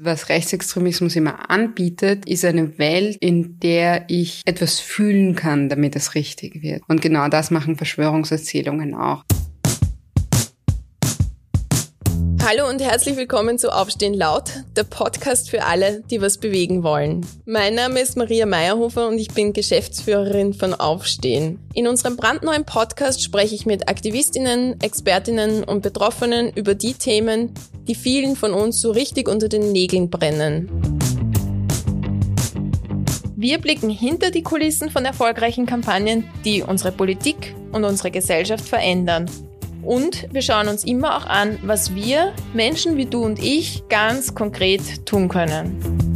Was 0.00 0.28
Rechtsextremismus 0.28 1.14
immer 1.14 1.48
anbietet, 1.50 2.26
ist 2.26 2.44
eine 2.44 2.78
Welt, 2.78 3.16
in 3.20 3.60
der 3.60 4.06
ich 4.08 4.42
etwas 4.44 4.80
fühlen 4.80 5.36
kann, 5.36 5.68
damit 5.68 5.94
es 5.94 6.16
richtig 6.16 6.62
wird. 6.62 6.82
Und 6.88 7.00
genau 7.00 7.28
das 7.28 7.52
machen 7.52 7.76
Verschwörungserzählungen 7.76 8.96
auch. 8.96 9.22
Hallo 12.42 12.68
und 12.68 12.82
herzlich 12.82 13.16
willkommen 13.16 13.56
zu 13.56 13.72
Aufstehen 13.72 14.14
laut, 14.14 14.64
der 14.74 14.82
Podcast 14.82 15.48
für 15.48 15.64
alle, 15.64 16.02
die 16.10 16.20
was 16.20 16.38
bewegen 16.38 16.82
wollen. 16.82 17.24
Mein 17.46 17.76
Name 17.76 18.00
ist 18.00 18.16
Maria 18.16 18.46
Meyerhofer 18.46 19.06
und 19.06 19.18
ich 19.18 19.28
bin 19.28 19.52
Geschäftsführerin 19.52 20.54
von 20.54 20.74
Aufstehen. 20.74 21.60
In 21.72 21.86
unserem 21.86 22.16
brandneuen 22.16 22.64
Podcast 22.64 23.22
spreche 23.22 23.54
ich 23.54 23.64
mit 23.64 23.88
Aktivistinnen, 23.88 24.80
Expertinnen 24.80 25.62
und 25.62 25.82
Betroffenen 25.82 26.52
über 26.52 26.74
die 26.74 26.94
Themen, 26.94 27.54
die 27.86 27.94
vielen 27.94 28.36
von 28.36 28.52
uns 28.52 28.80
so 28.80 28.90
richtig 28.90 29.28
unter 29.28 29.48
den 29.48 29.72
Nägeln 29.72 30.10
brennen. 30.10 30.68
Wir 33.36 33.58
blicken 33.58 33.90
hinter 33.90 34.30
die 34.30 34.42
Kulissen 34.42 34.90
von 34.90 35.04
erfolgreichen 35.04 35.66
Kampagnen, 35.66 36.24
die 36.44 36.62
unsere 36.62 36.92
Politik 36.92 37.54
und 37.72 37.84
unsere 37.84 38.10
Gesellschaft 38.10 38.66
verändern 38.66 39.28
und 39.84 40.26
wir 40.32 40.42
schauen 40.42 40.68
uns 40.68 40.84
immer 40.84 41.16
auch 41.16 41.26
an, 41.26 41.58
was 41.62 41.94
wir, 41.94 42.32
Menschen 42.54 42.96
wie 42.96 43.06
du 43.06 43.22
und 43.24 43.38
ich, 43.38 43.82
ganz 43.88 44.34
konkret 44.34 45.06
tun 45.06 45.28
können. 45.28 46.13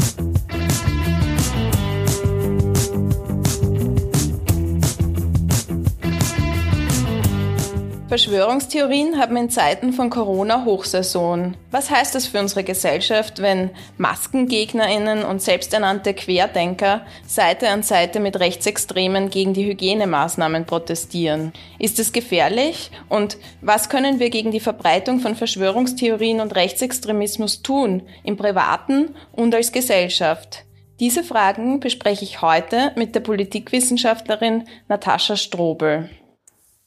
Verschwörungstheorien 8.08 9.18
haben 9.18 9.36
in 9.36 9.50
Zeiten 9.50 9.92
von 9.92 10.08
Corona 10.08 10.64
Hochsaison. 10.64 11.58
Was 11.70 11.90
heißt 11.90 12.14
das 12.14 12.26
für 12.26 12.40
unsere 12.40 12.64
Gesellschaft, 12.64 13.42
wenn 13.42 13.68
Maskengegnerinnen 13.98 15.24
und 15.24 15.42
selbsternannte 15.42 16.14
Querdenker 16.14 17.04
Seite 17.26 17.68
an 17.68 17.82
Seite 17.82 18.18
mit 18.18 18.40
Rechtsextremen 18.40 19.28
gegen 19.28 19.52
die 19.52 19.66
Hygienemaßnahmen 19.66 20.64
protestieren? 20.64 21.52
Ist 21.78 21.98
es 21.98 22.14
gefährlich? 22.14 22.90
Und 23.10 23.36
was 23.60 23.90
können 23.90 24.20
wir 24.20 24.30
gegen 24.30 24.52
die 24.52 24.60
Verbreitung 24.60 25.20
von 25.20 25.34
Verschwörungstheorien 25.34 26.40
und 26.40 26.56
Rechtsextremismus 26.56 27.60
tun, 27.60 28.04
im 28.24 28.38
privaten 28.38 29.16
und 29.32 29.54
als 29.54 29.70
Gesellschaft? 29.70 30.64
Diese 30.98 31.22
Fragen 31.22 31.78
bespreche 31.78 32.24
ich 32.24 32.40
heute 32.40 32.92
mit 32.96 33.14
der 33.14 33.20
Politikwissenschaftlerin 33.20 34.64
Natascha 34.88 35.36
Strobel. 35.36 36.08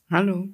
Hallo. 0.10 0.48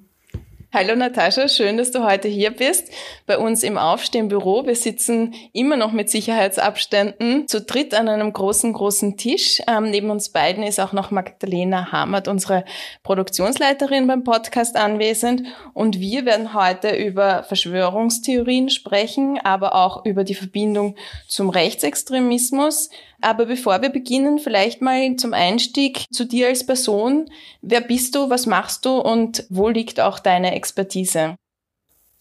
Hallo 0.70 0.94
Natascha, 0.94 1.48
schön, 1.48 1.78
dass 1.78 1.92
du 1.92 2.04
heute 2.04 2.28
hier 2.28 2.50
bist. 2.50 2.92
Bei 3.24 3.38
uns 3.38 3.62
im 3.62 3.78
Aufstehenbüro. 3.78 4.66
Wir 4.66 4.76
sitzen 4.76 5.34
immer 5.54 5.78
noch 5.78 5.92
mit 5.92 6.10
Sicherheitsabständen 6.10 7.48
zu 7.48 7.62
dritt 7.62 7.94
an 7.94 8.06
einem 8.06 8.30
großen, 8.30 8.74
großen 8.74 9.16
Tisch. 9.16 9.62
Ähm, 9.66 9.90
neben 9.90 10.10
uns 10.10 10.28
beiden 10.28 10.62
ist 10.62 10.78
auch 10.78 10.92
noch 10.92 11.10
Magdalena 11.10 11.90
Hamert, 11.90 12.28
unsere 12.28 12.66
Produktionsleiterin 13.02 14.06
beim 14.06 14.24
Podcast 14.24 14.76
anwesend. 14.76 15.44
Und 15.72 16.00
wir 16.00 16.26
werden 16.26 16.52
heute 16.52 16.94
über 16.94 17.44
Verschwörungstheorien 17.44 18.68
sprechen, 18.68 19.40
aber 19.42 19.74
auch 19.74 20.04
über 20.04 20.22
die 20.22 20.34
Verbindung 20.34 20.96
zum 21.28 21.48
Rechtsextremismus. 21.48 22.90
Aber 23.20 23.46
bevor 23.46 23.82
wir 23.82 23.88
beginnen, 23.88 24.38
vielleicht 24.38 24.80
mal 24.80 25.16
zum 25.16 25.34
Einstieg 25.34 26.04
zu 26.12 26.24
dir 26.24 26.48
als 26.48 26.64
Person. 26.64 27.26
Wer 27.62 27.80
bist 27.80 28.14
du, 28.14 28.30
was 28.30 28.46
machst 28.46 28.84
du 28.84 28.98
und 28.98 29.44
wo 29.48 29.68
liegt 29.68 30.00
auch 30.00 30.18
deine 30.18 30.54
Expertise? 30.54 31.34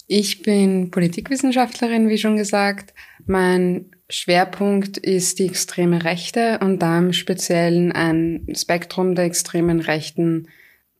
Ich 0.07 0.41
bin 0.41 0.89
Politikwissenschaftlerin, 0.89 2.09
wie 2.09 2.17
schon 2.17 2.37
gesagt. 2.37 2.93
Mein 3.25 3.91
Schwerpunkt 4.09 4.97
ist 4.97 5.37
die 5.39 5.47
extreme 5.47 6.05
Rechte 6.05 6.59
und 6.61 6.81
da 6.81 6.97
im 6.97 7.11
Speziellen 7.11 7.91
ein 7.91 8.47
Spektrum 8.55 9.15
der 9.15 9.25
extremen 9.25 9.81
Rechten, 9.81 10.47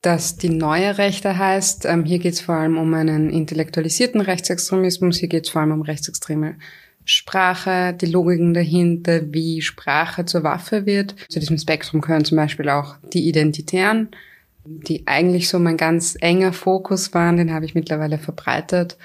das 0.02 0.36
die 0.36 0.50
neue 0.50 0.98
Rechte 0.98 1.38
heißt. 1.38 1.86
Ähm, 1.86 2.04
hier 2.04 2.20
geht 2.20 2.34
es 2.34 2.42
vor 2.42 2.56
allem 2.56 2.78
um 2.78 2.94
einen 2.94 3.30
intellektualisierten 3.30 4.20
Rechtsextremismus, 4.20 5.18
hier 5.18 5.30
geht 5.30 5.46
es 5.46 5.52
vor 5.52 5.62
allem 5.62 5.72
um 5.72 5.82
rechtsextreme 5.82 6.58
Sprache, 7.10 7.94
die 7.94 8.06
Logiken 8.06 8.54
dahinter, 8.54 9.22
wie 9.34 9.62
Sprache 9.62 10.26
zur 10.26 10.44
Waffe 10.44 10.86
wird. 10.86 11.16
Zu 11.30 11.40
diesem 11.40 11.58
Spektrum 11.58 12.02
gehören 12.02 12.26
zum 12.26 12.36
Beispiel 12.36 12.68
auch 12.68 12.98
die 13.14 13.30
Identitären, 13.30 14.10
die 14.66 15.08
eigentlich 15.08 15.48
so 15.48 15.58
mein 15.58 15.78
ganz 15.78 16.18
enger 16.20 16.52
Fokus 16.52 17.14
waren, 17.14 17.38
den 17.38 17.54
habe 17.54 17.64
ich 17.64 17.76
mittlerweile 17.76 18.18
verbreitet. 18.18 18.98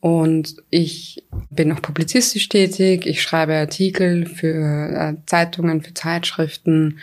Und 0.00 0.56
ich 0.68 1.24
bin 1.48 1.72
auch 1.72 1.80
publizistisch 1.80 2.50
tätig. 2.50 3.06
Ich 3.06 3.22
schreibe 3.22 3.54
Artikel 3.54 4.26
für 4.26 4.90
äh, 4.90 5.14
Zeitungen, 5.24 5.80
für 5.80 5.94
Zeitschriften, 5.94 6.98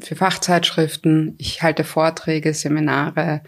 für 0.00 0.16
Fachzeitschriften. 0.16 1.36
Ich 1.38 1.62
halte 1.62 1.84
Vorträge, 1.84 2.54
Seminare 2.54 3.42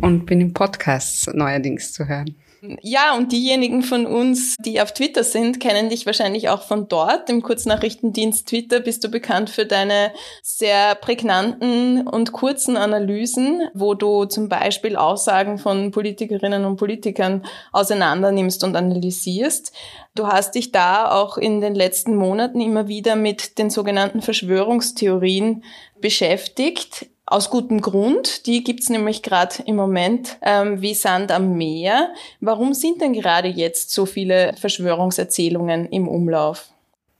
und 0.00 0.24
bin 0.24 0.40
in 0.40 0.54
Podcasts 0.54 1.26
neuerdings 1.26 1.92
zu 1.92 2.08
hören. 2.08 2.36
Ja, 2.60 3.16
und 3.16 3.30
diejenigen 3.30 3.82
von 3.82 4.04
uns, 4.04 4.56
die 4.58 4.80
auf 4.80 4.92
Twitter 4.92 5.22
sind, 5.22 5.60
kennen 5.60 5.90
dich 5.90 6.06
wahrscheinlich 6.06 6.48
auch 6.48 6.62
von 6.62 6.88
dort. 6.88 7.30
Im 7.30 7.42
Kurznachrichtendienst 7.42 8.48
Twitter 8.48 8.80
bist 8.80 9.04
du 9.04 9.08
bekannt 9.08 9.48
für 9.48 9.64
deine 9.64 10.12
sehr 10.42 10.96
prägnanten 10.96 12.06
und 12.08 12.32
kurzen 12.32 12.76
Analysen, 12.76 13.68
wo 13.74 13.94
du 13.94 14.24
zum 14.24 14.48
Beispiel 14.48 14.96
Aussagen 14.96 15.58
von 15.58 15.92
Politikerinnen 15.92 16.64
und 16.64 16.76
Politikern 16.76 17.44
auseinandernimmst 17.72 18.64
und 18.64 18.74
analysierst. 18.74 19.72
Du 20.16 20.26
hast 20.26 20.56
dich 20.56 20.72
da 20.72 21.12
auch 21.12 21.38
in 21.38 21.60
den 21.60 21.76
letzten 21.76 22.16
Monaten 22.16 22.60
immer 22.60 22.88
wieder 22.88 23.14
mit 23.14 23.58
den 23.58 23.70
sogenannten 23.70 24.20
Verschwörungstheorien 24.20 25.62
beschäftigt. 26.00 27.06
Aus 27.30 27.50
gutem 27.50 27.82
Grund. 27.82 28.46
Die 28.46 28.64
gibt's 28.64 28.88
nämlich 28.88 29.22
gerade 29.22 29.56
im 29.66 29.76
Moment 29.76 30.38
ähm, 30.40 30.80
wie 30.80 30.94
Sand 30.94 31.30
am 31.30 31.58
Meer. 31.58 32.14
Warum 32.40 32.72
sind 32.72 33.02
denn 33.02 33.12
gerade 33.12 33.48
jetzt 33.48 33.90
so 33.90 34.06
viele 34.06 34.54
Verschwörungserzählungen 34.58 35.90
im 35.90 36.08
Umlauf? 36.08 36.70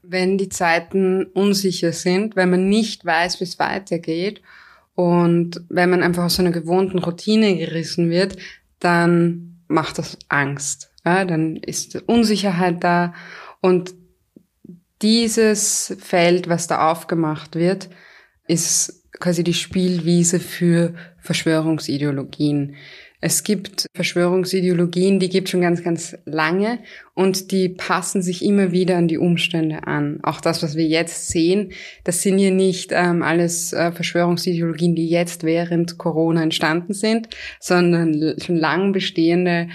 Wenn 0.03 0.39
die 0.39 0.49
Zeiten 0.49 1.27
unsicher 1.27 1.93
sind, 1.93 2.37
wenn 2.37 2.49
man 2.49 2.71
nicht 2.71 3.05
weiß, 3.05 3.39
wie 3.41 3.45
es 3.45 3.59
weitergeht 3.59 4.41
und 4.95 5.61
wenn 5.69 5.91
man 5.91 6.03
einfach 6.03 6.25
aus 6.25 6.41
einer 6.41 6.53
gewohnten 6.53 7.01
Routine 7.01 7.59
gerissen 7.59 8.09
wird, 8.09 8.39
dann 8.81 9.59
macht 9.69 9.99
das 9.99 10.17
Angst. 10.31 10.91
Ja, 11.05 11.27
dann 11.27 11.57
ist 11.57 12.03
Unsicherheit 12.07 12.83
da 12.83 13.13
und 13.61 13.93
dieses 15.03 15.95
Feld, 16.01 16.49
was 16.49 16.67
da 16.67 16.91
aufgemacht 16.91 17.57
wird, 17.57 17.91
ist 18.47 18.98
quasi 19.21 19.45
die 19.45 19.55
Spielwiese 19.55 20.41
für 20.41 20.95
Verschwörungsideologien. 21.19 22.77
Es 23.21 23.43
gibt 23.43 23.87
Verschwörungsideologien, 23.95 25.19
die 25.19 25.29
gibt 25.29 25.49
schon 25.49 25.61
ganz, 25.61 25.83
ganz 25.83 26.17
lange 26.25 26.79
und 27.15 27.51
die 27.51 27.69
passen 27.69 28.23
sich 28.23 28.45
immer 28.45 28.71
wieder 28.71 28.97
an 28.97 29.09
die 29.09 29.19
Umstände 29.19 29.89
an. 29.89 30.21
Auch 30.23 30.41
das, 30.41 30.63
was 30.63 30.77
wir 30.77 30.87
jetzt 30.87 31.29
sehen, 31.29 31.73
das 32.05 32.23
sind 32.23 32.39
ja 32.39 32.53
nicht 32.53 32.93
ähm, 32.93 33.25
alles 33.25 33.73
äh, 33.73 33.91
Verschwörungsideologien, 33.91 34.95
die 34.95 35.09
jetzt 35.09 35.43
während 35.43 35.99
Corona 35.99 36.45
entstanden 36.45 36.95
sind, 36.95 37.29
sondern 37.59 38.37
schon 38.41 38.57
lang 38.57 38.93
bestehende 38.93 39.69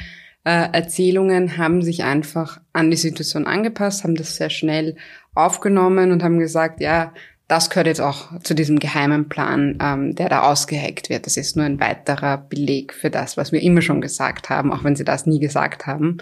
äh, 0.45 0.69
Erzählungen 0.71 1.57
haben 1.57 1.81
sich 1.81 2.03
einfach 2.03 2.61
an 2.71 2.91
die 2.91 2.97
Situation 2.97 3.45
angepasst, 3.45 4.03
haben 4.03 4.15
das 4.15 4.37
sehr 4.37 4.49
schnell 4.49 4.95
aufgenommen 5.35 6.11
und 6.11 6.23
haben 6.23 6.39
gesagt, 6.39 6.79
ja, 6.79 7.13
das 7.53 7.69
gehört 7.69 7.85
jetzt 7.85 8.01
auch 8.01 8.39
zu 8.41 8.55
diesem 8.55 8.79
geheimen 8.79 9.29
Plan, 9.29 9.77
ähm, 9.79 10.15
der 10.15 10.27
da 10.27 10.41
ausgeheckt 10.41 11.11
wird. 11.11 11.27
Das 11.27 11.37
ist 11.37 11.55
nur 11.55 11.63
ein 11.65 11.79
weiterer 11.79 12.37
Beleg 12.37 12.95
für 12.95 13.11
das, 13.11 13.37
was 13.37 13.51
wir 13.51 13.61
immer 13.61 13.83
schon 13.83 14.01
gesagt 14.01 14.49
haben, 14.49 14.73
auch 14.73 14.83
wenn 14.83 14.95
sie 14.95 15.03
das 15.03 15.27
nie 15.27 15.39
gesagt 15.39 15.85
haben. 15.85 16.17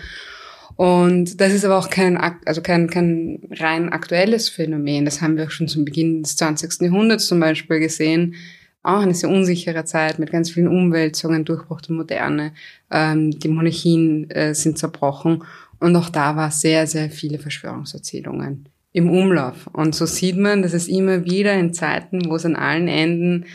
Und 0.75 1.39
das 1.39 1.53
ist 1.53 1.63
aber 1.63 1.77
auch 1.77 1.89
kein, 1.89 2.17
also 2.45 2.61
kein, 2.61 2.89
kein 2.89 3.39
rein 3.49 3.93
aktuelles 3.93 4.49
Phänomen. 4.49 5.05
Das 5.05 5.21
haben 5.21 5.37
wir 5.37 5.45
auch 5.45 5.51
schon 5.51 5.69
zum 5.69 5.85
Beginn 5.85 6.21
des 6.21 6.35
20. 6.35 6.81
Jahrhunderts 6.81 7.27
zum 7.27 7.39
Beispiel 7.39 7.79
gesehen. 7.79 8.35
Auch 8.83 8.99
eine 8.99 9.13
sehr 9.13 9.29
unsichere 9.29 9.85
Zeit 9.85 10.19
mit 10.19 10.33
ganz 10.33 10.51
vielen 10.51 10.67
Umwälzungen, 10.67 11.45
Durchbruch 11.45 11.79
der 11.79 11.95
Moderne. 11.95 12.51
Ähm, 12.91 13.31
die 13.39 13.47
Monarchien 13.47 14.29
äh, 14.31 14.53
sind 14.53 14.77
zerbrochen. 14.77 15.45
Und 15.79 15.95
auch 15.95 16.09
da 16.09 16.35
war 16.35 16.51
sehr, 16.51 16.87
sehr 16.87 17.09
viele 17.09 17.39
Verschwörungserzählungen 17.39 18.67
im 18.93 19.09
Umlauf. 19.09 19.67
Und 19.67 19.95
so 19.95 20.05
sieht 20.05 20.37
man, 20.37 20.61
dass 20.61 20.73
es 20.73 20.87
immer 20.87 21.25
wieder 21.25 21.53
in 21.53 21.73
Zeiten, 21.73 22.29
wo 22.29 22.35
es 22.35 22.45
an 22.45 22.55
allen 22.55 22.87
Enden 22.87 23.45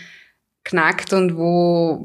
knackt 0.65 1.12
und 1.12 1.37
wo 1.37 2.05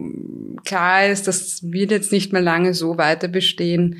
klar 0.65 1.07
ist, 1.07 1.27
das 1.27 1.63
wird 1.71 1.91
jetzt 1.91 2.11
nicht 2.11 2.31
mehr 2.31 2.41
lange 2.41 2.73
so 2.73 2.97
weiter 2.97 3.27
bestehen, 3.27 3.97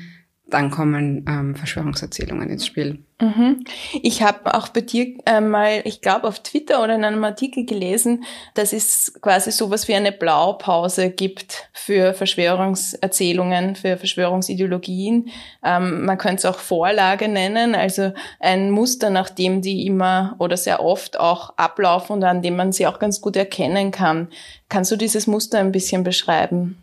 dann 0.52 0.70
kommen 0.70 1.24
ähm, 1.26 1.54
Verschwörungserzählungen 1.54 2.50
ins 2.50 2.66
Spiel. 2.66 2.98
Mhm. 3.20 3.64
Ich 4.02 4.22
habe 4.22 4.54
auch 4.54 4.68
bei 4.68 4.82
dir 4.82 5.14
äh, 5.26 5.40
mal, 5.40 5.80
ich 5.84 6.00
glaube, 6.00 6.26
auf 6.26 6.40
Twitter 6.40 6.82
oder 6.82 6.94
in 6.94 7.04
einem 7.04 7.24
Artikel 7.24 7.64
gelesen, 7.64 8.24
dass 8.54 8.72
es 8.72 9.14
quasi 9.22 9.50
sowas 9.50 9.88
wie 9.88 9.94
eine 9.94 10.12
Blaupause 10.12 11.10
gibt 11.10 11.70
für 11.72 12.12
Verschwörungserzählungen, 12.14 13.76
für 13.76 13.96
Verschwörungsideologien. 13.96 15.30
Ähm, 15.64 16.04
man 16.04 16.18
könnte 16.18 16.40
es 16.40 16.44
auch 16.44 16.58
Vorlage 16.58 17.28
nennen, 17.28 17.74
also 17.74 18.12
ein 18.40 18.70
Muster, 18.70 19.08
nach 19.08 19.30
dem 19.30 19.62
die 19.62 19.86
immer 19.86 20.34
oder 20.38 20.56
sehr 20.56 20.84
oft 20.84 21.18
auch 21.18 21.56
ablaufen 21.56 22.16
und 22.16 22.24
an 22.24 22.42
dem 22.42 22.56
man 22.56 22.72
sie 22.72 22.86
auch 22.86 22.98
ganz 22.98 23.20
gut 23.20 23.36
erkennen 23.36 23.90
kann. 23.90 24.28
Kannst 24.68 24.90
du 24.90 24.96
dieses 24.96 25.26
Muster 25.26 25.58
ein 25.58 25.72
bisschen 25.72 26.02
beschreiben? 26.02 26.81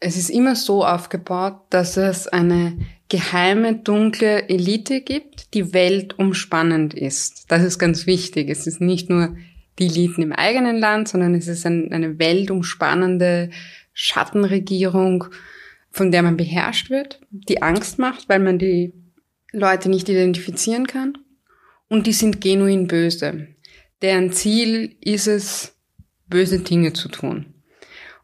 Es 0.00 0.16
ist 0.16 0.30
immer 0.30 0.54
so 0.54 0.84
aufgebaut, 0.84 1.60
dass 1.70 1.96
es 1.96 2.28
eine 2.28 2.78
geheime, 3.08 3.76
dunkle 3.76 4.48
Elite 4.48 5.00
gibt, 5.00 5.54
die 5.54 5.72
weltumspannend 5.72 6.94
ist. 6.94 7.50
Das 7.50 7.64
ist 7.64 7.78
ganz 7.78 8.06
wichtig. 8.06 8.48
Es 8.48 8.66
ist 8.66 8.80
nicht 8.80 9.10
nur 9.10 9.36
die 9.78 9.86
Eliten 9.86 10.22
im 10.22 10.32
eigenen 10.32 10.78
Land, 10.78 11.08
sondern 11.08 11.34
es 11.34 11.48
ist 11.48 11.64
ein, 11.66 11.92
eine 11.92 12.18
weltumspannende 12.18 13.50
Schattenregierung, 13.92 15.24
von 15.90 16.10
der 16.12 16.22
man 16.22 16.36
beherrscht 16.36 16.90
wird, 16.90 17.20
die 17.30 17.62
Angst 17.62 17.98
macht, 17.98 18.28
weil 18.28 18.40
man 18.40 18.58
die 18.58 18.92
Leute 19.52 19.88
nicht 19.88 20.08
identifizieren 20.08 20.86
kann. 20.86 21.18
Und 21.88 22.06
die 22.06 22.12
sind 22.12 22.40
genuin 22.40 22.86
böse. 22.86 23.48
Deren 24.02 24.32
Ziel 24.32 24.96
ist 25.00 25.26
es, 25.26 25.74
böse 26.28 26.60
Dinge 26.60 26.92
zu 26.92 27.08
tun. 27.08 27.54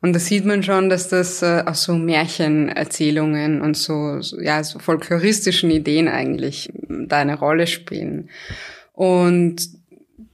Und 0.04 0.12
da 0.12 0.18
sieht 0.18 0.44
man 0.44 0.62
schon, 0.62 0.90
dass 0.90 1.08
das 1.08 1.40
äh, 1.40 1.62
aus 1.64 1.84
so 1.84 1.94
Märchenerzählungen 1.94 3.62
und 3.62 3.74
so, 3.74 4.20
so, 4.20 4.38
ja, 4.38 4.62
so 4.62 4.78
folkloristischen 4.78 5.70
Ideen 5.70 6.08
eigentlich 6.08 6.70
da 6.90 7.20
eine 7.20 7.38
Rolle 7.38 7.66
spielen. 7.66 8.28
Und 8.92 9.66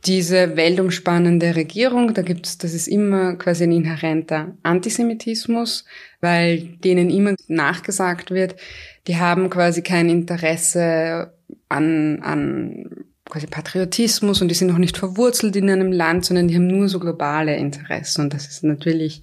diese 0.06 0.56
weltumspannende 0.56 1.54
Regierung, 1.54 2.14
da 2.14 2.22
gibt's, 2.22 2.58
das 2.58 2.74
ist 2.74 2.88
immer 2.88 3.36
quasi 3.36 3.62
ein 3.62 3.70
inhärenter 3.70 4.56
Antisemitismus, 4.64 5.84
weil 6.20 6.62
denen 6.82 7.08
immer 7.08 7.36
nachgesagt 7.46 8.32
wird, 8.32 8.56
die 9.06 9.18
haben 9.18 9.50
quasi 9.50 9.82
kein 9.82 10.08
Interesse 10.08 11.32
an, 11.68 12.22
an 12.22 13.04
quasi 13.30 13.46
Patriotismus 13.46 14.42
und 14.42 14.48
die 14.48 14.54
sind 14.54 14.68
noch 14.68 14.78
nicht 14.78 14.98
verwurzelt 14.98 15.56
in 15.56 15.70
einem 15.70 15.92
Land, 15.92 16.24
sondern 16.24 16.48
die 16.48 16.56
haben 16.56 16.66
nur 16.66 16.88
so 16.88 16.98
globale 16.98 17.56
Interessen. 17.56 18.22
Und 18.22 18.34
das 18.34 18.46
ist 18.46 18.64
natürlich 18.64 19.22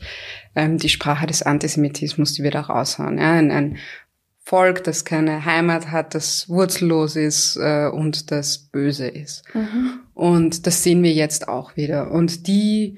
ähm, 0.56 0.78
die 0.78 0.90
Sprache 0.90 1.28
des 1.28 1.44
Antisemitismus, 1.44 2.34
die 2.34 2.44
wir 2.44 2.52
da 2.52 2.62
raushauen. 2.62 3.18
Ja? 3.18 3.34
Ein, 3.34 3.52
ein 3.52 3.78
Volk, 4.40 4.84
das 4.86 5.04
keine 5.04 5.44
Heimat 5.44 5.92
hat, 5.92 6.16
das 6.16 6.48
wurzellos 6.48 7.18
ist 7.18 7.58
äh, 7.58 7.88
und 7.88 8.32
das 8.32 8.58
böse 8.58 9.08
ist. 9.08 9.44
Mhm. 9.54 10.00
Und 10.14 10.66
das 10.66 10.84
sehen 10.84 11.04
wir 11.04 11.12
jetzt 11.12 11.50
auch 11.50 11.76
wieder. 11.76 12.12
Und 12.12 12.48
die, 12.48 12.98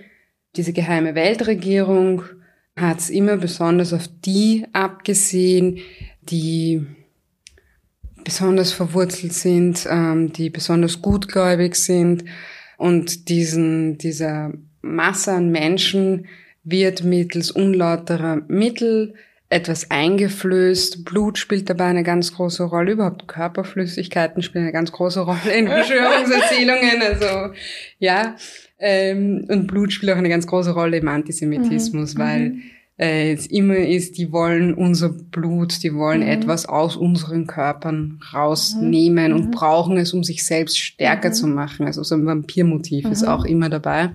diese 0.56 0.73
geheime 0.73 1.15
Weltregierung 1.15 2.23
hat 2.75 3.00
es 3.00 3.09
immer 3.09 3.38
besonders 3.38 3.94
auf 3.94 4.07
die 4.23 4.67
abgesehen, 4.73 5.79
die 6.21 6.85
besonders 8.29 8.71
verwurzelt 8.71 9.33
sind, 9.33 9.87
ähm, 9.89 10.31
die 10.31 10.51
besonders 10.51 11.01
gutgläubig 11.01 11.75
sind. 11.75 12.25
Und 12.77 13.27
diesen, 13.27 13.97
dieser 13.97 14.53
Masse 14.83 15.31
an 15.31 15.49
Menschen 15.49 16.27
wird 16.63 17.03
mittels 17.03 17.49
unlauterer 17.49 18.43
Mittel 18.47 19.15
etwas 19.49 19.89
eingeflößt. 19.89 21.05
Blut 21.05 21.39
spielt 21.39 21.71
dabei 21.71 21.85
eine 21.85 22.03
ganz 22.03 22.31
große 22.35 22.65
Rolle. 22.65 22.91
Überhaupt 22.91 23.27
Körperflüssigkeiten 23.27 24.43
spielen 24.43 24.65
eine 24.65 24.73
ganz 24.73 24.91
große 24.91 25.21
Rolle 25.21 25.51
in 25.57 25.67
Verschwörungserzählungen. 25.67 27.01
Also 27.01 27.55
ja, 27.97 28.35
ähm, 28.77 29.47
und 29.49 29.65
Blut 29.65 29.91
spielt 29.91 30.11
auch 30.11 30.17
eine 30.17 30.29
ganz 30.29 30.45
große 30.45 30.71
Rolle 30.71 30.97
im 30.97 31.07
Antisemitismus, 31.07 32.13
mhm. 32.13 32.19
weil 32.19 32.49
mhm 32.51 32.61
äh, 32.99 33.31
es 33.31 33.47
immer 33.47 33.77
ist, 33.77 34.17
die 34.17 34.31
wollen 34.31 34.73
unser 34.73 35.09
Blut, 35.09 35.81
die 35.83 35.93
wollen 35.93 36.21
mhm. 36.21 36.27
etwas 36.27 36.65
aus 36.65 36.97
unseren 36.97 37.47
Körpern 37.47 38.19
rausnehmen 38.33 39.31
mhm. 39.31 39.37
und 39.37 39.51
brauchen 39.51 39.97
es, 39.97 40.13
um 40.13 40.23
sich 40.23 40.45
selbst 40.45 40.77
stärker 40.77 41.29
mhm. 41.29 41.33
zu 41.33 41.47
machen. 41.47 41.85
Also 41.85 42.03
so 42.03 42.15
ein 42.15 42.25
Vampirmotiv 42.25 43.05
ist 43.05 43.21
mhm. 43.21 43.29
auch 43.29 43.45
immer 43.45 43.69
dabei. 43.69 44.11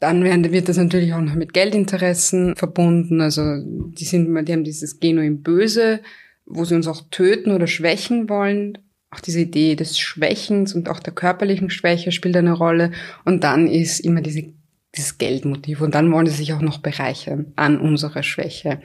Dann 0.00 0.24
werden, 0.24 0.50
wird 0.50 0.68
das 0.68 0.78
natürlich 0.78 1.12
auch 1.12 1.20
noch 1.20 1.34
mit 1.34 1.52
Geldinteressen 1.52 2.56
verbunden. 2.56 3.20
Also 3.20 3.42
die 3.62 4.04
sind, 4.04 4.34
die 4.46 4.52
haben 4.52 4.64
dieses 4.64 4.98
Genuin 4.98 5.42
Böse, 5.42 6.00
wo 6.46 6.64
sie 6.64 6.74
uns 6.74 6.86
auch 6.86 7.02
töten 7.10 7.50
oder 7.50 7.66
schwächen 7.66 8.30
wollen. 8.30 8.78
Auch 9.10 9.20
diese 9.20 9.40
Idee 9.40 9.74
des 9.74 9.98
Schwächens 9.98 10.74
und 10.74 10.88
auch 10.88 11.00
der 11.00 11.14
körperlichen 11.14 11.70
Schwäche 11.70 12.12
spielt 12.12 12.36
eine 12.36 12.52
Rolle. 12.52 12.92
Und 13.24 13.44
dann 13.44 13.66
ist 13.66 14.00
immer 14.00 14.20
diese 14.20 14.52
dieses 14.96 15.18
Geldmotiv. 15.18 15.82
Und 15.82 15.94
dann 15.94 16.10
wollen 16.12 16.26
sie 16.26 16.34
sich 16.34 16.54
auch 16.54 16.60
noch 16.60 16.78
bereichern 16.78 17.52
an 17.56 17.78
unserer 17.78 18.22
Schwäche. 18.22 18.80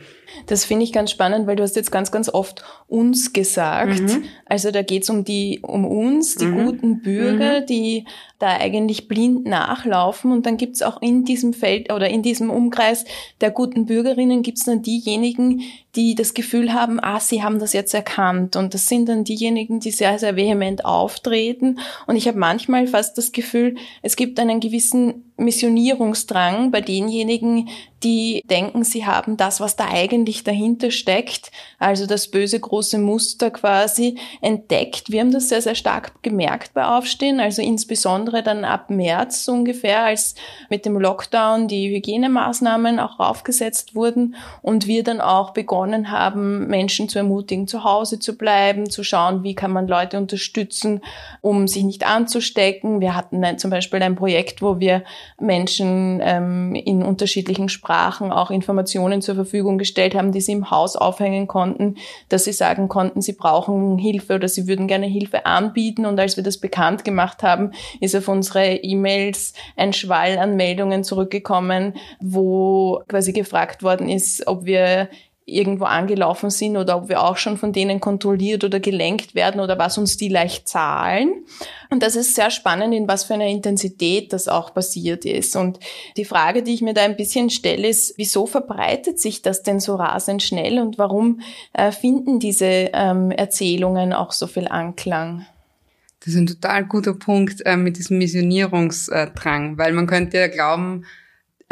Das 0.47 0.65
finde 0.65 0.83
ich 0.83 0.91
ganz 0.91 1.11
spannend, 1.11 1.47
weil 1.47 1.55
du 1.55 1.63
hast 1.63 1.77
jetzt 1.77 1.91
ganz, 1.91 2.11
ganz 2.11 2.27
oft 2.27 2.63
uns 2.87 3.31
gesagt. 3.31 4.01
Mhm. 4.01 4.23
Also 4.45 4.71
da 4.71 4.81
geht 4.81 5.03
es 5.03 5.09
um 5.09 5.23
die, 5.23 5.61
um 5.61 5.85
uns, 5.85 6.35
die 6.35 6.45
mhm. 6.45 6.65
guten 6.65 7.01
Bürger, 7.01 7.61
mhm. 7.61 7.65
die 7.67 8.05
da 8.37 8.57
eigentlich 8.57 9.07
blind 9.07 9.45
nachlaufen. 9.45 10.33
Und 10.33 10.45
dann 10.45 10.57
gibt 10.57 10.75
es 10.75 10.81
auch 10.81 11.01
in 11.01 11.23
diesem 11.23 11.53
Feld 11.53 11.91
oder 11.91 12.09
in 12.09 12.21
diesem 12.21 12.49
Umkreis 12.49 13.05
der 13.39 13.51
guten 13.51 13.85
Bürgerinnen 13.85 14.43
gibt 14.43 14.57
es 14.57 14.65
dann 14.65 14.81
diejenigen, 14.81 15.61
die 15.95 16.15
das 16.15 16.33
Gefühl 16.33 16.73
haben, 16.73 16.99
ah, 16.99 17.19
sie 17.19 17.43
haben 17.43 17.59
das 17.59 17.73
jetzt 17.73 17.93
erkannt. 17.93 18.55
Und 18.55 18.73
das 18.73 18.87
sind 18.87 19.09
dann 19.09 19.23
diejenigen, 19.23 19.79
die 19.79 19.91
sehr, 19.91 20.17
sehr 20.17 20.35
vehement 20.35 20.85
auftreten. 20.85 21.79
Und 22.07 22.15
ich 22.15 22.27
habe 22.27 22.39
manchmal 22.39 22.87
fast 22.87 23.17
das 23.17 23.31
Gefühl, 23.31 23.75
es 24.01 24.15
gibt 24.15 24.39
einen 24.39 24.59
gewissen 24.59 25.31
Missionierungsdrang 25.37 26.71
bei 26.71 26.81
denjenigen, 26.81 27.69
die 28.03 28.43
denken, 28.45 28.83
sie 28.83 29.05
haben 29.05 29.37
das, 29.37 29.59
was 29.59 29.75
da 29.75 29.87
eigentlich 29.89 30.43
dahinter 30.43 30.91
steckt, 30.91 31.51
also 31.79 32.05
das 32.05 32.27
böse 32.27 32.59
große 32.59 32.97
Muster 32.97 33.51
quasi 33.51 34.17
entdeckt. 34.41 35.11
Wir 35.11 35.21
haben 35.21 35.31
das 35.31 35.49
sehr, 35.49 35.61
sehr 35.61 35.75
stark 35.75 36.21
gemerkt 36.21 36.73
bei 36.73 36.85
Aufstehen, 36.85 37.39
also 37.39 37.61
insbesondere 37.61 38.43
dann 38.43 38.65
ab 38.65 38.89
März 38.89 39.47
ungefähr, 39.47 40.03
als 40.03 40.35
mit 40.69 40.85
dem 40.85 40.99
Lockdown 40.99 41.67
die 41.67 41.89
Hygienemaßnahmen 41.95 42.99
auch 42.99 43.19
aufgesetzt 43.19 43.95
wurden 43.95 44.35
und 44.61 44.87
wir 44.87 45.03
dann 45.03 45.21
auch 45.21 45.51
begonnen 45.51 46.11
haben, 46.11 46.67
Menschen 46.67 47.07
zu 47.07 47.19
ermutigen, 47.19 47.67
zu 47.67 47.83
Hause 47.83 48.19
zu 48.19 48.37
bleiben, 48.37 48.89
zu 48.89 49.03
schauen, 49.03 49.43
wie 49.43 49.55
kann 49.55 49.71
man 49.71 49.87
Leute 49.87 50.17
unterstützen, 50.17 51.01
um 51.41 51.67
sich 51.67 51.83
nicht 51.83 52.05
anzustecken. 52.05 52.99
Wir 52.99 53.15
hatten 53.15 53.43
ein, 53.43 53.57
zum 53.57 53.71
Beispiel 53.71 54.01
ein 54.01 54.15
Projekt, 54.15 54.61
wo 54.61 54.79
wir 54.79 55.03
Menschen 55.39 56.19
ähm, 56.21 56.75
in 56.75 57.03
unterschiedlichen 57.03 57.69
Sprachen 57.69 57.92
Sprachen 57.93 58.31
auch 58.31 58.49
Informationen 58.49 59.21
zur 59.21 59.35
Verfügung 59.35 59.77
gestellt 59.77 60.15
haben, 60.15 60.31
die 60.31 60.41
sie 60.41 60.53
im 60.53 60.71
Haus 60.71 60.95
aufhängen 60.95 61.45
konnten, 61.47 61.97
dass 62.27 62.45
sie 62.45 62.51
sagen 62.51 62.89
konnten, 62.89 63.21
sie 63.21 63.33
brauchen 63.33 63.99
Hilfe 63.99 64.33
oder 64.33 64.47
sie 64.47 64.67
würden 64.67 64.87
gerne 64.87 65.05
Hilfe 65.05 65.45
anbieten. 65.45 66.07
Und 66.07 66.19
als 66.19 66.35
wir 66.35 66.43
das 66.43 66.57
bekannt 66.57 67.05
gemacht 67.05 67.43
haben, 67.43 67.71
ist 67.99 68.15
auf 68.15 68.27
unsere 68.27 68.77
E-Mails 68.77 69.53
ein 69.77 69.93
Schwall 69.93 70.39
an 70.39 70.55
Meldungen 70.55 71.03
zurückgekommen, 71.03 71.93
wo 72.19 73.03
quasi 73.07 73.31
gefragt 73.31 73.83
worden 73.83 74.09
ist, 74.09 74.47
ob 74.47 74.65
wir 74.65 75.07
irgendwo 75.45 75.85
angelaufen 75.85 76.49
sind 76.49 76.77
oder 76.77 76.97
ob 76.97 77.09
wir 77.09 77.21
auch 77.21 77.37
schon 77.37 77.57
von 77.57 77.73
denen 77.73 77.99
kontrolliert 77.99 78.63
oder 78.63 78.79
gelenkt 78.79 79.35
werden 79.35 79.59
oder 79.59 79.77
was 79.77 79.97
uns 79.97 80.15
die 80.17 80.29
leicht 80.29 80.67
zahlen. 80.67 81.45
Und 81.89 82.01
das 82.01 82.15
ist 82.15 82.35
sehr 82.35 82.49
spannend, 82.49 82.93
in 82.93 83.07
was 83.07 83.25
für 83.25 83.33
einer 83.33 83.47
Intensität 83.47 84.31
das 84.31 84.47
auch 84.47 84.73
passiert 84.73 85.25
ist. 85.25 85.55
Und 85.55 85.79
die 86.17 86.25
Frage, 86.25 86.63
die 86.63 86.73
ich 86.73 86.81
mir 86.81 86.93
da 86.93 87.03
ein 87.03 87.17
bisschen 87.17 87.49
stelle, 87.49 87.87
ist, 87.87 88.13
wieso 88.17 88.45
verbreitet 88.45 89.19
sich 89.19 89.41
das 89.41 89.63
denn 89.63 89.79
so 89.79 89.95
rasend 89.95 90.41
schnell 90.41 90.79
und 90.79 90.97
warum 90.97 91.41
äh, 91.73 91.91
finden 91.91 92.39
diese 92.39 92.65
ähm, 92.93 93.31
Erzählungen 93.31 94.13
auch 94.13 94.31
so 94.31 94.47
viel 94.47 94.67
Anklang? 94.67 95.45
Das 96.21 96.33
ist 96.33 96.39
ein 96.39 96.47
total 96.47 96.85
guter 96.85 97.13
Punkt 97.13 97.65
äh, 97.65 97.75
mit 97.75 97.97
diesem 97.97 98.17
Missionierungsdrang, 98.17 99.77
weil 99.77 99.91
man 99.91 100.07
könnte 100.07 100.37
ja 100.37 100.47
glauben, 100.47 101.03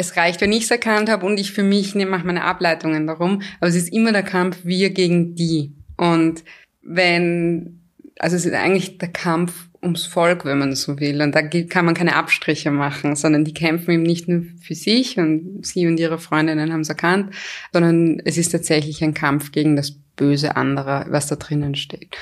es 0.01 0.17
reicht, 0.17 0.41
wenn 0.41 0.51
ich 0.51 0.63
es 0.65 0.71
erkannt 0.71 1.09
habe 1.09 1.25
und 1.25 1.39
ich 1.39 1.51
für 1.51 1.63
mich 1.63 1.95
mache 1.95 2.25
meine 2.25 2.43
Ableitungen 2.43 3.07
darum. 3.07 3.41
Aber 3.59 3.69
es 3.69 3.75
ist 3.75 3.93
immer 3.93 4.11
der 4.11 4.23
Kampf 4.23 4.59
wir 4.63 4.89
gegen 4.89 5.35
die. 5.35 5.73
Und 5.97 6.43
wenn, 6.81 7.81
also 8.19 8.35
es 8.35 8.45
ist 8.45 8.53
eigentlich 8.53 8.97
der 8.97 9.09
Kampf 9.09 9.69
ums 9.81 10.05
Volk, 10.05 10.45
wenn 10.45 10.59
man 10.59 10.75
so 10.75 10.99
will. 10.99 11.21
Und 11.21 11.33
da 11.33 11.41
kann 11.41 11.85
man 11.85 11.95
keine 11.95 12.15
Abstriche 12.15 12.71
machen, 12.71 13.15
sondern 13.15 13.45
die 13.45 13.53
kämpfen 13.53 13.91
eben 13.91 14.03
nicht 14.03 14.27
nur 14.27 14.43
für 14.61 14.75
sich 14.75 15.17
und 15.17 15.65
sie 15.65 15.87
und 15.87 15.99
ihre 15.99 16.19
Freundinnen 16.19 16.71
haben 16.71 16.81
es 16.81 16.89
erkannt, 16.89 17.33
sondern 17.73 18.21
es 18.23 18.37
ist 18.37 18.51
tatsächlich 18.51 19.03
ein 19.03 19.13
Kampf 19.13 19.51
gegen 19.51 19.75
das 19.75 19.91
Böse 20.15 20.55
anderer, 20.55 21.05
was 21.09 21.27
da 21.27 21.35
drinnen 21.35 21.75
steht. 21.75 22.15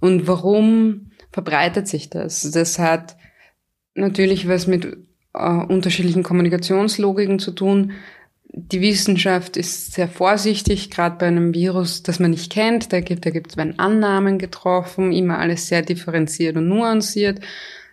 Und 0.00 0.26
warum 0.26 1.10
verbreitet 1.30 1.86
sich 1.86 2.08
das? 2.08 2.50
Das 2.50 2.78
hat 2.78 3.16
natürlich 3.94 4.48
was 4.48 4.66
mit 4.66 4.96
äh, 5.34 5.48
unterschiedlichen 5.48 6.22
Kommunikationslogiken 6.22 7.38
zu 7.38 7.52
tun. 7.52 7.92
die 8.54 8.82
Wissenschaft 8.82 9.56
ist 9.56 9.94
sehr 9.94 10.08
vorsichtig, 10.08 10.90
gerade 10.90 11.16
bei 11.18 11.26
einem 11.26 11.54
Virus, 11.54 12.02
das 12.02 12.20
man 12.20 12.32
nicht 12.32 12.52
kennt. 12.52 12.92
Da 12.92 13.00
gibt 13.00 13.24
da 13.24 13.30
es 13.30 13.56
Annahmen 13.78 14.38
getroffen, 14.38 15.12
immer 15.12 15.38
alles 15.38 15.68
sehr 15.68 15.80
differenziert 15.80 16.56
und 16.56 16.68
nuanciert. 16.68 17.40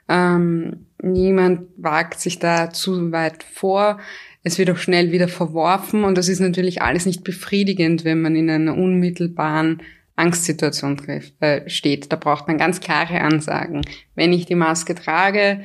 Ähm, 0.09 0.87
niemand 1.01 1.61
wagt 1.77 2.19
sich 2.19 2.39
da 2.39 2.71
zu 2.71 3.11
weit 3.13 3.43
vor. 3.43 3.99
Es 4.43 4.57
wird 4.57 4.69
auch 4.71 4.77
schnell 4.77 5.11
wieder 5.11 5.27
verworfen 5.27 6.03
und 6.03 6.17
das 6.17 6.27
ist 6.27 6.39
natürlich 6.39 6.81
alles 6.81 7.05
nicht 7.05 7.23
befriedigend, 7.23 8.03
wenn 8.03 8.21
man 8.21 8.35
in 8.35 8.49
einer 8.49 8.75
unmittelbaren 8.75 9.81
Angstsituation 10.15 10.99
äh, 11.39 11.69
steht. 11.69 12.11
Da 12.11 12.17
braucht 12.17 12.47
man 12.47 12.57
ganz 12.57 12.81
klare 12.81 13.21
Ansagen. 13.21 13.81
Wenn 14.15 14.33
ich 14.33 14.45
die 14.45 14.55
Maske 14.55 14.95
trage, 14.95 15.61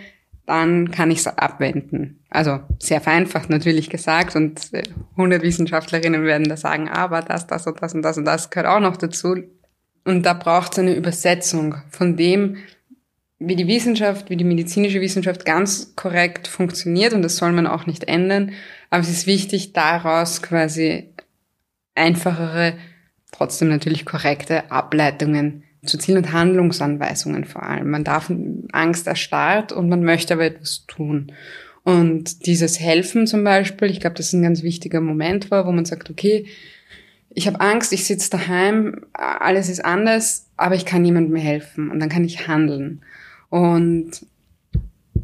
dann 0.46 0.90
kann 0.90 1.10
ich 1.10 1.18
es 1.18 1.26
abwenden. 1.26 2.22
Also 2.28 2.60
sehr 2.78 3.00
vereinfacht 3.00 3.48
natürlich 3.48 3.88
gesagt 3.88 4.36
und 4.36 4.70
100 5.12 5.40
äh, 5.40 5.44
Wissenschaftlerinnen 5.44 6.24
werden 6.24 6.48
da 6.48 6.56
sagen, 6.56 6.88
aber 6.88 7.22
das, 7.22 7.46
das 7.46 7.66
und 7.66 7.80
das 7.80 7.94
und 7.94 8.02
das 8.02 8.18
und 8.18 8.24
das 8.24 8.50
gehört 8.50 8.68
auch 8.68 8.80
noch 8.80 8.96
dazu. 8.96 9.36
Und 10.04 10.26
da 10.26 10.34
braucht 10.34 10.72
es 10.72 10.78
eine 10.78 10.94
Übersetzung 10.94 11.76
von 11.90 12.16
dem, 12.16 12.58
wie 13.38 13.56
die 13.56 13.66
Wissenschaft, 13.66 14.30
wie 14.30 14.36
die 14.36 14.44
medizinische 14.44 15.00
Wissenschaft 15.00 15.44
ganz 15.44 15.96
korrekt 15.96 16.46
funktioniert 16.46 17.14
und 17.14 17.22
das 17.22 17.36
soll 17.36 17.52
man 17.52 17.66
auch 17.66 17.86
nicht 17.86 18.04
ändern. 18.04 18.52
Aber 18.90 19.02
es 19.02 19.10
ist 19.10 19.26
wichtig, 19.26 19.72
daraus 19.72 20.42
quasi 20.42 21.10
einfachere, 21.94 22.74
trotzdem 23.32 23.68
natürlich 23.68 24.04
korrekte 24.04 24.70
Ableitungen 24.70 25.63
zu 25.86 25.98
ziehen 25.98 26.16
und 26.16 26.32
Handlungsanweisungen 26.32 27.44
vor 27.44 27.62
allem. 27.62 27.90
Man 27.90 28.04
darf 28.04 28.30
Angst 28.72 29.06
erstarrt 29.06 29.72
und 29.72 29.88
man 29.88 30.02
möchte 30.04 30.34
aber 30.34 30.44
etwas 30.44 30.84
tun. 30.86 31.32
Und 31.82 32.46
dieses 32.46 32.80
Helfen 32.80 33.26
zum 33.26 33.44
Beispiel, 33.44 33.90
ich 33.90 34.00
glaube, 34.00 34.16
das 34.16 34.26
ist 34.26 34.32
ein 34.32 34.42
ganz 34.42 34.62
wichtiger 34.62 35.00
Moment 35.00 35.50
war, 35.50 35.66
wo 35.66 35.72
man 35.72 35.84
sagt, 35.84 36.10
okay, 36.10 36.46
ich 37.34 37.46
habe 37.46 37.60
Angst, 37.60 37.92
ich 37.92 38.06
sitze 38.06 38.30
daheim, 38.30 39.04
alles 39.12 39.68
ist 39.68 39.84
anders, 39.84 40.46
aber 40.56 40.76
ich 40.76 40.86
kann 40.86 41.02
niemandem 41.02 41.36
helfen 41.36 41.90
und 41.90 42.00
dann 42.00 42.08
kann 42.08 42.24
ich 42.24 42.46
handeln. 42.46 43.02
Und 43.50 44.26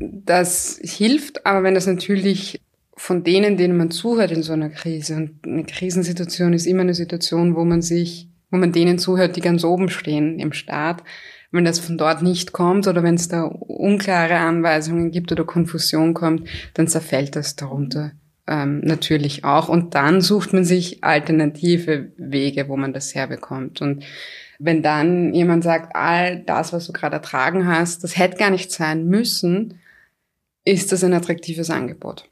das 0.00 0.80
hilft, 0.82 1.46
aber 1.46 1.62
wenn 1.62 1.74
das 1.74 1.86
natürlich 1.86 2.60
von 2.96 3.24
denen, 3.24 3.56
denen 3.56 3.76
man 3.76 3.90
zuhört 3.90 4.30
in 4.30 4.42
so 4.42 4.52
einer 4.52 4.68
Krise, 4.68 5.16
und 5.16 5.38
eine 5.44 5.64
Krisensituation 5.64 6.52
ist 6.52 6.66
immer 6.66 6.82
eine 6.82 6.94
Situation, 6.94 7.56
wo 7.56 7.64
man 7.64 7.80
sich, 7.80 8.28
wo 8.50 8.56
man 8.56 8.72
denen 8.72 8.98
zuhört, 8.98 9.36
die 9.36 9.40
ganz 9.40 9.64
oben 9.64 9.88
stehen 9.88 10.38
im 10.38 10.52
Staat, 10.52 11.02
wenn 11.52 11.64
das 11.64 11.80
von 11.80 11.98
dort 11.98 12.22
nicht 12.22 12.52
kommt 12.52 12.86
oder 12.86 13.02
wenn 13.02 13.16
es 13.16 13.28
da 13.28 13.42
unklare 13.42 14.36
Anweisungen 14.36 15.10
gibt 15.10 15.32
oder 15.32 15.44
Konfusion 15.44 16.14
kommt, 16.14 16.48
dann 16.74 16.86
zerfällt 16.86 17.34
das 17.34 17.56
darunter 17.56 18.12
ähm, 18.46 18.80
natürlich 18.80 19.44
auch. 19.44 19.68
Und 19.68 19.94
dann 19.94 20.20
sucht 20.20 20.52
man 20.52 20.64
sich 20.64 21.02
alternative 21.02 22.12
Wege, 22.16 22.68
wo 22.68 22.76
man 22.76 22.92
das 22.92 23.14
herbekommt. 23.14 23.82
Und 23.82 24.04
wenn 24.58 24.82
dann 24.82 25.34
jemand 25.34 25.64
sagt, 25.64 25.96
all 25.96 26.40
das, 26.40 26.72
was 26.72 26.86
du 26.86 26.92
gerade 26.92 27.16
ertragen 27.16 27.66
hast, 27.66 28.04
das 28.04 28.16
hätte 28.16 28.36
gar 28.36 28.50
nicht 28.50 28.70
sein 28.70 29.06
müssen, 29.06 29.80
ist 30.64 30.92
das 30.92 31.02
ein 31.02 31.14
attraktives 31.14 31.70
Angebot. 31.70 32.29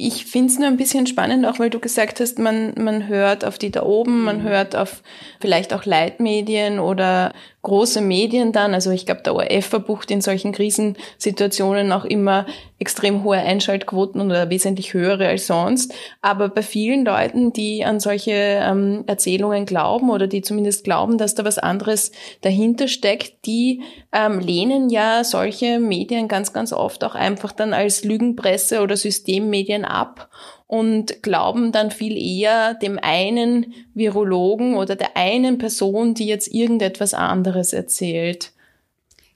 Ich 0.00 0.26
finde 0.26 0.52
es 0.52 0.58
nur 0.60 0.68
ein 0.68 0.76
bisschen 0.76 1.08
spannend, 1.08 1.44
auch 1.44 1.58
weil 1.58 1.70
du 1.70 1.80
gesagt 1.80 2.20
hast, 2.20 2.38
man, 2.38 2.72
man 2.78 3.08
hört 3.08 3.44
auf 3.44 3.58
die 3.58 3.72
da 3.72 3.82
oben, 3.82 4.22
man 4.22 4.38
mhm. 4.38 4.42
hört 4.44 4.76
auf 4.76 5.02
vielleicht 5.40 5.74
auch 5.74 5.84
Leitmedien 5.84 6.78
oder 6.78 7.32
große 7.62 8.00
Medien 8.00 8.52
dann, 8.52 8.72
also 8.72 8.90
ich 8.90 9.04
glaube, 9.04 9.22
der 9.22 9.34
ORF 9.34 9.66
verbucht 9.66 10.10
in 10.10 10.20
solchen 10.20 10.52
Krisensituationen 10.52 11.90
auch 11.92 12.04
immer 12.04 12.46
extrem 12.78 13.24
hohe 13.24 13.38
Einschaltquoten 13.38 14.20
oder 14.20 14.48
wesentlich 14.48 14.94
höhere 14.94 15.26
als 15.26 15.48
sonst. 15.48 15.92
Aber 16.22 16.48
bei 16.48 16.62
vielen 16.62 17.04
Leuten, 17.04 17.52
die 17.52 17.84
an 17.84 17.98
solche 17.98 18.32
ähm, 18.32 19.02
Erzählungen 19.06 19.66
glauben 19.66 20.10
oder 20.10 20.28
die 20.28 20.42
zumindest 20.42 20.84
glauben, 20.84 21.18
dass 21.18 21.34
da 21.34 21.44
was 21.44 21.58
anderes 21.58 22.12
dahinter 22.42 22.86
steckt, 22.86 23.44
die 23.46 23.82
ähm, 24.12 24.38
lehnen 24.38 24.88
ja 24.88 25.24
solche 25.24 25.80
Medien 25.80 26.28
ganz, 26.28 26.52
ganz 26.52 26.72
oft 26.72 27.02
auch 27.02 27.16
einfach 27.16 27.50
dann 27.50 27.72
als 27.72 28.04
Lügenpresse 28.04 28.80
oder 28.80 28.96
Systemmedien 28.96 29.84
ab 29.84 30.28
und 30.68 31.22
glauben 31.22 31.72
dann 31.72 31.90
viel 31.90 32.16
eher 32.16 32.74
dem 32.74 32.98
einen 33.00 33.74
Virologen 33.94 34.76
oder 34.76 34.94
der 34.94 35.16
einen 35.16 35.58
Person, 35.58 36.14
die 36.14 36.26
jetzt 36.26 36.46
irgendetwas 36.46 37.14
anderes 37.14 37.72
erzählt. 37.72 38.52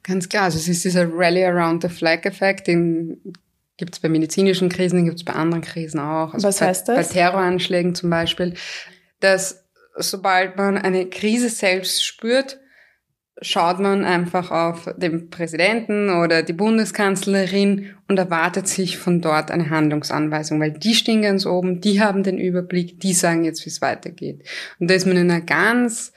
Ganz 0.03 0.29
klar, 0.29 0.45
also 0.45 0.59
es 0.59 0.69
ist 0.69 0.85
dieser 0.85 1.09
Rally 1.11 1.45
around 1.45 1.83
the 1.83 1.89
flag 1.89 2.27
Effekt, 2.27 2.67
den 2.67 3.19
gibt 3.79 3.95
es 3.95 4.01
bei 4.01 4.11
medizinischen 4.11 4.69
Krisen, 4.69 4.97
den 4.97 5.05
gibt 5.07 5.19
es 5.19 5.25
bei 5.25 5.33
anderen 5.33 5.63
Krisen 5.63 6.01
auch. 6.01 6.35
Also 6.35 6.47
Was 6.47 6.61
heißt 6.61 6.89
das? 6.89 7.09
Bei 7.09 7.15
Terroranschlägen 7.15 7.95
zum 7.95 8.11
Beispiel, 8.11 8.55
dass 9.21 9.65
sobald 9.97 10.57
man 10.57 10.77
eine 10.77 11.07
Krise 11.07 11.49
selbst 11.49 12.05
spürt, 12.05 12.59
schaut 13.41 13.81
man 13.81 14.05
einfach 14.05 14.51
auf 14.51 14.93
den 14.97 15.31
Präsidenten 15.31 16.11
oder 16.11 16.43
die 16.43 16.53
Bundeskanzlerin 16.53 17.91
und 18.09 18.19
erwartet 18.19 18.69
sich 18.69 18.99
von 18.99 19.21
dort 19.21 19.51
eine 19.51 19.71
Handlungsanweisung, 19.71 20.61
weil 20.61 20.73
die 20.73 20.95
stehen 20.95 21.23
ganz 21.23 21.47
oben, 21.47 21.81
die 21.81 22.01
haben 22.01 22.23
den 22.23 22.39
Überblick, 22.39 23.01
die 23.01 23.15
sagen 23.15 23.45
jetzt, 23.45 23.65
wie 23.65 23.71
es 23.71 23.81
weitergeht. 23.81 24.43
Und 24.79 24.91
da 24.91 24.95
ist 24.95 25.07
man 25.07 25.17
in 25.17 25.31
einer 25.31 25.41
ganz 25.41 26.13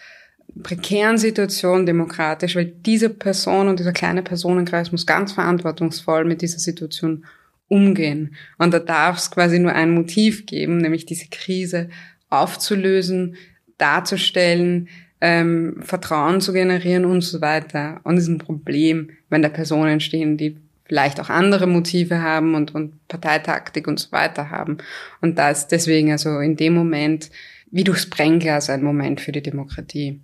prekären 0.61 1.17
Situation 1.17 1.85
demokratisch, 1.85 2.55
weil 2.55 2.65
diese 2.65 3.09
Person 3.09 3.67
und 3.67 3.79
dieser 3.79 3.93
kleine 3.93 4.23
Personenkreis 4.23 4.91
muss 4.91 5.05
ganz 5.05 5.31
verantwortungsvoll 5.31 6.25
mit 6.25 6.41
dieser 6.41 6.59
Situation 6.59 7.25
umgehen. 7.67 8.35
Und 8.57 8.73
da 8.73 8.79
darf 8.79 9.17
es 9.17 9.31
quasi 9.31 9.59
nur 9.59 9.73
ein 9.73 9.91
Motiv 9.91 10.45
geben, 10.45 10.77
nämlich 10.77 11.05
diese 11.05 11.27
Krise 11.29 11.89
aufzulösen, 12.29 13.35
darzustellen, 13.77 14.87
ähm, 15.21 15.77
Vertrauen 15.81 16.41
zu 16.41 16.53
generieren 16.53 17.05
und 17.05 17.21
so 17.21 17.41
weiter. 17.41 17.99
Und 18.03 18.17
es 18.17 18.23
ist 18.23 18.29
ein 18.29 18.37
Problem, 18.37 19.09
wenn 19.29 19.41
da 19.41 19.49
Personen 19.49 19.99
stehen, 19.99 20.37
die 20.37 20.57
vielleicht 20.85 21.19
auch 21.19 21.29
andere 21.29 21.67
Motive 21.67 22.21
haben 22.21 22.53
und, 22.55 22.75
und 22.75 23.07
Parteitaktik 23.07 23.87
und 23.87 23.99
so 23.99 24.11
weiter 24.11 24.51
haben. 24.51 24.77
Und 25.21 25.37
da 25.37 25.49
ist 25.49 25.67
deswegen 25.69 26.11
also 26.11 26.39
in 26.39 26.55
dem 26.55 26.73
Moment 26.73 27.31
wie 27.71 27.83
durchs 27.83 28.09
Brennglas 28.09 28.69
ein 28.69 28.83
Moment 28.83 29.19
für 29.19 29.31
die 29.31 29.41
Demokratie. 29.41 30.21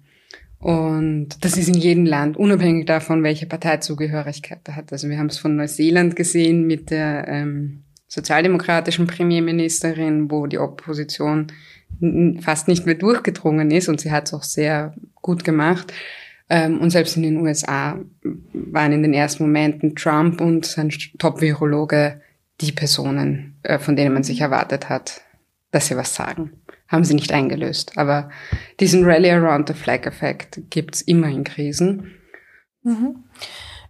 Und 0.60 1.43
das 1.43 1.57
ist 1.57 1.69
in 1.69 1.74
jedem 1.74 2.05
Land, 2.05 2.38
unabhängig 2.38 2.86
davon, 2.86 3.24
welche 3.24 3.48
Parteizugehörigkeit 3.48 4.60
er 4.65 4.75
hat. 4.75 4.91
Also 4.91 5.10
wir 5.10 5.17
haben 5.17 5.27
es 5.27 5.39
von 5.39 5.55
Neuseeland 5.55 6.15
gesehen 6.15 6.67
mit 6.67 6.91
der 6.91 7.27
ähm, 7.27 7.81
sozialdemokratischen 8.07 9.07
Premierministerin, 9.07 10.29
wo 10.29 10.45
die 10.45 10.60
Opposition 10.60 11.48
fast 12.41 12.67
nicht 12.67 12.86
mehr 12.86 12.96
durchgedrungen 12.96 13.72
ist 13.72 13.89
und 13.89 14.01
sie 14.01 14.12
hat 14.12 14.27
es 14.27 14.34
auch 14.34 14.43
sehr 14.43 14.93
gut 15.15 15.43
gemacht. 15.43 15.93
Ähm, 16.50 16.81
und 16.81 16.89
selbst 16.89 17.15
in 17.15 17.24
den 17.24 17.38
USA 17.38 18.00
waren 18.53 18.91
in 18.91 19.03
den 19.03 19.13
ersten 19.13 19.43
Momenten 19.43 19.96
Trump 19.96 20.41
und 20.41 20.65
sein 20.65 20.89
Top-Virologe 21.17 22.22
die 22.60 22.72
Personen, 22.72 23.58
äh, 23.63 23.79
von 23.79 23.96
denen 23.96 24.13
man 24.13 24.24
sich 24.24 24.41
erwartet 24.41 24.89
hat, 24.89 25.22
dass 25.72 25.88
sie 25.88 25.96
was 25.96 26.13
sagen. 26.13 26.51
Haben 26.88 27.05
sie 27.05 27.13
nicht 27.13 27.31
eingelöst. 27.31 27.98
Aber 27.98 28.29
diesen 28.81 29.05
Rally 29.05 29.31
Around 29.31 29.70
the 29.70 29.74
Flag-Effekt 29.74 30.62
gibt's 30.70 31.01
immer 31.01 31.27
in 31.27 31.46
Krisen. 31.46 32.12
Mhm. 32.84 33.24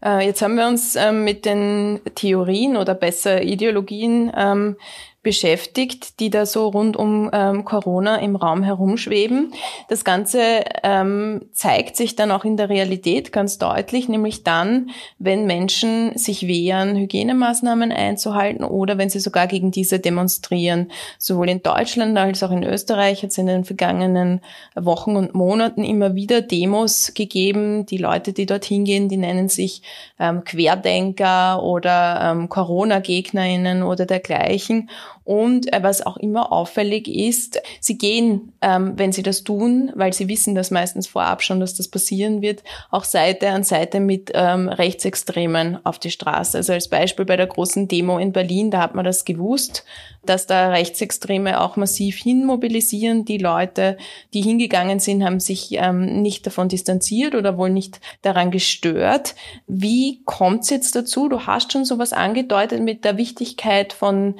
Äh, 0.03 0.25
jetzt 0.25 0.41
haben 0.41 0.56
wir 0.56 0.68
uns 0.68 0.96
ähm, 0.96 1.24
mit 1.24 1.46
den 1.46 2.00
Theorien 2.15 2.77
oder 2.77 2.96
besser 2.96 3.41
Ideologien 3.41 4.32
ähm, 4.36 4.77
beschäftigt, 5.24 6.20
die 6.20 6.32
da 6.32 6.48
so 6.48 6.70
rund 6.70 6.98
um 6.98 7.30
ähm, 7.32 7.63
Corona 7.63 8.16
im 8.18 8.36
Raum 8.36 8.63
herumschweben. 8.63 9.54
Das 9.88 10.04
Ganze 10.04 10.63
ähm, 10.82 11.46
zeigt 11.54 11.96
sich 11.96 12.16
dann 12.16 12.32
auch 12.32 12.44
in 12.44 12.58
der 12.58 12.70
Realität 12.70 13.32
ganz 13.32 13.60
deutlich, 13.60 14.10
nämlich 14.10 14.44
dann, 14.44 14.90
wenn 15.20 15.46
Menschen 15.46 16.18
sich 16.18 16.48
wehren, 16.48 16.96
Hygienemaßnahmen 16.96 17.92
einzuhalten 17.92 18.63
oder 18.63 18.98
wenn 18.98 19.12
sie 19.12 19.20
sogar 19.20 19.46
gegen 19.46 19.70
diese 19.70 20.00
demonstrieren. 20.00 20.92
Sowohl 21.20 21.50
in 21.50 21.62
Deutschland 21.62 22.18
als 22.18 22.42
auch 22.42 22.51
in 22.51 22.63
Österreich 22.63 23.22
hat 23.22 23.30
es 23.30 23.38
in 23.38 23.46
den 23.46 23.63
vergangenen 23.63 24.42
Wochen 24.75 25.16
und 25.16 25.36
Monaten 25.36 25.84
immer 25.84 26.16
wieder 26.16 26.42
Demos 26.42 27.13
gegeben. 27.13 27.86
Die 27.86 27.98
Leute, 27.98 28.34
die 28.34 28.48
dorthin 28.48 28.86
gehen, 28.86 29.08
die 29.08 29.18
nennen 29.18 29.50
sich 29.50 29.84
ähm, 30.20 30.44
Querdenker 30.44 31.62
oder 31.62 32.22
ähm, 32.24 32.50
Corona-GegnerInnen 32.50 33.84
oder 33.84 34.08
dergleichen. 34.08 34.90
Und 35.31 35.71
äh, 35.71 35.81
was 35.81 36.05
auch 36.05 36.17
immer 36.17 36.51
auffällig 36.51 37.07
ist, 37.07 37.61
sie 37.79 37.97
gehen, 37.97 38.51
ähm, 38.61 38.95
wenn 38.97 39.13
sie 39.13 39.23
das 39.23 39.45
tun, 39.45 39.89
weil 39.95 40.11
sie 40.11 40.27
wissen 40.27 40.55
das 40.55 40.71
meistens 40.71 41.07
vorab 41.07 41.41
schon, 41.41 41.61
dass 41.61 41.73
das 41.73 41.88
passieren 41.88 42.41
wird, 42.41 42.65
auch 42.89 43.05
Seite 43.05 43.47
an 43.47 43.63
Seite 43.63 44.01
mit 44.01 44.31
ähm, 44.33 44.67
Rechtsextremen 44.67 45.85
auf 45.85 46.00
die 46.00 46.11
Straße. 46.11 46.57
Also 46.57 46.73
als 46.73 46.89
Beispiel 46.89 47.23
bei 47.23 47.38
der 47.38 47.47
großen 47.47 47.88
Demo 47.88 48.17
in 48.17 48.33
Berlin, 48.33 48.71
da 48.71 48.81
hat 48.81 48.93
man 48.93 49.05
das 49.05 49.23
gewusst, 49.23 49.85
dass 50.25 50.47
da 50.47 50.69
Rechtsextreme 50.69 51.61
auch 51.61 51.77
massiv 51.77 52.17
hinmobilisieren. 52.17 53.23
Die 53.23 53.38
Leute, 53.38 53.97
die 54.33 54.41
hingegangen 54.41 55.00
sind, 55.00 55.23
haben 55.23 55.39
sich 55.39 55.69
ähm, 55.71 56.21
nicht 56.21 56.45
davon 56.45 56.67
distanziert 56.67 57.35
oder 57.35 57.57
wohl 57.57 57.69
nicht 57.69 58.01
daran 58.21 58.51
gestört. 58.51 59.35
Wie 59.65 60.21
kommt 60.25 60.63
es 60.63 60.69
jetzt 60.69 60.95
dazu? 60.95 61.29
Du 61.29 61.47
hast 61.47 61.71
schon 61.71 61.85
sowas 61.85 62.11
angedeutet 62.13 62.81
mit 62.81 63.05
der 63.05 63.15
Wichtigkeit 63.15 63.93
von 63.93 64.35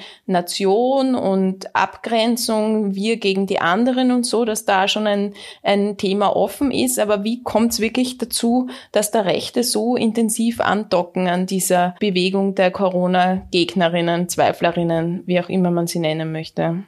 Nation 0.82 1.16
und 1.16 1.76
Abgrenzung, 1.76 2.96
wir 2.96 3.18
gegen 3.18 3.48
die 3.48 3.60
anderen 3.60 4.12
und 4.12 4.26
so, 4.26 4.46
dass 4.46 4.66
da 4.66 4.88
schon 4.88 5.08
ein, 5.08 5.34
ein 5.64 5.98
Thema 5.98 6.36
offen 6.36 6.72
ist. 6.72 7.00
Aber 7.00 7.24
wie 7.24 7.44
kommt 7.44 7.74
es 7.74 7.80
wirklich 7.80 8.18
dazu, 8.18 8.70
dass 8.92 9.12
da 9.12 9.22
Rechte 9.22 9.64
so 9.64 9.96
intensiv 9.96 10.60
andocken 10.60 11.28
an 11.28 11.46
dieser 11.46 11.96
Bewegung 12.00 12.56
der 12.56 12.72
Corona-Gegnerinnen, 12.72 14.30
Zweiflerinnen, 14.30 15.24
wie 15.26 15.40
auch 15.40 15.50
immer 15.50 15.72
man 15.72 15.88
sie 15.88 16.00
nennen 16.00 16.32
möchte? 16.32 16.84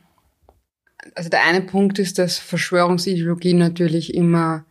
Also 1.16 1.30
der 1.30 1.44
eine 1.44 1.62
Punkt 1.62 2.00
ist, 2.00 2.18
dass 2.18 2.38
Verschwörungsideologien 2.38 3.58
natürlich 3.58 4.14
immer 4.14 4.66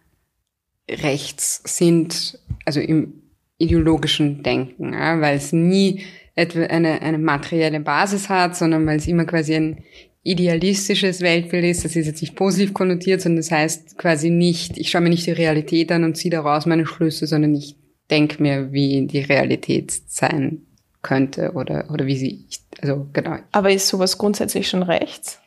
rechts 0.90 1.62
sind, 1.64 2.38
also 2.64 2.80
im 2.80 3.22
ideologischen 3.58 4.42
Denken, 4.42 4.92
ja, 4.92 5.20
weil 5.20 5.36
es 5.36 5.52
nie 5.52 6.02
eine, 6.36 7.02
eine 7.02 7.18
materielle 7.18 7.80
Basis 7.80 8.28
hat, 8.28 8.56
sondern 8.56 8.86
weil 8.86 8.98
es 8.98 9.06
immer 9.06 9.24
quasi 9.24 9.54
ein 9.54 9.84
idealistisches 10.22 11.20
Weltbild 11.20 11.64
ist. 11.64 11.84
Das 11.84 11.96
ist 11.96 12.06
jetzt 12.06 12.20
nicht 12.20 12.36
positiv 12.36 12.74
konnotiert, 12.74 13.20
sondern 13.20 13.38
das 13.38 13.50
heißt 13.50 13.98
quasi 13.98 14.30
nicht, 14.30 14.78
ich 14.78 14.90
schaue 14.90 15.02
mir 15.02 15.10
nicht 15.10 15.26
die 15.26 15.32
Realität 15.32 15.90
an 15.92 16.04
und 16.04 16.16
ziehe 16.16 16.30
daraus 16.30 16.66
meine 16.66 16.86
Schlüsse, 16.86 17.26
sondern 17.26 17.54
ich 17.54 17.76
denke 18.10 18.42
mir, 18.42 18.72
wie 18.72 19.06
die 19.06 19.20
Realität 19.20 19.90
sein 20.06 20.62
könnte 21.02 21.52
oder, 21.52 21.90
oder 21.90 22.06
wie 22.06 22.16
sie, 22.16 22.46
also 22.80 23.08
genau. 23.12 23.38
Aber 23.50 23.72
ist 23.72 23.88
sowas 23.88 24.18
grundsätzlich 24.18 24.68
schon 24.68 24.82
rechts? 24.82 25.40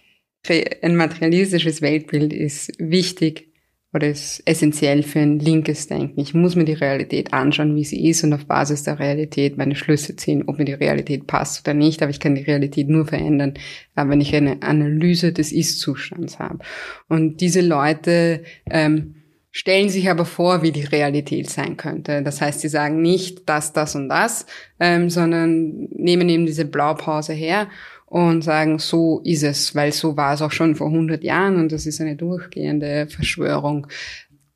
Ein 0.81 0.95
materialistisches 0.95 1.81
Weltbild 1.81 2.33
ist 2.33 2.71
wichtig 2.77 3.54
oder 3.95 4.09
ist 4.09 4.43
essentiell 4.45 5.03
für 5.03 5.21
ein 5.21 5.39
linkes 5.39 5.87
Denken. 5.87 6.19
Ich 6.19 6.33
muss 6.33 6.57
mir 6.57 6.65
die 6.65 6.73
Realität 6.73 7.31
anschauen, 7.31 7.77
wie 7.77 7.85
sie 7.85 8.09
ist 8.09 8.25
und 8.25 8.33
auf 8.33 8.45
Basis 8.45 8.83
der 8.83 8.99
Realität 8.99 9.57
meine 9.57 9.75
Schlüsse 9.75 10.17
ziehen, 10.17 10.43
ob 10.47 10.57
mir 10.57 10.65
die 10.65 10.73
Realität 10.73 11.27
passt 11.27 11.65
oder 11.65 11.73
nicht. 11.73 12.01
Aber 12.01 12.09
ich 12.09 12.19
kann 12.19 12.35
die 12.35 12.43
Realität 12.43 12.89
nur 12.89 13.07
verändern, 13.07 13.53
äh, 13.95 14.05
wenn 14.05 14.19
ich 14.19 14.35
eine 14.35 14.61
Analyse 14.63 15.31
des 15.31 15.53
Ist-Zustands 15.53 16.39
habe. 16.39 16.59
Und 17.07 17.39
diese 17.39 17.61
Leute 17.61 18.43
ähm, 18.69 19.15
stellen 19.51 19.87
sich 19.87 20.09
aber 20.09 20.25
vor, 20.25 20.61
wie 20.61 20.73
die 20.73 20.83
Realität 20.83 21.49
sein 21.49 21.77
könnte. 21.77 22.21
Das 22.21 22.41
heißt, 22.41 22.59
sie 22.59 22.67
sagen 22.67 23.01
nicht 23.01 23.47
das, 23.47 23.71
das 23.71 23.95
und 23.95 24.09
das, 24.09 24.45
ähm, 24.81 25.09
sondern 25.09 25.87
nehmen 25.91 26.27
eben 26.27 26.45
diese 26.45 26.65
Blaupause 26.65 27.31
her 27.31 27.69
und 28.05 28.43
sagen, 28.43 28.79
so 28.79 29.21
ist 29.23 29.43
es, 29.43 29.75
weil 29.75 29.91
so 29.91 30.15
war 30.15 30.33
es 30.33 30.41
auch 30.41 30.51
schon 30.51 30.75
vor 30.75 30.87
100 30.87 31.23
Jahren 31.23 31.57
und 31.57 31.71
das 31.71 31.85
ist 31.85 31.99
eine 32.01 32.15
durchgehende 32.15 33.07
Verschwörung. 33.07 33.87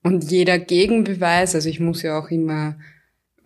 Und 0.03 0.32
jeder 0.32 0.60
Gegenbeweis, 0.60 1.56
also 1.56 1.68
ich 1.68 1.79
muss 1.79 2.01
ja 2.03 2.18
auch 2.18 2.29
immer, 2.29 2.77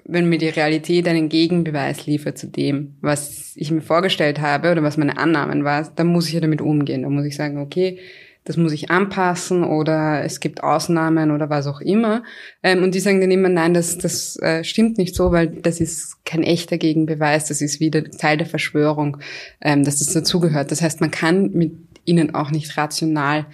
wenn 0.06 0.28
mir 0.28 0.38
die 0.38 0.50
Realität 0.50 1.08
einen 1.08 1.30
Gegenbeweis 1.30 2.06
liefert 2.06 2.38
zu 2.38 2.48
dem, 2.48 2.98
was 3.02 3.54
ich 3.56 3.72
mir 3.72 3.82
vorgestellt 3.82 4.42
habe 4.42 4.72
oder 4.72 4.84
was 4.84 4.98
meine 4.98 5.18
Annahmen 5.18 5.64
war, 5.64 5.90
dann 5.96 6.08
muss 6.08 6.28
ich 6.28 6.34
ja 6.34 6.42
damit 6.42 6.62
umgehen. 6.62 7.04
Dann 7.04 7.14
muss 7.14 7.26
ich 7.26 7.36
sagen, 7.36 7.58
okay, 7.58 8.00
das 8.46 8.58
muss 8.58 8.74
ich 8.74 8.92
anpassen 8.92 9.64
oder 9.64 10.24
es 10.24 10.40
gibt 10.40 10.64
Ausnahmen 10.64 11.32
oder 11.32 11.50
was 11.50 11.68
auch 11.68 11.80
immer. 11.80 12.24
Ähm, 12.62 12.84
und 12.84 12.94
die 12.94 13.00
sagen 13.00 13.22
dann 13.22 13.32
immer, 13.32 13.50
nein, 13.50 13.74
das, 13.74 13.98
das 13.98 14.38
äh, 14.38 14.64
stimmt 14.64 14.98
nicht 14.98 15.16
so, 15.16 15.32
weil 15.32 15.48
das 15.48 15.80
ist 15.80 16.26
kein 16.26 16.44
echter 16.44 16.78
Gegenbeweis, 16.78 17.48
das 17.48 17.62
ist 17.62 17.80
wieder 17.80 18.04
Teil 18.04 18.38
der 18.38 18.48
Verschwörung, 18.48 19.18
ähm, 19.62 19.84
dass 19.84 20.00
das 20.00 20.14
dazugehört. 20.14 20.72
Das 20.72 20.82
heißt, 20.82 21.00
man 21.00 21.12
kann 21.12 21.52
mit 21.52 21.74
ihnen 22.06 22.36
auch 22.36 22.52
nicht 22.52 22.76
rational 22.78 23.46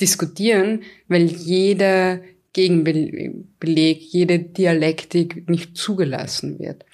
diskutieren, 0.00 0.82
weil 1.08 1.24
jeder 1.24 2.20
Gegenbeleg, 2.54 4.02
jede 4.02 4.38
Dialektik 4.38 5.48
nicht 5.48 5.76
zugelassen 5.76 6.58
wird. 6.58 6.84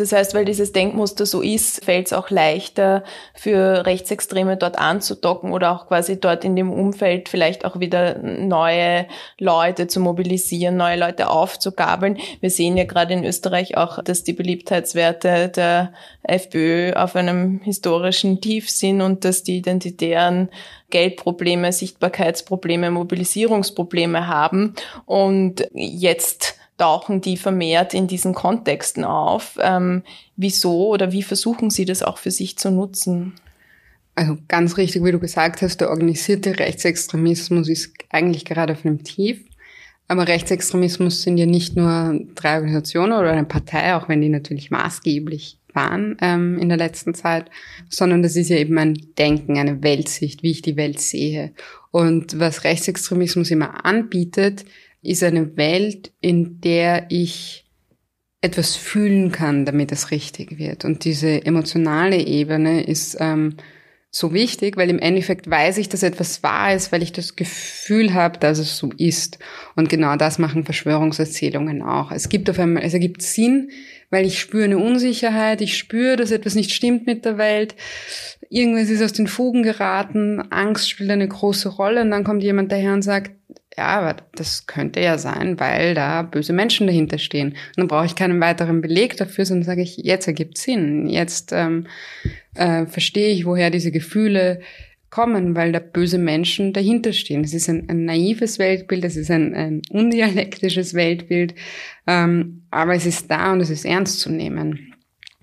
Das 0.00 0.12
heißt, 0.12 0.34
weil 0.34 0.44
dieses 0.44 0.72
Denkmuster 0.72 1.26
so 1.26 1.40
ist, 1.40 1.84
fällt 1.84 2.06
es 2.06 2.12
auch 2.12 2.30
leichter 2.30 3.02
für 3.34 3.84
Rechtsextreme 3.84 4.56
dort 4.56 4.78
anzudocken 4.78 5.52
oder 5.52 5.72
auch 5.72 5.88
quasi 5.88 6.20
dort 6.20 6.44
in 6.44 6.54
dem 6.56 6.72
Umfeld 6.72 7.28
vielleicht 7.28 7.64
auch 7.64 7.80
wieder 7.80 8.18
neue 8.18 9.06
Leute 9.38 9.88
zu 9.88 10.00
mobilisieren, 10.00 10.76
neue 10.76 10.98
Leute 10.98 11.28
aufzugabeln. 11.28 12.18
Wir 12.40 12.50
sehen 12.50 12.76
ja 12.76 12.84
gerade 12.84 13.14
in 13.14 13.24
Österreich 13.24 13.76
auch, 13.76 14.02
dass 14.02 14.24
die 14.24 14.32
Beliebtheitswerte 14.32 15.48
der 15.48 15.92
FPÖ 16.22 16.92
auf 16.92 17.16
einem 17.16 17.60
historischen 17.62 18.40
Tief 18.40 18.70
sind 18.70 19.00
und 19.00 19.24
dass 19.24 19.42
die 19.42 19.58
identitären 19.58 20.48
Geldprobleme, 20.90 21.72
Sichtbarkeitsprobleme, 21.72 22.90
Mobilisierungsprobleme 22.90 24.26
haben. 24.26 24.74
Und 25.06 25.68
jetzt 25.74 26.57
tauchen 26.78 27.20
die 27.20 27.36
vermehrt 27.36 27.92
in 27.92 28.06
diesen 28.06 28.34
Kontexten 28.34 29.04
auf. 29.04 29.58
Ähm, 29.60 30.02
wieso 30.36 30.88
oder 30.88 31.12
wie 31.12 31.22
versuchen 31.22 31.70
Sie 31.70 31.84
das 31.84 32.02
auch 32.02 32.18
für 32.18 32.30
sich 32.30 32.56
zu 32.56 32.70
nutzen? 32.70 33.34
Also 34.14 34.38
ganz 34.48 34.76
richtig, 34.76 35.04
wie 35.04 35.12
du 35.12 35.20
gesagt 35.20 35.62
hast, 35.62 35.80
der 35.80 35.90
organisierte 35.90 36.58
Rechtsextremismus 36.58 37.68
ist 37.68 37.92
eigentlich 38.10 38.44
gerade 38.44 38.72
auf 38.72 38.84
einem 38.84 39.04
Tief. 39.04 39.44
Aber 40.08 40.26
Rechtsextremismus 40.26 41.22
sind 41.22 41.36
ja 41.36 41.46
nicht 41.46 41.76
nur 41.76 42.18
drei 42.34 42.56
Organisationen 42.56 43.12
oder 43.12 43.30
eine 43.30 43.44
Partei, 43.44 43.94
auch 43.94 44.08
wenn 44.08 44.22
die 44.22 44.30
natürlich 44.30 44.70
maßgeblich 44.70 45.58
waren 45.74 46.16
ähm, 46.22 46.58
in 46.58 46.68
der 46.68 46.78
letzten 46.78 47.14
Zeit, 47.14 47.50
sondern 47.90 48.22
das 48.22 48.34
ist 48.34 48.48
ja 48.48 48.56
eben 48.56 48.78
ein 48.78 48.98
Denken, 49.18 49.58
eine 49.58 49.82
Weltsicht, 49.82 50.42
wie 50.42 50.50
ich 50.50 50.62
die 50.62 50.76
Welt 50.76 50.98
sehe. 50.98 51.52
Und 51.90 52.40
was 52.40 52.64
Rechtsextremismus 52.64 53.50
immer 53.50 53.84
anbietet, 53.84 54.64
ist 55.02 55.22
eine 55.22 55.56
Welt, 55.56 56.12
in 56.20 56.60
der 56.60 57.06
ich 57.10 57.64
etwas 58.40 58.76
fühlen 58.76 59.32
kann, 59.32 59.64
damit 59.64 59.90
es 59.92 60.10
richtig 60.10 60.58
wird. 60.58 60.84
Und 60.84 61.04
diese 61.04 61.44
emotionale 61.44 62.18
Ebene 62.18 62.84
ist 62.84 63.16
ähm, 63.18 63.56
so 64.10 64.32
wichtig, 64.32 64.76
weil 64.76 64.90
im 64.90 64.98
Endeffekt 64.98 65.50
weiß 65.50 65.78
ich, 65.78 65.88
dass 65.88 66.02
etwas 66.02 66.42
wahr 66.42 66.74
ist, 66.74 66.92
weil 66.92 67.02
ich 67.02 67.12
das 67.12 67.36
Gefühl 67.36 68.14
habe, 68.14 68.38
dass 68.38 68.58
es 68.58 68.78
so 68.78 68.90
ist. 68.96 69.38
Und 69.76 69.88
genau 69.88 70.16
das 70.16 70.38
machen 70.38 70.64
Verschwörungserzählungen 70.64 71.82
auch. 71.82 72.10
Es 72.12 72.28
gibt 72.28 72.48
auf 72.48 72.58
einmal, 72.58 72.84
es 72.84 72.94
ergibt 72.94 73.22
Sinn, 73.22 73.70
weil 74.10 74.26
ich 74.26 74.40
spüre 74.40 74.64
eine 74.64 74.78
Unsicherheit, 74.78 75.60
ich 75.60 75.76
spüre, 75.76 76.16
dass 76.16 76.30
etwas 76.30 76.54
nicht 76.54 76.72
stimmt 76.72 77.06
mit 77.06 77.24
der 77.24 77.38
Welt. 77.38 77.74
Irgendwas 78.50 78.88
ist 78.88 79.02
aus 79.02 79.12
den 79.12 79.26
Fugen 79.26 79.62
geraten, 79.62 80.40
Angst 80.50 80.88
spielt 80.88 81.10
eine 81.10 81.28
große 81.28 81.68
Rolle 81.68 82.00
und 82.02 82.10
dann 82.10 82.24
kommt 82.24 82.42
jemand 82.42 82.72
daher 82.72 82.94
und 82.94 83.02
sagt, 83.02 83.32
ja, 83.78 83.86
aber 83.86 84.16
das 84.34 84.66
könnte 84.66 85.00
ja 85.00 85.18
sein, 85.18 85.60
weil 85.60 85.94
da 85.94 86.22
böse 86.22 86.52
Menschen 86.52 86.88
dahinter 86.88 87.18
stehen. 87.18 87.50
Und 87.50 87.76
dann 87.76 87.86
brauche 87.86 88.06
ich 88.06 88.16
keinen 88.16 88.40
weiteren 88.40 88.80
Beleg 88.80 89.16
dafür, 89.16 89.46
sondern 89.46 89.66
sage 89.66 89.82
ich, 89.82 89.98
jetzt 89.98 90.26
ergibt 90.26 90.58
Sinn. 90.58 91.06
Jetzt 91.06 91.52
ähm, 91.52 91.86
äh, 92.56 92.86
verstehe 92.86 93.28
ich, 93.32 93.46
woher 93.46 93.70
diese 93.70 93.92
Gefühle 93.92 94.60
kommen, 95.10 95.56
weil 95.56 95.72
da 95.72 95.78
böse 95.78 96.18
Menschen 96.18 96.72
dahinter 96.72 97.12
stehen. 97.12 97.42
Es 97.42 97.54
ist 97.54 97.68
ein, 97.68 97.88
ein 97.88 98.04
naives 98.04 98.58
Weltbild, 98.58 99.04
es 99.04 99.16
ist 99.16 99.30
ein, 99.30 99.54
ein 99.54 99.82
undialektisches 99.90 100.94
Weltbild, 100.94 101.54
ähm, 102.06 102.64
aber 102.70 102.94
es 102.94 103.06
ist 103.06 103.30
da 103.30 103.52
und 103.52 103.60
es 103.60 103.70
ist 103.70 103.84
ernst 103.84 104.20
zu 104.20 104.30
nehmen. 104.30 104.94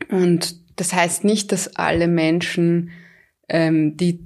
Und 0.10 0.56
das 0.76 0.94
heißt 0.94 1.24
nicht, 1.24 1.52
dass 1.52 1.76
alle 1.76 2.08
Menschen, 2.08 2.92
ähm, 3.50 3.98
die 3.98 4.20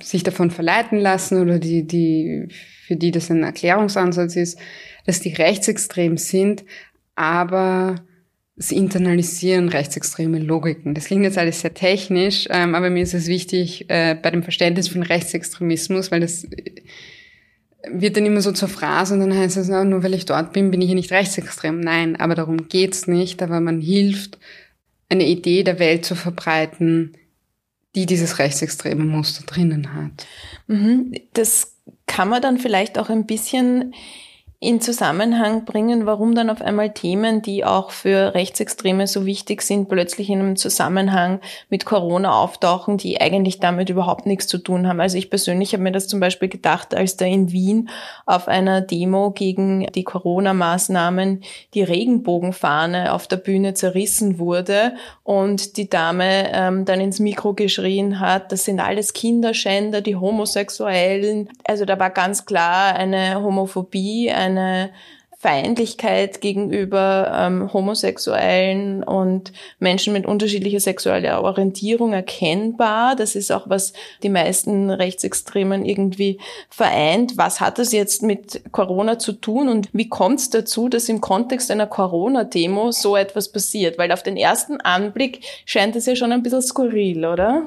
sich 0.00 0.22
davon 0.22 0.50
verleiten 0.50 0.98
lassen 0.98 1.40
oder 1.40 1.58
die, 1.58 1.86
die, 1.86 2.48
für 2.50 2.96
die 2.96 3.12
das 3.12 3.30
ein 3.30 3.42
Erklärungsansatz 3.42 4.36
ist, 4.36 4.58
dass 5.06 5.20
die 5.20 5.32
rechtsextrem 5.32 6.16
sind, 6.16 6.64
aber 7.14 7.96
sie 8.62 8.76
internalisieren 8.76 9.70
rechtsextreme 9.70 10.38
Logiken. 10.38 10.94
Das 10.94 11.06
klingt 11.06 11.24
jetzt 11.24 11.38
alles 11.38 11.62
sehr 11.62 11.72
technisch, 11.72 12.46
ähm, 12.50 12.74
aber 12.74 12.90
mir 12.90 13.02
ist 13.02 13.14
es 13.14 13.26
wichtig 13.26 13.86
äh, 13.88 14.14
bei 14.14 14.30
dem 14.30 14.42
Verständnis 14.42 14.88
von 14.88 15.02
Rechtsextremismus, 15.02 16.10
weil 16.10 16.20
das 16.20 16.44
äh, 16.44 16.82
wird 17.90 18.18
dann 18.18 18.26
immer 18.26 18.42
so 18.42 18.52
zur 18.52 18.68
Phrase 18.68 19.14
und 19.14 19.20
dann 19.20 19.34
heißt 19.34 19.56
es, 19.56 19.68
na, 19.68 19.82
nur 19.82 20.02
weil 20.02 20.12
ich 20.12 20.26
dort 20.26 20.52
bin, 20.52 20.70
bin 20.70 20.82
ich 20.82 20.90
ja 20.90 20.94
nicht 20.94 21.10
rechtsextrem. 21.10 21.80
Nein, 21.80 22.16
aber 22.16 22.34
darum 22.34 22.68
geht's 22.68 23.06
nicht, 23.06 23.42
aber 23.42 23.60
man 23.60 23.80
hilft, 23.80 24.38
eine 25.08 25.26
Idee 25.26 25.62
der 25.62 25.78
Welt 25.78 26.04
zu 26.04 26.14
verbreiten, 26.14 27.16
die 27.94 28.04
dieses 28.04 28.38
rechtsextreme 28.38 29.04
Muster 29.04 29.42
drinnen 29.46 29.94
hat. 29.94 30.26
Mhm. 30.66 31.14
Das 31.32 31.78
kann 32.06 32.28
man 32.28 32.42
dann 32.42 32.58
vielleicht 32.58 32.98
auch 32.98 33.08
ein 33.08 33.24
bisschen 33.24 33.94
in 34.62 34.82
Zusammenhang 34.82 35.64
bringen, 35.64 36.04
warum 36.04 36.34
dann 36.34 36.50
auf 36.50 36.60
einmal 36.60 36.90
Themen, 36.90 37.40
die 37.40 37.64
auch 37.64 37.90
für 37.90 38.34
Rechtsextreme 38.34 39.06
so 39.06 39.24
wichtig 39.24 39.62
sind, 39.62 39.88
plötzlich 39.88 40.28
in 40.28 40.38
einem 40.38 40.56
Zusammenhang 40.56 41.40
mit 41.70 41.86
Corona 41.86 42.38
auftauchen, 42.38 42.98
die 42.98 43.22
eigentlich 43.22 43.58
damit 43.58 43.88
überhaupt 43.88 44.26
nichts 44.26 44.48
zu 44.48 44.58
tun 44.58 44.86
haben. 44.86 45.00
Also 45.00 45.16
ich 45.16 45.30
persönlich 45.30 45.72
habe 45.72 45.82
mir 45.82 45.92
das 45.92 46.08
zum 46.08 46.20
Beispiel 46.20 46.50
gedacht, 46.50 46.94
als 46.94 47.16
da 47.16 47.24
in 47.24 47.52
Wien 47.52 47.88
auf 48.26 48.48
einer 48.48 48.82
Demo 48.82 49.30
gegen 49.30 49.86
die 49.94 50.04
Corona-Maßnahmen 50.04 51.40
die 51.72 51.82
Regenbogenfahne 51.82 53.14
auf 53.14 53.26
der 53.26 53.38
Bühne 53.38 53.72
zerrissen 53.72 54.38
wurde 54.38 54.92
und 55.22 55.78
die 55.78 55.88
Dame 55.88 56.52
ähm, 56.52 56.84
dann 56.84 57.00
ins 57.00 57.18
Mikro 57.18 57.54
geschrien 57.54 58.20
hat, 58.20 58.52
das 58.52 58.66
sind 58.66 58.78
alles 58.78 59.14
Kinderschänder, 59.14 60.02
die 60.02 60.16
Homosexuellen. 60.16 61.48
Also 61.64 61.86
da 61.86 61.98
war 61.98 62.10
ganz 62.10 62.44
klar 62.44 62.94
eine 62.94 63.42
Homophobie, 63.42 64.30
eine 64.30 64.49
Feindlichkeit 65.40 66.42
gegenüber 66.42 67.32
ähm, 67.34 67.72
Homosexuellen 67.72 69.02
und 69.02 69.54
Menschen 69.78 70.12
mit 70.12 70.26
unterschiedlicher 70.26 70.80
sexueller 70.80 71.42
Orientierung 71.42 72.12
erkennbar. 72.12 73.16
Das 73.16 73.34
ist 73.34 73.50
auch, 73.50 73.66
was 73.66 73.94
die 74.22 74.28
meisten 74.28 74.90
Rechtsextremen 74.90 75.86
irgendwie 75.86 76.38
vereint. 76.68 77.38
Was 77.38 77.58
hat 77.58 77.78
das 77.78 77.92
jetzt 77.92 78.22
mit 78.22 78.70
Corona 78.70 79.18
zu 79.18 79.32
tun 79.32 79.70
und 79.70 79.88
wie 79.94 80.10
kommt 80.10 80.40
es 80.40 80.50
dazu, 80.50 80.90
dass 80.90 81.08
im 81.08 81.22
Kontext 81.22 81.70
einer 81.70 81.86
Corona-Demo 81.86 82.90
so 82.90 83.16
etwas 83.16 83.50
passiert? 83.50 83.96
Weil 83.96 84.12
auf 84.12 84.22
den 84.22 84.36
ersten 84.36 84.78
Anblick 84.82 85.40
scheint 85.64 85.96
es 85.96 86.04
ja 86.04 86.16
schon 86.16 86.32
ein 86.32 86.42
bisschen 86.42 86.60
skurril, 86.60 87.24
oder? 87.24 87.62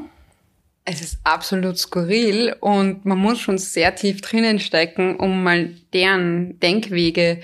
Es 0.85 1.01
ist 1.01 1.19
absolut 1.23 1.77
skurril 1.77 2.55
und 2.59 3.05
man 3.05 3.17
muss 3.17 3.39
schon 3.39 3.57
sehr 3.57 3.95
tief 3.95 4.21
drinnen 4.21 4.59
stecken, 4.59 5.15
um 5.15 5.43
mal 5.43 5.69
deren 5.93 6.59
Denkwege 6.59 7.39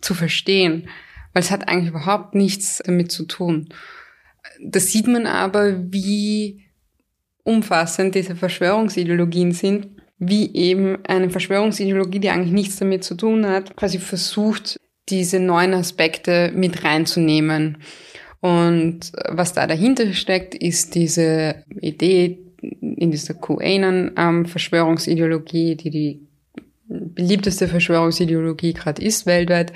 zu 0.00 0.14
verstehen, 0.14 0.88
weil 1.34 1.42
es 1.42 1.50
hat 1.50 1.68
eigentlich 1.68 1.90
überhaupt 1.90 2.34
nichts 2.34 2.82
damit 2.84 3.12
zu 3.12 3.26
tun. 3.26 3.68
Das 4.62 4.92
sieht 4.92 5.06
man 5.06 5.26
aber, 5.26 5.92
wie 5.92 6.64
umfassend 7.44 8.14
diese 8.14 8.36
Verschwörungsideologien 8.36 9.52
sind, 9.52 9.88
wie 10.18 10.54
eben 10.54 10.98
eine 11.06 11.30
Verschwörungsideologie, 11.30 12.20
die 12.20 12.30
eigentlich 12.30 12.52
nichts 12.52 12.76
damit 12.78 13.04
zu 13.04 13.14
tun 13.14 13.46
hat, 13.46 13.76
quasi 13.76 13.98
versucht, 13.98 14.78
diese 15.08 15.40
neuen 15.40 15.74
Aspekte 15.74 16.52
mit 16.54 16.84
reinzunehmen. 16.84 17.78
Und 18.40 19.12
was 19.28 19.52
da 19.52 19.66
dahinter 19.66 20.12
steckt, 20.12 20.54
ist 20.54 20.94
diese 20.94 21.64
Idee, 21.80 22.38
in 22.60 23.10
dieser 23.10 23.34
QAnon-Verschwörungsideologie, 23.34 25.76
die 25.76 25.90
die 25.90 26.26
beliebteste 26.88 27.68
Verschwörungsideologie 27.68 28.72
gerade 28.72 29.02
ist 29.02 29.26
weltweit, 29.26 29.74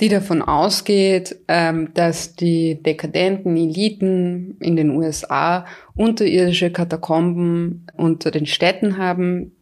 die 0.00 0.08
davon 0.08 0.42
ausgeht, 0.42 1.36
ähm, 1.48 1.90
dass 1.94 2.36
die 2.36 2.82
dekadenten 2.82 3.56
Eliten 3.56 4.56
in 4.60 4.76
den 4.76 4.90
USA 4.90 5.66
unterirdische 5.94 6.70
Katakomben 6.70 7.86
unter 7.96 8.30
den 8.30 8.46
Städten 8.46 8.98
haben, 8.98 9.52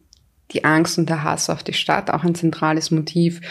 die 0.51 0.65
Angst 0.65 0.97
und 0.97 1.09
der 1.09 1.23
Hass 1.23 1.49
auf 1.49 1.63
die 1.63 1.73
Stadt, 1.73 2.11
auch 2.11 2.23
ein 2.23 2.35
zentrales 2.35 2.91
Motiv, 2.91 3.41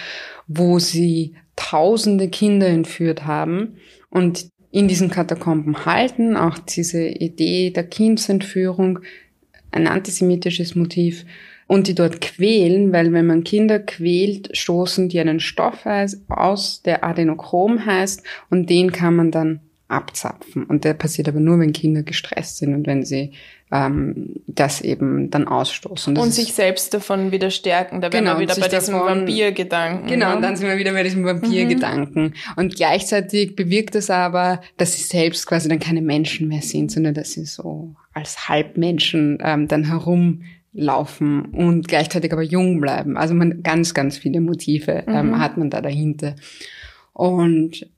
wo 0.47 0.79
sie 0.79 1.37
tausende 1.57 2.29
Kinder 2.29 2.67
entführt 2.67 3.25
haben. 3.25 3.79
Und 4.11 4.49
in 4.75 4.89
diesen 4.89 5.09
Katakomben 5.09 5.87
halten. 5.87 6.37
Auch 6.37 6.59
diese 6.59 7.07
Idee 7.07 7.71
der 7.71 7.85
Kindsentführung, 7.85 8.99
ein 9.71 9.87
antisemitisches 9.87 10.75
Motiv. 10.75 11.25
Und 11.69 11.87
die 11.87 11.95
dort 11.95 12.21
quälen, 12.21 12.93
weil 12.93 13.13
wenn 13.13 13.27
man 13.27 13.45
Kinder 13.45 13.79
quält, 13.79 14.55
stoßen 14.57 15.09
die 15.09 15.21
einen 15.21 15.39
Stoff 15.39 15.87
aus, 16.29 16.83
der 16.83 17.05
Adenochrom 17.05 17.87
heißt, 17.87 18.23
und 18.51 18.69
den 18.69 18.91
kann 18.91 19.15
man 19.17 19.31
dann 19.31 19.61
abzapfen. 19.87 20.65
Und 20.65 20.85
der 20.85 20.95
passiert 20.95 21.29
aber 21.29 21.41
nur, 21.41 21.61
wenn 21.61 21.73
Kinder 21.73 22.03
gestresst 22.03 22.57
sind 22.57 22.75
und 22.75 22.87
wenn 22.87 23.05
sie 23.05 23.31
ähm, 23.73 24.37
das 24.47 24.81
eben 24.81 25.31
dann 25.31 25.49
ausstoßen. 25.49 26.17
und 26.17 26.33
sich 26.33 26.53
selbst 26.53 26.95
davon 26.95 27.33
wieder 27.33 27.51
stärken. 27.51 28.01
Da 28.01 28.09
genau, 28.09 28.33
wären 28.33 28.39
wir 28.39 28.43
wieder 28.43 28.61
bei 28.61 28.69
diesem 28.69 28.95
Vampirgedanken. 28.95 30.07
Genau, 30.07 30.31
ne? 30.31 30.37
und 30.37 30.43
dann 30.43 30.57
sind 30.57 30.69
wir 30.69 30.79
wieder 30.79 30.93
bei 30.93 31.03
diesem 31.03 31.25
Vampirgedanken. 31.25 32.23
Mhm. 32.23 32.33
Und 32.57 32.77
gleichzeitig 32.77 33.57
bewirkt 33.57 33.95
es 33.95 34.11
aber, 34.11 34.61
dass 34.77 34.95
sie 34.95 35.03
selbst 35.03 35.47
quasi 35.47 35.69
dann 35.69 35.81
keine 35.81 36.03
Menschen 36.03 36.49
mehr 36.49 36.63
sind, 36.63 36.93
sondern 36.93 37.15
dass 37.15 37.33
sie 37.33 37.47
so 37.47 37.95
als 38.13 38.49
Halbmenschen 38.49 39.39
ähm, 39.43 39.67
dann 39.67 39.85
herumlaufen 39.85 41.47
und 41.47 41.89
gleichzeitig 41.89 42.33
aber 42.33 42.43
jung 42.43 42.81
bleiben. 42.81 43.17
Also 43.17 43.35
man 43.35 43.63
ganz, 43.63 43.95
ganz 43.95 44.19
viele 44.19 44.41
Motive 44.41 45.05
ähm, 45.09 45.31
mhm. 45.31 45.41
hat 45.41 45.57
man 45.57 45.71
da 45.71 45.81
dahinter. 45.81 46.37
Und 47.13 47.89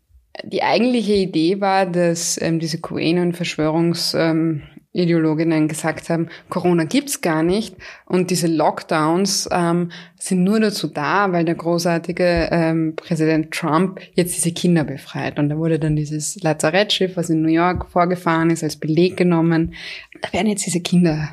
die 0.45 0.63
eigentliche 0.63 1.15
Idee 1.15 1.61
war, 1.61 1.87
dass 1.87 2.41
ähm, 2.41 2.61
diese 2.61 2.79
QAnon-Verschwörungs- 2.79 4.17
ähm, 4.19 4.63
Ideologinnen 4.97 5.69
gesagt 5.69 6.09
haben, 6.09 6.29
Corona 6.49 6.85
gibt's 6.85 7.21
gar 7.21 7.43
nicht 7.43 7.77
und 8.07 8.31
diese 8.31 8.47
Lockdowns 8.47 9.49
ähm, 9.53 9.91
sind 10.19 10.45
nur 10.45 10.61
dazu 10.61 10.89
da, 10.89 11.33
weil 11.33 11.45
der 11.45 11.55
großartige 11.55 12.49
ähm, 12.51 12.95
Präsident 12.97 13.53
Trump 13.53 14.01
jetzt 14.15 14.37
diese 14.37 14.53
Kinder 14.53 14.85
befreit. 14.85 15.39
Und 15.39 15.49
da 15.51 15.59
wurde 15.59 15.79
dann 15.79 15.97
dieses 15.97 16.43
Lazarettschiff, 16.43 17.17
was 17.17 17.31
in 17.31 17.43
New 17.43 17.49
York 17.49 17.91
vorgefahren 17.91 18.51
ist, 18.51 18.65
als 18.65 18.77
Beleg 18.77 19.17
genommen. 19.17 19.75
Da 20.23 20.33
werden 20.33 20.49
jetzt 20.49 20.67
diese 20.67 20.81
Kinder 20.81 21.29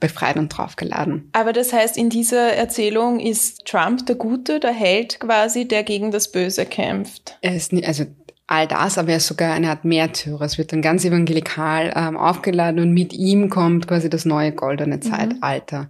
befreit 0.00 0.36
und 0.36 0.48
draufgeladen. 0.48 1.28
Aber 1.32 1.52
das 1.52 1.72
heißt, 1.72 1.96
in 1.96 2.10
dieser 2.10 2.52
Erzählung 2.52 3.20
ist 3.20 3.64
Trump 3.64 4.06
der 4.06 4.16
Gute, 4.16 4.60
der 4.60 4.72
Held 4.72 5.20
quasi, 5.20 5.66
der 5.66 5.82
gegen 5.82 6.10
das 6.10 6.30
Böse 6.30 6.66
kämpft. 6.66 7.38
Er 7.40 7.56
ist, 7.56 7.72
also 7.84 8.04
all 8.48 8.66
das, 8.66 8.98
aber 8.98 9.10
er 9.10 9.18
ist 9.18 9.26
sogar 9.28 9.52
eine 9.52 9.70
Art 9.70 9.84
Märtyrer. 9.84 10.40
Es 10.40 10.58
wird 10.58 10.72
dann 10.72 10.82
ganz 10.82 11.04
evangelikal 11.04 11.92
ähm, 11.94 12.16
aufgeladen 12.16 12.80
und 12.80 12.92
mit 12.92 13.12
ihm 13.12 13.50
kommt 13.50 13.86
quasi 13.86 14.10
das 14.10 14.24
neue 14.24 14.52
goldene 14.52 14.96
mhm. 14.96 15.02
Zeitalter. 15.02 15.82
Mhm. 15.82 15.88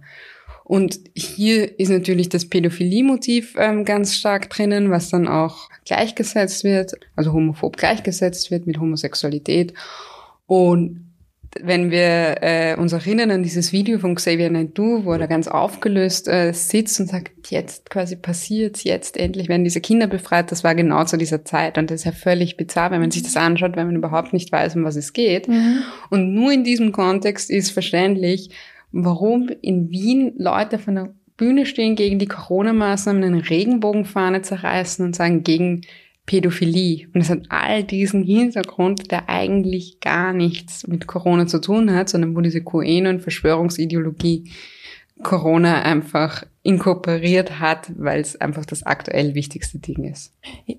Und 0.65 0.99
hier 1.15 1.79
ist 1.79 1.89
natürlich 1.89 2.29
das 2.29 2.47
Pädophilie-Motiv 2.47 3.55
ähm, 3.57 3.85
ganz 3.85 4.15
stark 4.15 4.51
drinnen, 4.51 4.91
was 4.91 5.09
dann 5.09 5.27
auch 5.27 5.69
gleichgesetzt 5.85 6.63
wird, 6.63 6.93
also 7.15 7.33
homophob 7.33 7.75
gleichgesetzt 7.75 8.51
wird 8.51 8.67
mit 8.67 8.79
Homosexualität. 8.79 9.73
Und 10.45 11.08
wenn 11.59 11.89
wir 11.89 12.37
äh, 12.41 12.75
uns 12.75 12.93
erinnern 12.93 13.31
an 13.31 13.43
dieses 13.43 13.71
Video 13.71 13.97
von 13.97 14.15
Xavier 14.15 14.49
Naidoo, 14.49 15.03
wo 15.05 15.13
er 15.13 15.27
ganz 15.27 15.47
aufgelöst 15.47 16.27
äh, 16.27 16.53
sitzt 16.53 16.99
und 16.99 17.07
sagt, 17.07 17.49
jetzt 17.49 17.89
quasi 17.89 18.15
passiert's, 18.15 18.83
jetzt 18.83 19.17
endlich 19.17 19.49
werden 19.49 19.63
diese 19.63 19.81
Kinder 19.81 20.07
befreit, 20.07 20.51
das 20.51 20.63
war 20.63 20.75
genau 20.75 21.03
zu 21.05 21.17
dieser 21.17 21.43
Zeit 21.45 21.77
und 21.77 21.89
das 21.89 22.01
ist 22.01 22.05
ja 22.05 22.11
völlig 22.11 22.55
bizarr, 22.55 22.91
wenn 22.91 23.01
man 23.01 23.11
sich 23.11 23.23
das 23.23 23.35
anschaut, 23.35 23.75
wenn 23.75 23.87
man 23.87 23.95
überhaupt 23.95 24.31
nicht 24.31 24.51
weiß, 24.51 24.75
um 24.75 24.83
was 24.83 24.95
es 24.95 25.13
geht. 25.13 25.47
Mhm. 25.47 25.81
Und 26.09 26.33
nur 26.33 26.51
in 26.51 26.63
diesem 26.63 26.91
Kontext 26.91 27.49
ist 27.49 27.71
verständlich, 27.71 28.51
warum 28.91 29.49
in 29.61 29.89
Wien 29.89 30.33
Leute 30.37 30.77
von 30.77 30.95
der 30.95 31.13
Bühne 31.35 31.65
stehen, 31.65 31.95
gegen 31.95 32.19
die 32.19 32.27
Corona-Maßnahmen 32.27 33.23
eine 33.23 33.49
Regenbogenfahne 33.49 34.41
zerreißen 34.41 35.05
und 35.05 35.15
sagen, 35.15 35.43
gegen 35.43 35.81
Pädophilie. 36.29 37.07
Und 37.11 37.21
es 37.21 37.29
hat 37.31 37.41
all 37.49 37.83
diesen 37.83 38.21
Hintergrund, 38.21 39.09
der 39.09 39.29
eigentlich 39.29 39.99
gar 39.99 40.31
nichts 40.31 40.85
mit 40.85 41.07
Corona 41.07 41.47
zu 41.47 41.59
tun 41.59 41.91
hat, 41.91 42.07
sondern 42.07 42.35
wo 42.35 42.41
diese 42.41 42.63
QAnon 42.63 43.19
Verschwörungsideologie 43.19 44.51
Corona 45.23 45.81
einfach 45.81 46.43
inkorporiert 46.61 47.59
hat, 47.59 47.91
weil 47.97 48.21
es 48.21 48.39
einfach 48.39 48.63
das 48.65 48.83
aktuell 48.83 49.33
wichtigste 49.33 49.79
Ding 49.79 50.03
ist. 50.03 50.31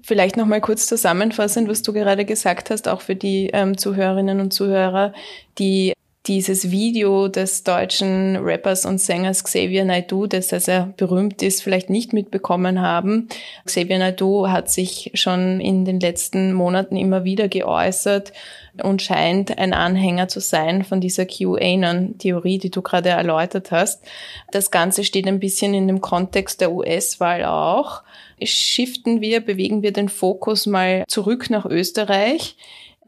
Vielleicht 0.03 0.37
noch 0.37 0.47
mal 0.47 0.61
kurz 0.61 0.87
zusammenfassend, 0.87 1.69
was 1.69 1.83
du 1.83 1.93
gerade 1.93 2.25
gesagt 2.25 2.71
hast, 2.71 2.87
auch 2.87 3.01
für 3.01 3.17
die 3.17 3.51
ähm, 3.53 3.77
Zuhörerinnen 3.77 4.39
und 4.39 4.53
Zuhörer, 4.53 5.13
die 5.59 5.95
dieses 6.27 6.71
Video 6.71 7.29
des 7.29 7.65
deutschen 7.65 8.37
Rappers 8.37 8.85
und 8.85 9.01
Sängers 9.01 9.43
Xavier 9.43 9.87
Naidoo, 9.87 10.27
das 10.27 10.49
sehr, 10.49 10.61
sehr 10.61 10.93
berühmt 10.99 11.43
ist, 11.43 11.63
vielleicht 11.63 11.89
nicht 11.89 12.13
mitbekommen 12.13 12.83
haben. 12.83 13.29
Xavier 13.65 13.99
Naidoo 13.99 14.49
hat 14.49 14.71
sich 14.71 15.11
schon 15.15 15.61
in 15.61 15.87
den 15.87 15.99
letzten 15.99 16.53
Monaten 16.53 16.97
immer 16.97 17.25
wieder 17.25 17.49
geäußert 17.49 18.35
und 18.83 19.01
scheint 19.01 19.57
ein 19.59 19.73
Anhänger 19.73 20.29
zu 20.29 20.41
sein 20.41 20.85
von 20.85 21.01
dieser 21.01 21.25
QAnon-Theorie, 21.25 22.59
die 22.59 22.71
du 22.71 22.83
gerade 22.83 23.09
erläutert 23.09 23.71
hast. 23.71 24.05
Das 24.53 24.71
Ganze 24.71 25.05
steht 25.05 25.27
ein 25.27 25.41
bisschen 25.41 25.73
in 25.73 25.87
dem 25.87 26.03
Kontext 26.03 26.61
der 26.61 26.73
US-Wahl 26.73 27.47
auch. 27.47 28.03
Shiften 28.43 29.23
wir, 29.23 29.41
bewegen 29.41 29.83
wir 29.83 29.93
den 29.93 30.11
Fokus 30.11 30.67
mal 30.67 31.05
zurück 31.09 31.49
nach 31.49 31.65
Österreich. 31.65 32.57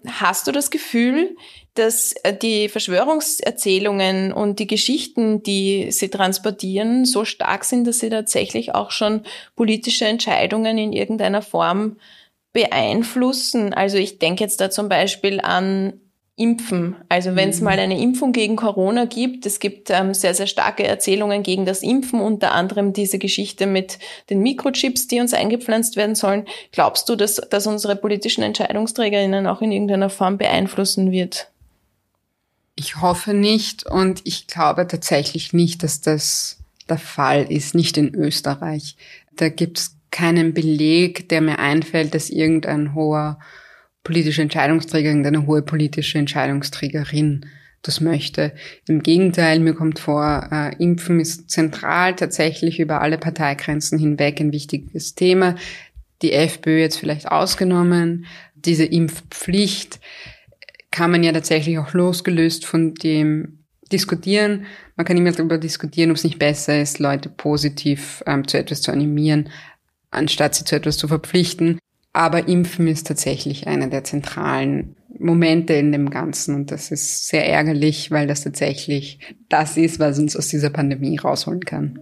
Hast 0.06 0.46
du 0.46 0.52
das 0.52 0.70
Gefühl, 0.70 1.36
dass 1.74 2.12
äh, 2.22 2.36
die 2.36 2.68
Verschwörungserzählungen 2.68 4.32
und 4.32 4.58
die 4.58 4.66
Geschichten, 4.66 5.42
die 5.42 5.90
sie 5.90 6.08
transportieren, 6.08 7.04
so 7.04 7.24
stark 7.24 7.64
sind, 7.64 7.86
dass 7.86 8.00
sie 8.00 8.10
tatsächlich 8.10 8.74
auch 8.74 8.90
schon 8.90 9.22
politische 9.56 10.06
Entscheidungen 10.06 10.78
in 10.78 10.92
irgendeiner 10.92 11.42
Form 11.42 11.96
beeinflussen. 12.52 13.72
Also 13.72 13.96
ich 13.96 14.18
denke 14.18 14.44
jetzt 14.44 14.60
da 14.60 14.70
zum 14.70 14.88
Beispiel 14.88 15.40
an 15.40 16.00
Impfen. 16.34 16.96
Also 17.08 17.36
wenn 17.36 17.50
es 17.50 17.60
mhm. 17.60 17.64
mal 17.64 17.78
eine 17.78 18.00
Impfung 18.00 18.32
gegen 18.32 18.56
Corona 18.56 19.04
gibt, 19.04 19.44
es 19.44 19.60
gibt 19.60 19.90
ähm, 19.90 20.14
sehr, 20.14 20.34
sehr 20.34 20.46
starke 20.46 20.84
Erzählungen 20.84 21.42
gegen 21.42 21.66
das 21.66 21.82
Impfen, 21.82 22.20
unter 22.20 22.52
anderem 22.52 22.94
diese 22.94 23.18
Geschichte 23.18 23.66
mit 23.66 23.98
den 24.30 24.40
Mikrochips, 24.40 25.08
die 25.08 25.20
uns 25.20 25.34
eingepflanzt 25.34 25.96
werden 25.96 26.14
sollen. 26.14 26.46
Glaubst 26.72 27.08
du, 27.08 27.16
dass, 27.16 27.36
dass 27.36 27.66
unsere 27.66 27.96
politischen 27.96 28.42
Entscheidungsträgerinnen 28.42 29.46
auch 29.46 29.60
in 29.60 29.72
irgendeiner 29.72 30.08
Form 30.08 30.38
beeinflussen 30.38 31.12
wird? 31.12 31.51
Ich 32.74 33.00
hoffe 33.00 33.34
nicht 33.34 33.86
und 33.86 34.22
ich 34.24 34.46
glaube 34.46 34.86
tatsächlich 34.86 35.52
nicht, 35.52 35.82
dass 35.82 36.00
das 36.00 36.58
der 36.88 36.98
Fall 36.98 37.50
ist, 37.50 37.74
nicht 37.74 37.96
in 37.96 38.14
Österreich. 38.14 38.96
Da 39.36 39.48
gibt 39.48 39.78
es 39.78 39.96
keinen 40.10 40.54
Beleg, 40.54 41.28
der 41.28 41.40
mir 41.40 41.58
einfällt, 41.58 42.14
dass 42.14 42.30
irgendein 42.30 42.94
hoher 42.94 43.38
politischer 44.04 44.42
Entscheidungsträger, 44.42 45.08
irgendeine 45.08 45.46
hohe 45.46 45.62
politische 45.62 46.18
Entscheidungsträgerin 46.18 47.46
das 47.82 48.00
möchte. 48.00 48.52
Im 48.86 49.02
Gegenteil, 49.02 49.58
mir 49.58 49.74
kommt 49.74 49.98
vor, 49.98 50.48
äh, 50.52 50.74
Impfen 50.82 51.18
ist 51.18 51.50
zentral, 51.50 52.14
tatsächlich 52.14 52.78
über 52.78 53.00
alle 53.00 53.18
Parteigrenzen 53.18 53.98
hinweg 53.98 54.40
ein 54.40 54.52
wichtiges 54.52 55.14
Thema. 55.14 55.56
Die 56.22 56.32
FPÖ 56.32 56.78
jetzt 56.78 56.98
vielleicht 56.98 57.28
ausgenommen. 57.28 58.26
Diese 58.54 58.84
Impfpflicht 58.84 59.98
kann 60.92 61.10
man 61.10 61.24
ja 61.24 61.32
tatsächlich 61.32 61.78
auch 61.78 61.92
losgelöst 61.92 62.64
von 62.64 62.94
dem 62.94 63.64
diskutieren. 63.90 64.66
Man 64.96 65.04
kann 65.04 65.16
immer 65.16 65.32
darüber 65.32 65.58
diskutieren, 65.58 66.10
ob 66.10 66.16
es 66.16 66.24
nicht 66.24 66.38
besser 66.38 66.80
ist, 66.80 66.98
Leute 66.98 67.28
positiv 67.28 68.22
ähm, 68.26 68.46
zu 68.46 68.58
etwas 68.58 68.82
zu 68.82 68.92
animieren, 68.92 69.48
anstatt 70.10 70.54
sie 70.54 70.64
zu 70.64 70.76
etwas 70.76 70.96
zu 70.96 71.08
verpflichten. 71.08 71.78
Aber 72.12 72.46
Impfen 72.46 72.86
ist 72.86 73.06
tatsächlich 73.06 73.66
einer 73.66 73.88
der 73.88 74.04
zentralen 74.04 74.96
Momente 75.18 75.74
in 75.74 75.92
dem 75.92 76.10
Ganzen 76.10 76.54
und 76.54 76.70
das 76.70 76.90
ist 76.90 77.28
sehr 77.28 77.48
ärgerlich, 77.48 78.10
weil 78.10 78.26
das 78.26 78.42
tatsächlich 78.42 79.18
das 79.48 79.76
ist, 79.76 79.98
was 79.98 80.18
uns 80.18 80.36
aus 80.36 80.48
dieser 80.48 80.70
Pandemie 80.70 81.16
rausholen 81.18 81.64
kann. 81.64 82.00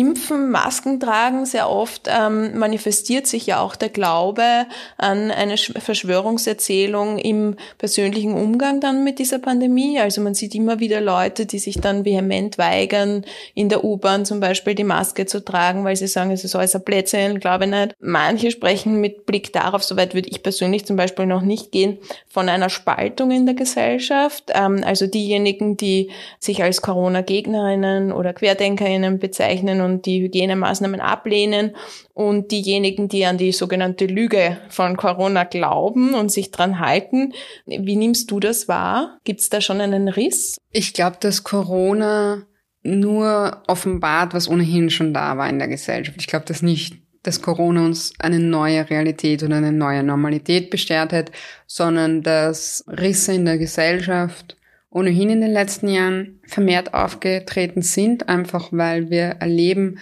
Impfen, 0.00 0.50
Masken 0.50 0.98
tragen, 0.98 1.44
sehr 1.44 1.68
oft 1.68 2.08
ähm, 2.08 2.58
manifestiert 2.58 3.26
sich 3.26 3.46
ja 3.46 3.60
auch 3.60 3.76
der 3.76 3.90
Glaube 3.90 4.66
an 4.96 5.30
eine 5.30 5.58
Verschwörungserzählung 5.58 7.18
im 7.18 7.56
persönlichen 7.76 8.32
Umgang 8.32 8.80
dann 8.80 9.04
mit 9.04 9.18
dieser 9.18 9.38
Pandemie. 9.38 10.00
Also 10.00 10.22
man 10.22 10.32
sieht 10.32 10.54
immer 10.54 10.80
wieder 10.80 11.02
Leute, 11.02 11.44
die 11.44 11.58
sich 11.58 11.82
dann 11.82 12.06
vehement 12.06 12.56
weigern, 12.56 13.26
in 13.54 13.68
der 13.68 13.84
U-Bahn 13.84 14.24
zum 14.24 14.40
Beispiel 14.40 14.74
die 14.74 14.84
Maske 14.84 15.26
zu 15.26 15.44
tragen, 15.44 15.84
weil 15.84 15.96
sie 15.96 16.06
sagen, 16.06 16.30
es 16.30 16.44
ist 16.44 16.56
alles 16.56 16.74
ein 16.74 16.82
Plätzchen, 16.82 17.38
glaube 17.38 17.64
ich 17.64 17.70
nicht. 17.70 17.94
Manche 18.00 18.50
sprechen 18.50 19.02
mit 19.02 19.26
Blick 19.26 19.52
darauf, 19.52 19.84
soweit 19.84 20.14
würde 20.14 20.30
ich 20.30 20.42
persönlich 20.42 20.86
zum 20.86 20.96
Beispiel 20.96 21.26
noch 21.26 21.42
nicht 21.42 21.72
gehen, 21.72 21.98
von 22.26 22.48
einer 22.48 22.70
Spaltung 22.70 23.32
in 23.32 23.44
der 23.44 23.54
Gesellschaft. 23.54 24.44
Ähm, 24.54 24.82
also 24.82 25.06
diejenigen, 25.06 25.76
die 25.76 26.10
sich 26.38 26.62
als 26.62 26.80
Corona-Gegnerinnen 26.80 28.12
oder 28.12 28.32
Querdenkerinnen 28.32 29.18
bezeichnen, 29.18 29.80
und 29.80 29.89
die 30.02 30.22
Hygienemaßnahmen 30.22 31.00
ablehnen 31.00 31.76
und 32.14 32.50
diejenigen, 32.50 33.08
die 33.08 33.26
an 33.26 33.38
die 33.38 33.52
sogenannte 33.52 34.06
Lüge 34.06 34.58
von 34.68 34.96
Corona 34.96 35.44
glauben 35.44 36.14
und 36.14 36.30
sich 36.30 36.50
dran 36.50 36.80
halten. 36.80 37.32
Wie 37.66 37.96
nimmst 37.96 38.30
du 38.30 38.40
das 38.40 38.68
wahr? 38.68 39.18
Gibt 39.24 39.40
es 39.40 39.48
da 39.48 39.60
schon 39.60 39.80
einen 39.80 40.08
Riss? 40.08 40.56
Ich 40.72 40.92
glaube, 40.92 41.16
dass 41.20 41.44
Corona 41.44 42.46
nur 42.82 43.62
offenbart, 43.66 44.32
was 44.32 44.48
ohnehin 44.48 44.90
schon 44.90 45.12
da 45.12 45.36
war 45.36 45.48
in 45.48 45.58
der 45.58 45.68
Gesellschaft. 45.68 46.18
Ich 46.20 46.26
glaube, 46.26 46.46
dass 46.46 46.62
nicht 46.62 46.96
dass 47.22 47.42
Corona 47.42 47.84
uns 47.84 48.12
eine 48.18 48.38
neue 48.38 48.88
Realität 48.88 49.42
oder 49.42 49.56
eine 49.56 49.72
neue 49.72 50.02
Normalität 50.02 50.70
beschert 50.70 51.12
hat, 51.12 51.30
sondern 51.66 52.22
dass 52.22 52.84
Risse 52.88 53.34
in 53.34 53.44
der 53.44 53.58
Gesellschaft 53.58 54.56
ohnehin 54.90 55.30
in 55.30 55.40
den 55.40 55.52
letzten 55.52 55.88
Jahren 55.88 56.40
vermehrt 56.46 56.94
aufgetreten 56.94 57.82
sind, 57.82 58.28
einfach 58.28 58.68
weil 58.72 59.10
wir 59.10 59.36
erleben, 59.40 59.98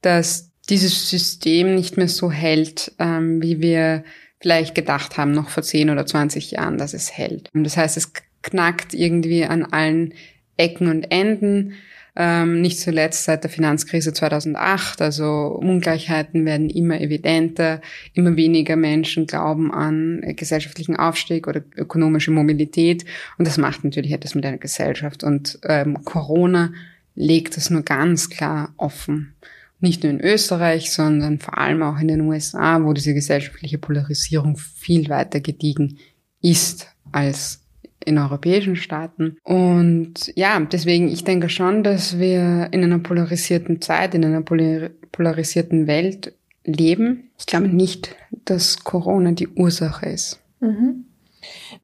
dass 0.00 0.50
dieses 0.68 1.10
System 1.10 1.74
nicht 1.74 1.96
mehr 1.96 2.08
so 2.08 2.30
hält, 2.30 2.92
ähm, 2.98 3.42
wie 3.42 3.60
wir 3.60 4.04
vielleicht 4.40 4.74
gedacht 4.74 5.18
haben, 5.18 5.32
noch 5.32 5.50
vor 5.50 5.62
10 5.62 5.90
oder 5.90 6.06
20 6.06 6.52
Jahren, 6.52 6.78
dass 6.78 6.94
es 6.94 7.12
hält. 7.12 7.50
Und 7.52 7.64
das 7.64 7.76
heißt, 7.76 7.96
es 7.96 8.12
knackt 8.42 8.94
irgendwie 8.94 9.44
an 9.44 9.64
allen 9.64 10.14
Ecken 10.56 10.88
und 10.88 11.10
Enden. 11.10 11.74
Ähm, 12.22 12.60
nicht 12.60 12.78
zuletzt 12.78 13.24
seit 13.24 13.44
der 13.44 13.50
Finanzkrise 13.50 14.12
2008. 14.12 15.00
Also 15.00 15.58
Ungleichheiten 15.58 16.44
werden 16.44 16.68
immer 16.68 17.00
evidenter. 17.00 17.80
Immer 18.12 18.36
weniger 18.36 18.76
Menschen 18.76 19.26
glauben 19.26 19.72
an 19.72 20.20
gesellschaftlichen 20.36 20.96
Aufstieg 20.96 21.48
oder 21.48 21.62
ökonomische 21.76 22.30
Mobilität. 22.30 23.06
Und 23.38 23.48
das 23.48 23.56
macht 23.56 23.84
natürlich 23.84 24.12
etwas 24.12 24.34
mit 24.34 24.44
einer 24.44 24.58
Gesellschaft. 24.58 25.24
Und 25.24 25.60
ähm, 25.62 26.04
Corona 26.04 26.74
legt 27.14 27.56
das 27.56 27.70
nur 27.70 27.84
ganz 27.84 28.28
klar 28.28 28.74
offen. 28.76 29.34
Nicht 29.78 30.02
nur 30.02 30.12
in 30.12 30.20
Österreich, 30.20 30.92
sondern 30.92 31.38
vor 31.38 31.56
allem 31.56 31.82
auch 31.82 31.98
in 32.00 32.08
den 32.08 32.20
USA, 32.20 32.84
wo 32.84 32.92
diese 32.92 33.14
gesellschaftliche 33.14 33.78
Polarisierung 33.78 34.58
viel 34.58 35.08
weiter 35.08 35.40
gediegen 35.40 35.96
ist 36.42 36.86
als 37.12 37.62
in 38.04 38.18
europäischen 38.18 38.76
Staaten. 38.76 39.36
Und 39.42 40.32
ja, 40.34 40.58
deswegen, 40.60 41.08
ich 41.08 41.24
denke 41.24 41.48
schon, 41.48 41.82
dass 41.82 42.18
wir 42.18 42.68
in 42.70 42.84
einer 42.84 42.98
polarisierten 42.98 43.80
Zeit, 43.80 44.14
in 44.14 44.24
einer 44.24 44.42
polarisierten 44.42 45.86
Welt 45.86 46.32
leben. 46.64 47.30
Ich 47.38 47.46
glaube 47.46 47.68
nicht, 47.68 48.16
dass 48.44 48.84
Corona 48.84 49.32
die 49.32 49.48
Ursache 49.48 50.06
ist. 50.06 50.40
Mhm. 50.60 51.04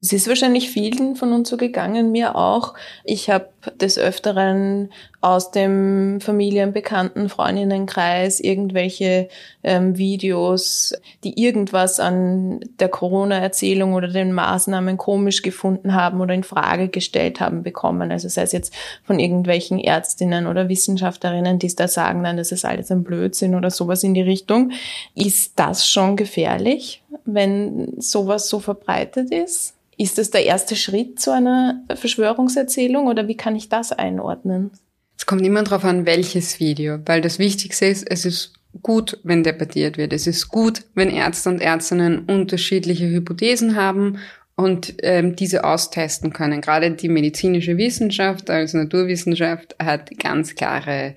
Es 0.01 0.13
ist 0.13 0.27
wahrscheinlich 0.27 0.69
vielen 0.69 1.15
von 1.15 1.33
uns 1.33 1.49
so 1.49 1.57
gegangen, 1.57 2.11
mir 2.11 2.35
auch. 2.35 2.75
Ich 3.03 3.29
habe 3.29 3.49
des 3.75 3.97
Öfteren 3.97 4.89
aus 5.21 5.51
dem 5.51 6.19
Familien-, 6.21 6.73
Bekannten-, 6.73 7.29
Freundinnenkreis 7.29 8.39
irgendwelche 8.39 9.29
ähm, 9.63 9.97
Videos, 9.97 10.93
die 11.23 11.41
irgendwas 11.41 11.99
an 11.99 12.59
der 12.79 12.89
Corona-Erzählung 12.89 13.93
oder 13.93 14.07
den 14.07 14.31
Maßnahmen 14.31 14.97
komisch 14.97 15.41
gefunden 15.41 15.93
haben 15.93 16.21
oder 16.21 16.33
in 16.33 16.43
Frage 16.43 16.87
gestellt 16.87 17.39
haben 17.39 17.63
bekommen. 17.63 18.11
Also 18.11 18.29
sei 18.29 18.43
es 18.43 18.51
jetzt 18.51 18.73
von 19.03 19.19
irgendwelchen 19.19 19.79
Ärztinnen 19.79 20.47
oder 20.47 20.69
Wissenschaftlerinnen, 20.69 21.59
die 21.59 21.67
es 21.67 21.75
da 21.75 21.87
sagen, 21.87 22.21
nein, 22.21 22.37
das 22.37 22.51
ist 22.51 22.65
alles 22.65 22.91
ein 22.91 23.03
Blödsinn 23.03 23.55
oder 23.55 23.71
sowas 23.71 24.03
in 24.03 24.13
die 24.13 24.21
Richtung. 24.21 24.71
Ist 25.15 25.53
das 25.57 25.87
schon 25.87 26.15
gefährlich, 26.15 27.03
wenn 27.25 27.99
sowas 27.99 28.47
so 28.49 28.59
verbreitet 28.59 29.31
ist? 29.31 29.73
Ist 29.99 30.19
das 30.19 30.29
der 30.29 30.45
erste 30.45 30.75
Schritt 30.75 31.19
zu 31.19 31.31
einer 31.31 31.81
Verschwörungserzählung 31.93 33.07
oder 33.07 33.27
wie 33.27 33.35
kann 33.35 33.55
ich 33.57 33.69
das 33.69 33.91
einordnen? 33.91 34.71
Es 35.17 35.25
kommt 35.25 35.41
immer 35.41 35.63
darauf 35.63 35.83
an, 35.83 36.05
welches 36.05 36.59
Video, 36.59 36.99
weil 37.05 37.21
das 37.21 37.39
Wichtigste 37.39 37.87
ist, 37.87 38.09
es 38.09 38.25
ist 38.25 38.53
gut, 38.81 39.19
wenn 39.23 39.43
debattiert 39.43 39.97
wird. 39.97 40.13
Es 40.13 40.27
ist 40.27 40.49
gut, 40.49 40.83
wenn 40.93 41.09
Ärzte 41.09 41.49
und 41.49 41.61
Ärztinnen 41.61 42.25
unterschiedliche 42.25 43.09
Hypothesen 43.09 43.75
haben 43.75 44.19
und 44.55 44.95
ähm, 45.03 45.35
diese 45.35 45.63
austesten 45.63 46.33
können. 46.33 46.61
Gerade 46.61 46.91
die 46.91 47.09
medizinische 47.09 47.77
Wissenschaft 47.77 48.49
als 48.49 48.73
Naturwissenschaft 48.73 49.75
hat 49.79 50.17
ganz 50.19 50.55
klare 50.55 51.15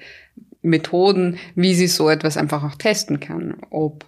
Methoden, 0.62 1.38
wie 1.54 1.74
sie 1.74 1.86
so 1.86 2.08
etwas 2.08 2.36
einfach 2.36 2.62
auch 2.64 2.74
testen 2.74 3.18
kann, 3.18 3.56
ob 3.70 4.04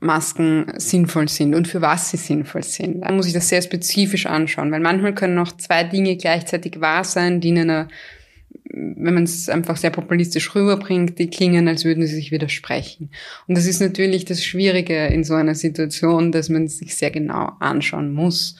Masken 0.00 0.66
sinnvoll 0.76 1.28
sind 1.28 1.54
und 1.54 1.68
für 1.68 1.80
was 1.80 2.10
sie 2.10 2.16
sinnvoll 2.16 2.62
sind. 2.62 3.02
Da 3.02 3.12
muss 3.12 3.26
ich 3.26 3.32
das 3.32 3.48
sehr 3.48 3.62
spezifisch 3.62 4.26
anschauen, 4.26 4.72
weil 4.72 4.80
manchmal 4.80 5.14
können 5.14 5.38
auch 5.38 5.52
zwei 5.56 5.84
Dinge 5.84 6.16
gleichzeitig 6.16 6.80
wahr 6.80 7.04
sein, 7.04 7.40
die 7.40 7.50
in 7.50 7.58
einer, 7.58 7.88
wenn 8.64 9.14
man 9.14 9.24
es 9.24 9.48
einfach 9.48 9.76
sehr 9.76 9.90
populistisch 9.90 10.54
rüberbringt, 10.54 11.18
die 11.18 11.28
klingen, 11.28 11.68
als 11.68 11.84
würden 11.84 12.06
sie 12.06 12.14
sich 12.14 12.30
widersprechen. 12.30 13.10
Und 13.46 13.58
das 13.58 13.66
ist 13.66 13.80
natürlich 13.80 14.24
das 14.24 14.42
Schwierige 14.42 15.06
in 15.06 15.22
so 15.22 15.34
einer 15.34 15.54
Situation, 15.54 16.32
dass 16.32 16.48
man 16.48 16.68
sich 16.68 16.96
sehr 16.96 17.10
genau 17.10 17.52
anschauen 17.60 18.12
muss. 18.12 18.56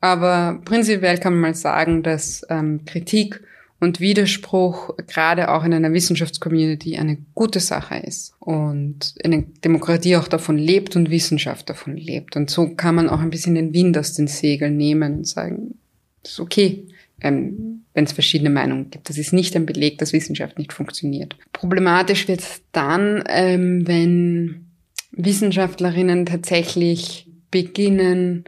Aber 0.00 0.60
prinzipiell 0.64 1.18
kann 1.18 1.34
man 1.34 1.42
mal 1.42 1.54
sagen, 1.54 2.02
dass 2.02 2.44
ähm, 2.50 2.84
Kritik 2.84 3.40
und 3.78 4.00
Widerspruch 4.00 4.96
gerade 5.06 5.50
auch 5.50 5.64
in 5.64 5.74
einer 5.74 5.92
Wissenschaftscommunity 5.92 6.96
eine 6.96 7.18
gute 7.34 7.60
Sache 7.60 7.96
ist 7.96 8.34
und 8.40 9.14
eine 9.22 9.42
Demokratie 9.64 10.16
auch 10.16 10.28
davon 10.28 10.56
lebt 10.56 10.96
und 10.96 11.10
Wissenschaft 11.10 11.68
davon 11.68 11.96
lebt. 11.96 12.36
Und 12.36 12.50
so 12.50 12.70
kann 12.74 12.94
man 12.94 13.08
auch 13.08 13.20
ein 13.20 13.30
bisschen 13.30 13.54
den 13.54 13.74
Wind 13.74 13.98
aus 13.98 14.14
den 14.14 14.28
Segeln 14.28 14.76
nehmen 14.76 15.18
und 15.18 15.28
sagen, 15.28 15.78
das 16.22 16.32
ist 16.32 16.40
okay, 16.40 16.86
ähm, 17.20 17.84
wenn 17.92 18.04
es 18.04 18.12
verschiedene 18.12 18.50
Meinungen 18.50 18.90
gibt. 18.90 19.08
Das 19.08 19.18
ist 19.18 19.32
nicht 19.32 19.54
ein 19.56 19.66
Beleg, 19.66 19.98
dass 19.98 20.12
Wissenschaft 20.12 20.58
nicht 20.58 20.72
funktioniert. 20.72 21.36
Problematisch 21.52 22.28
wird 22.28 22.40
es 22.40 22.62
dann, 22.72 23.24
ähm, 23.28 23.86
wenn 23.86 24.66
Wissenschaftlerinnen 25.12 26.26
tatsächlich 26.26 27.26
beginnen, 27.50 28.44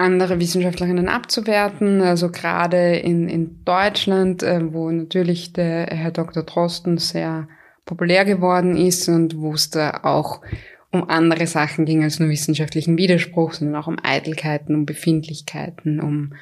andere 0.00 0.40
Wissenschaftlerinnen 0.40 1.08
abzuwerten. 1.08 2.00
Also 2.00 2.30
gerade 2.30 2.96
in, 2.96 3.28
in 3.28 3.64
Deutschland, 3.64 4.42
äh, 4.42 4.72
wo 4.72 4.90
natürlich 4.90 5.52
der 5.52 5.86
Herr 5.86 6.10
Dr. 6.10 6.42
Drosten 6.42 6.98
sehr 6.98 7.48
populär 7.84 8.24
geworden 8.24 8.76
ist 8.76 9.08
und 9.08 9.38
wo 9.38 9.54
es 9.54 9.70
da 9.70 10.00
auch 10.02 10.40
um 10.92 11.08
andere 11.08 11.46
Sachen 11.46 11.84
ging 11.84 12.02
als 12.02 12.18
nur 12.18 12.28
wissenschaftlichen 12.28 12.96
Widerspruch, 12.96 13.54
sondern 13.54 13.80
auch 13.80 13.86
um 13.86 13.98
Eitelkeiten, 14.02 14.74
um 14.74 14.86
Befindlichkeiten, 14.86 16.00
um 16.00 16.34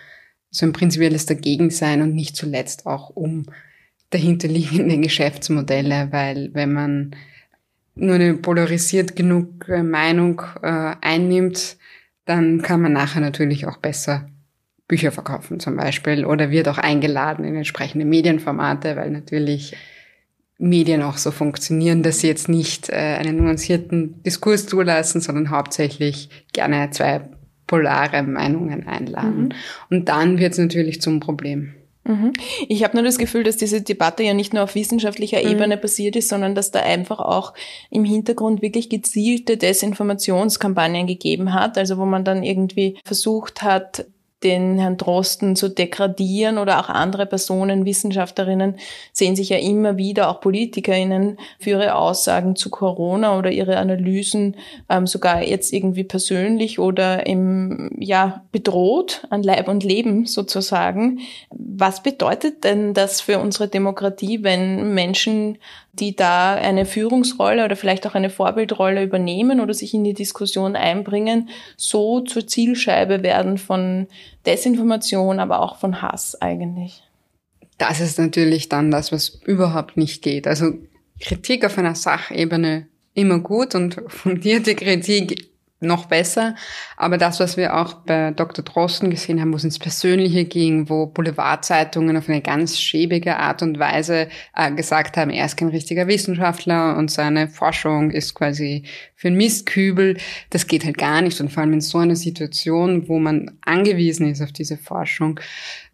so 0.50 0.64
ein 0.64 0.72
prinzipielles 0.72 1.26
Dagegensein 1.26 2.02
und 2.02 2.14
nicht 2.14 2.36
zuletzt 2.36 2.86
auch 2.86 3.10
um 3.10 3.46
dahinterliegende 4.10 4.98
Geschäftsmodelle, 5.00 6.08
weil 6.10 6.50
wenn 6.54 6.72
man 6.72 7.16
nur 7.94 8.14
eine 8.14 8.34
polarisiert 8.34 9.16
genug 9.16 9.68
äh, 9.68 9.82
Meinung 9.82 10.42
äh, 10.62 10.94
einnimmt, 11.00 11.77
dann 12.28 12.60
kann 12.60 12.82
man 12.82 12.92
nachher 12.92 13.20
natürlich 13.20 13.66
auch 13.66 13.78
besser 13.78 14.28
Bücher 14.86 15.12
verkaufen 15.12 15.60
zum 15.60 15.76
Beispiel 15.76 16.24
oder 16.24 16.50
wird 16.50 16.68
auch 16.68 16.78
eingeladen 16.78 17.44
in 17.44 17.56
entsprechende 17.56 18.04
Medienformate, 18.04 18.96
weil 18.96 19.10
natürlich 19.10 19.74
Medien 20.58 21.02
auch 21.02 21.16
so 21.16 21.30
funktionieren, 21.30 22.02
dass 22.02 22.20
sie 22.20 22.26
jetzt 22.26 22.48
nicht 22.48 22.90
äh, 22.90 23.16
einen 23.18 23.36
nuancierten 23.36 24.22
Diskurs 24.24 24.66
zulassen, 24.66 25.20
sondern 25.20 25.50
hauptsächlich 25.50 26.28
gerne 26.52 26.90
zwei 26.90 27.28
polare 27.66 28.22
Meinungen 28.22 28.86
einladen. 28.86 29.44
Mhm. 29.44 29.52
Und 29.90 30.08
dann 30.08 30.38
wird 30.38 30.52
es 30.52 30.58
natürlich 30.58 31.00
zum 31.00 31.20
Problem. 31.20 31.74
Mhm. 32.08 32.32
Ich 32.68 32.82
habe 32.82 32.96
nur 32.96 33.04
das 33.04 33.18
Gefühl, 33.18 33.44
dass 33.44 33.56
diese 33.56 33.82
Debatte 33.82 34.22
ja 34.22 34.34
nicht 34.34 34.54
nur 34.54 34.64
auf 34.64 34.74
wissenschaftlicher 34.74 35.42
mhm. 35.42 35.50
Ebene 35.50 35.76
passiert 35.76 36.16
ist, 36.16 36.28
sondern 36.28 36.54
dass 36.54 36.70
da 36.70 36.80
einfach 36.80 37.20
auch 37.20 37.52
im 37.90 38.04
Hintergrund 38.04 38.62
wirklich 38.62 38.88
gezielte 38.88 39.56
Desinformationskampagnen 39.56 41.06
gegeben 41.06 41.52
hat, 41.52 41.78
also 41.78 41.98
wo 41.98 42.06
man 42.06 42.24
dann 42.24 42.42
irgendwie 42.42 42.98
versucht 43.04 43.62
hat, 43.62 44.06
den 44.42 44.78
Herrn 44.78 44.96
Drosten 44.96 45.56
zu 45.56 45.68
degradieren 45.68 46.58
oder 46.58 46.78
auch 46.80 46.88
andere 46.88 47.26
Personen, 47.26 47.84
Wissenschaftlerinnen 47.84 48.76
sehen 49.12 49.34
sich 49.34 49.48
ja 49.48 49.58
immer 49.58 49.96
wieder, 49.96 50.30
auch 50.30 50.40
PolitikerInnen, 50.40 51.38
für 51.58 51.70
ihre 51.70 51.94
Aussagen 51.96 52.54
zu 52.54 52.70
Corona 52.70 53.36
oder 53.36 53.50
ihre 53.50 53.78
Analysen 53.78 54.56
ähm, 54.88 55.06
sogar 55.06 55.42
jetzt 55.42 55.72
irgendwie 55.72 56.04
persönlich 56.04 56.78
oder 56.78 57.26
im, 57.26 57.90
ja, 57.98 58.44
bedroht 58.52 59.26
an 59.30 59.42
Leib 59.42 59.66
und 59.68 59.82
Leben 59.82 60.26
sozusagen. 60.26 61.20
Was 61.50 62.02
bedeutet 62.02 62.62
denn 62.64 62.94
das 62.94 63.20
für 63.20 63.40
unsere 63.40 63.68
Demokratie, 63.68 64.44
wenn 64.44 64.94
Menschen 64.94 65.58
die 66.00 66.16
da 66.16 66.54
eine 66.54 66.86
Führungsrolle 66.86 67.64
oder 67.64 67.76
vielleicht 67.76 68.06
auch 68.06 68.14
eine 68.14 68.30
Vorbildrolle 68.30 69.02
übernehmen 69.02 69.60
oder 69.60 69.74
sich 69.74 69.94
in 69.94 70.04
die 70.04 70.14
Diskussion 70.14 70.76
einbringen, 70.76 71.48
so 71.76 72.20
zur 72.20 72.46
Zielscheibe 72.46 73.22
werden 73.22 73.58
von 73.58 74.06
Desinformation, 74.46 75.40
aber 75.40 75.60
auch 75.60 75.78
von 75.78 76.02
Hass 76.02 76.40
eigentlich. 76.40 77.02
Das 77.78 78.00
ist 78.00 78.18
natürlich 78.18 78.68
dann 78.68 78.90
das, 78.90 79.12
was 79.12 79.40
überhaupt 79.44 79.96
nicht 79.96 80.22
geht. 80.22 80.46
Also 80.46 80.74
Kritik 81.20 81.64
auf 81.64 81.78
einer 81.78 81.94
Sachebene 81.94 82.88
immer 83.14 83.38
gut 83.38 83.74
und 83.74 84.00
fundierte 84.08 84.74
Kritik 84.74 85.48
noch 85.80 86.06
besser. 86.06 86.56
Aber 86.96 87.18
das, 87.18 87.38
was 87.38 87.56
wir 87.56 87.76
auch 87.76 87.94
bei 87.94 88.32
Dr. 88.32 88.64
Drosten 88.64 89.10
gesehen 89.10 89.40
haben, 89.40 89.52
wo 89.52 89.56
es 89.56 89.64
ins 89.64 89.78
Persönliche 89.78 90.44
ging, 90.44 90.88
wo 90.88 91.06
Boulevardzeitungen 91.06 92.16
auf 92.16 92.28
eine 92.28 92.40
ganz 92.40 92.80
schäbige 92.80 93.36
Art 93.36 93.62
und 93.62 93.78
Weise 93.78 94.28
äh, 94.56 94.72
gesagt 94.72 95.16
haben, 95.16 95.30
er 95.30 95.46
ist 95.46 95.56
kein 95.56 95.68
richtiger 95.68 96.08
Wissenschaftler 96.08 96.96
und 96.96 97.10
seine 97.10 97.48
Forschung 97.48 98.10
ist 98.10 98.34
quasi 98.34 98.84
für 99.14 99.28
ein 99.28 99.36
Mistkübel, 99.36 100.16
das 100.50 100.66
geht 100.66 100.84
halt 100.84 100.98
gar 100.98 101.22
nicht. 101.22 101.40
Und 101.40 101.52
vor 101.52 101.62
allem 101.62 101.72
in 101.72 101.80
so 101.80 101.98
einer 101.98 102.16
Situation, 102.16 103.08
wo 103.08 103.18
man 103.18 103.58
angewiesen 103.62 104.30
ist 104.30 104.42
auf 104.42 104.52
diese 104.52 104.76
Forschung. 104.76 105.40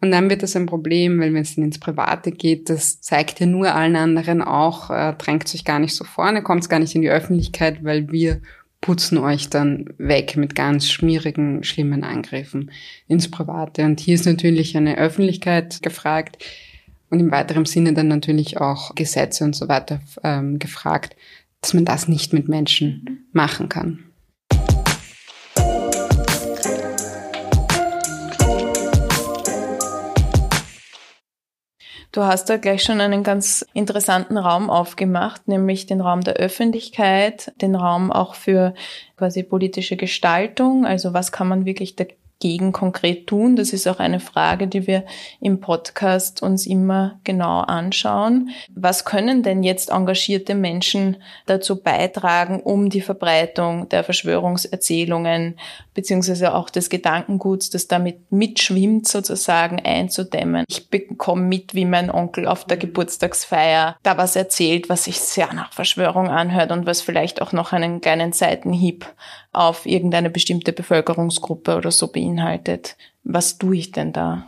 Und 0.01 0.11
dann 0.11 0.29
wird 0.29 0.43
das 0.43 0.55
ein 0.55 0.67
Problem, 0.67 1.19
weil 1.19 1.33
wenn 1.33 1.41
es 1.41 1.55
dann 1.55 1.65
ins 1.65 1.79
Private 1.79 2.31
geht, 2.31 2.69
das 2.69 3.01
zeigt 3.01 3.39
ja 3.39 3.45
nur 3.45 3.73
allen 3.73 3.95
anderen 3.95 4.41
auch, 4.43 4.89
äh, 4.89 5.13
drängt 5.13 5.47
sich 5.47 5.65
gar 5.65 5.79
nicht 5.79 5.95
so 5.95 6.05
vorne, 6.05 6.43
kommt 6.43 6.61
es 6.61 6.69
gar 6.69 6.79
nicht 6.79 6.93
in 6.95 7.01
die 7.01 7.09
Öffentlichkeit, 7.09 7.83
weil 7.83 8.11
wir 8.11 8.41
putzen 8.85 9.17
euch 9.17 9.49
dann 9.49 9.89
weg 9.97 10.37
mit 10.37 10.53
ganz 10.53 10.87
schmierigen, 10.91 11.63
schlimmen 11.63 12.03
Angriffen 12.03 12.69
ins 13.07 13.31
Private. 13.31 13.83
Und 13.83 13.99
hier 13.99 14.13
ist 14.13 14.27
natürlich 14.27 14.77
eine 14.77 14.99
Öffentlichkeit 14.99 15.81
gefragt 15.81 16.37
und 17.09 17.19
im 17.19 17.31
weiteren 17.31 17.65
Sinne 17.65 17.93
dann 17.93 18.09
natürlich 18.09 18.61
auch 18.61 18.93
Gesetze 18.93 19.43
und 19.43 19.55
so 19.55 19.67
weiter 19.67 20.01
ähm, 20.23 20.59
gefragt, 20.59 21.15
dass 21.61 21.73
man 21.73 21.83
das 21.83 22.07
nicht 22.07 22.31
mit 22.31 22.47
Menschen 22.47 23.25
machen 23.31 23.69
kann. 23.69 24.03
Du 32.15 32.23
hast 32.23 32.45
da 32.45 32.55
gleich 32.55 32.81
schon 32.81 33.01
einen 33.01 33.23
ganz 33.23 33.65
interessanten 33.73 34.37
Raum 34.37 34.69
aufgemacht, 34.69 35.49
nämlich 35.49 35.85
den 35.85 35.99
Raum 35.99 36.21
der 36.21 36.35
Öffentlichkeit, 36.35 37.51
den 37.61 37.75
Raum 37.75 38.09
auch 38.09 38.35
für 38.35 38.73
quasi 39.17 39.43
politische 39.43 39.97
Gestaltung. 39.97 40.85
Also 40.85 41.13
was 41.13 41.33
kann 41.33 41.49
man 41.49 41.65
wirklich 41.65 41.97
dagegen 42.45 42.71
konkret 42.71 43.25
tun? 43.25 43.55
Das 43.55 43.73
ist 43.73 43.87
auch 43.87 43.99
eine 43.99 44.19
Frage, 44.19 44.67
die 44.67 44.85
wir 44.85 45.03
im 45.41 45.59
Podcast 45.59 46.43
uns 46.43 46.67
immer 46.67 47.19
genau 47.23 47.61
anschauen. 47.61 48.51
Was 48.69 49.03
können 49.03 49.41
denn 49.41 49.63
jetzt 49.63 49.89
engagierte 49.89 50.53
Menschen 50.53 51.17
dazu 51.47 51.81
beitragen, 51.81 52.59
um 52.61 52.89
die 52.89 53.01
Verbreitung 53.01 53.89
der 53.89 54.03
Verschwörungserzählungen 54.03 55.57
beziehungsweise 55.95 56.53
auch 56.53 56.69
des 56.69 56.89
Gedankenguts, 56.89 57.71
das 57.71 57.87
damit 57.87 58.31
mitschwimmt, 58.31 59.07
sozusagen 59.07 59.79
einzudämmen? 59.83 60.65
Ich 60.67 60.89
bekomme 60.89 61.41
mit, 61.41 61.73
wie 61.73 61.85
mein 61.85 62.11
Onkel 62.11 62.47
auf 62.47 62.65
der 62.65 62.77
Geburtstagsfeier 62.77 63.97
da 64.03 64.17
was 64.17 64.35
erzählt, 64.35 64.87
was 64.87 65.05
sich 65.05 65.19
sehr 65.19 65.51
nach 65.53 65.73
Verschwörung 65.73 66.27
anhört 66.27 66.71
und 66.71 66.85
was 66.85 67.01
vielleicht 67.01 67.41
auch 67.41 67.53
noch 67.53 67.73
einen 67.73 68.01
kleinen 68.01 68.33
Seitenhieb 68.33 69.07
auf 69.55 69.85
irgendeine 69.85 70.29
bestimmte 70.29 70.73
Bevölkerungsgruppe 70.73 71.77
oder 71.77 71.89
so 71.89 72.07
beinhaltet. 72.07 72.34
Was 73.23 73.57
tue 73.57 73.77
ich 73.77 73.91
denn 73.91 74.13
da? 74.13 74.47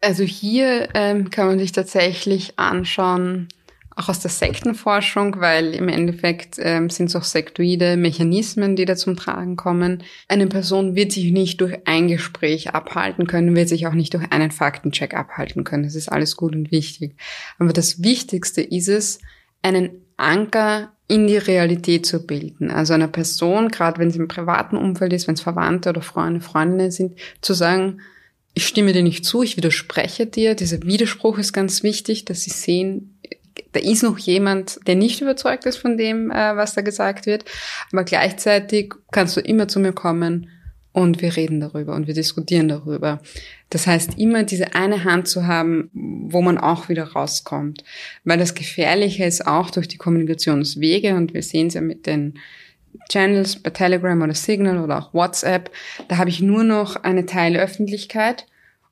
Also 0.00 0.24
hier 0.24 0.88
ähm, 0.94 1.30
kann 1.30 1.46
man 1.46 1.58
sich 1.58 1.72
tatsächlich 1.72 2.58
anschauen, 2.58 3.48
auch 3.96 4.10
aus 4.10 4.20
der 4.20 4.30
Sektenforschung, 4.30 5.40
weil 5.40 5.74
im 5.74 5.88
Endeffekt 5.88 6.56
ähm, 6.58 6.90
sind 6.90 7.06
es 7.06 7.16
auch 7.16 7.24
sektoide 7.24 7.96
Mechanismen, 7.96 8.76
die 8.76 8.84
da 8.84 8.94
zum 8.94 9.16
Tragen 9.16 9.56
kommen. 9.56 10.04
Eine 10.28 10.46
Person 10.48 10.94
wird 10.94 11.12
sich 11.12 11.32
nicht 11.32 11.62
durch 11.62 11.78
ein 11.86 12.06
Gespräch 12.06 12.74
abhalten 12.74 13.26
können, 13.26 13.56
wird 13.56 13.70
sich 13.70 13.86
auch 13.86 13.94
nicht 13.94 14.12
durch 14.12 14.30
einen 14.30 14.50
Faktencheck 14.50 15.14
abhalten 15.14 15.64
können. 15.64 15.84
Das 15.84 15.94
ist 15.94 16.12
alles 16.12 16.36
gut 16.36 16.54
und 16.54 16.70
wichtig. 16.70 17.16
Aber 17.58 17.72
das 17.72 18.02
Wichtigste 18.02 18.60
ist 18.60 18.88
es, 18.88 19.18
einen 19.62 20.05
Anker 20.16 20.92
in 21.08 21.26
die 21.26 21.36
Realität 21.36 22.06
zu 22.06 22.26
bilden. 22.26 22.70
Also 22.70 22.94
einer 22.94 23.08
Person, 23.08 23.68
gerade 23.68 23.98
wenn 23.98 24.10
sie 24.10 24.18
im 24.18 24.28
privaten 24.28 24.76
Umfeld 24.76 25.12
ist, 25.12 25.28
wenn 25.28 25.34
es 25.34 25.40
Verwandte 25.40 25.90
oder 25.90 26.02
Freunde, 26.02 26.40
Freundinnen 26.40 26.90
sind, 26.90 27.18
zu 27.40 27.54
sagen, 27.54 28.00
ich 28.54 28.66
stimme 28.66 28.92
dir 28.92 29.02
nicht 29.02 29.24
zu, 29.24 29.42
ich 29.42 29.56
widerspreche 29.56 30.26
dir. 30.26 30.54
Dieser 30.54 30.82
Widerspruch 30.82 31.38
ist 31.38 31.52
ganz 31.52 31.82
wichtig, 31.82 32.24
dass 32.24 32.42
sie 32.42 32.50
sehen, 32.50 33.20
da 33.72 33.80
ist 33.80 34.02
noch 34.02 34.18
jemand, 34.18 34.80
der 34.86 34.94
nicht 34.94 35.20
überzeugt 35.20 35.66
ist 35.66 35.76
von 35.76 35.96
dem, 35.96 36.30
äh, 36.30 36.56
was 36.56 36.74
da 36.74 36.80
gesagt 36.80 37.26
wird. 37.26 37.44
Aber 37.92 38.04
gleichzeitig 38.04 38.94
kannst 39.12 39.36
du 39.36 39.40
immer 39.40 39.68
zu 39.68 39.78
mir 39.78 39.92
kommen 39.92 40.48
und 40.96 41.20
wir 41.20 41.36
reden 41.36 41.60
darüber 41.60 41.94
und 41.94 42.06
wir 42.06 42.14
diskutieren 42.14 42.68
darüber. 42.68 43.20
Das 43.68 43.86
heißt, 43.86 44.18
immer 44.18 44.44
diese 44.44 44.74
eine 44.74 45.04
Hand 45.04 45.28
zu 45.28 45.46
haben, 45.46 45.90
wo 45.92 46.40
man 46.40 46.56
auch 46.56 46.88
wieder 46.88 47.12
rauskommt. 47.12 47.84
Weil 48.24 48.38
das 48.38 48.54
Gefährliche 48.54 49.26
ist 49.26 49.46
auch 49.46 49.68
durch 49.70 49.88
die 49.88 49.98
Kommunikationswege 49.98 51.14
und 51.14 51.34
wir 51.34 51.42
sehen 51.42 51.66
es 51.66 51.74
ja 51.74 51.82
mit 51.82 52.06
den 52.06 52.38
Channels 53.10 53.56
bei 53.56 53.68
Telegram 53.68 54.22
oder 54.22 54.32
Signal 54.32 54.82
oder 54.82 54.98
auch 54.98 55.12
WhatsApp. 55.12 55.70
Da 56.08 56.16
habe 56.16 56.30
ich 56.30 56.40
nur 56.40 56.64
noch 56.64 56.96
eine 56.96 57.26
Teilöffentlichkeit 57.26 58.46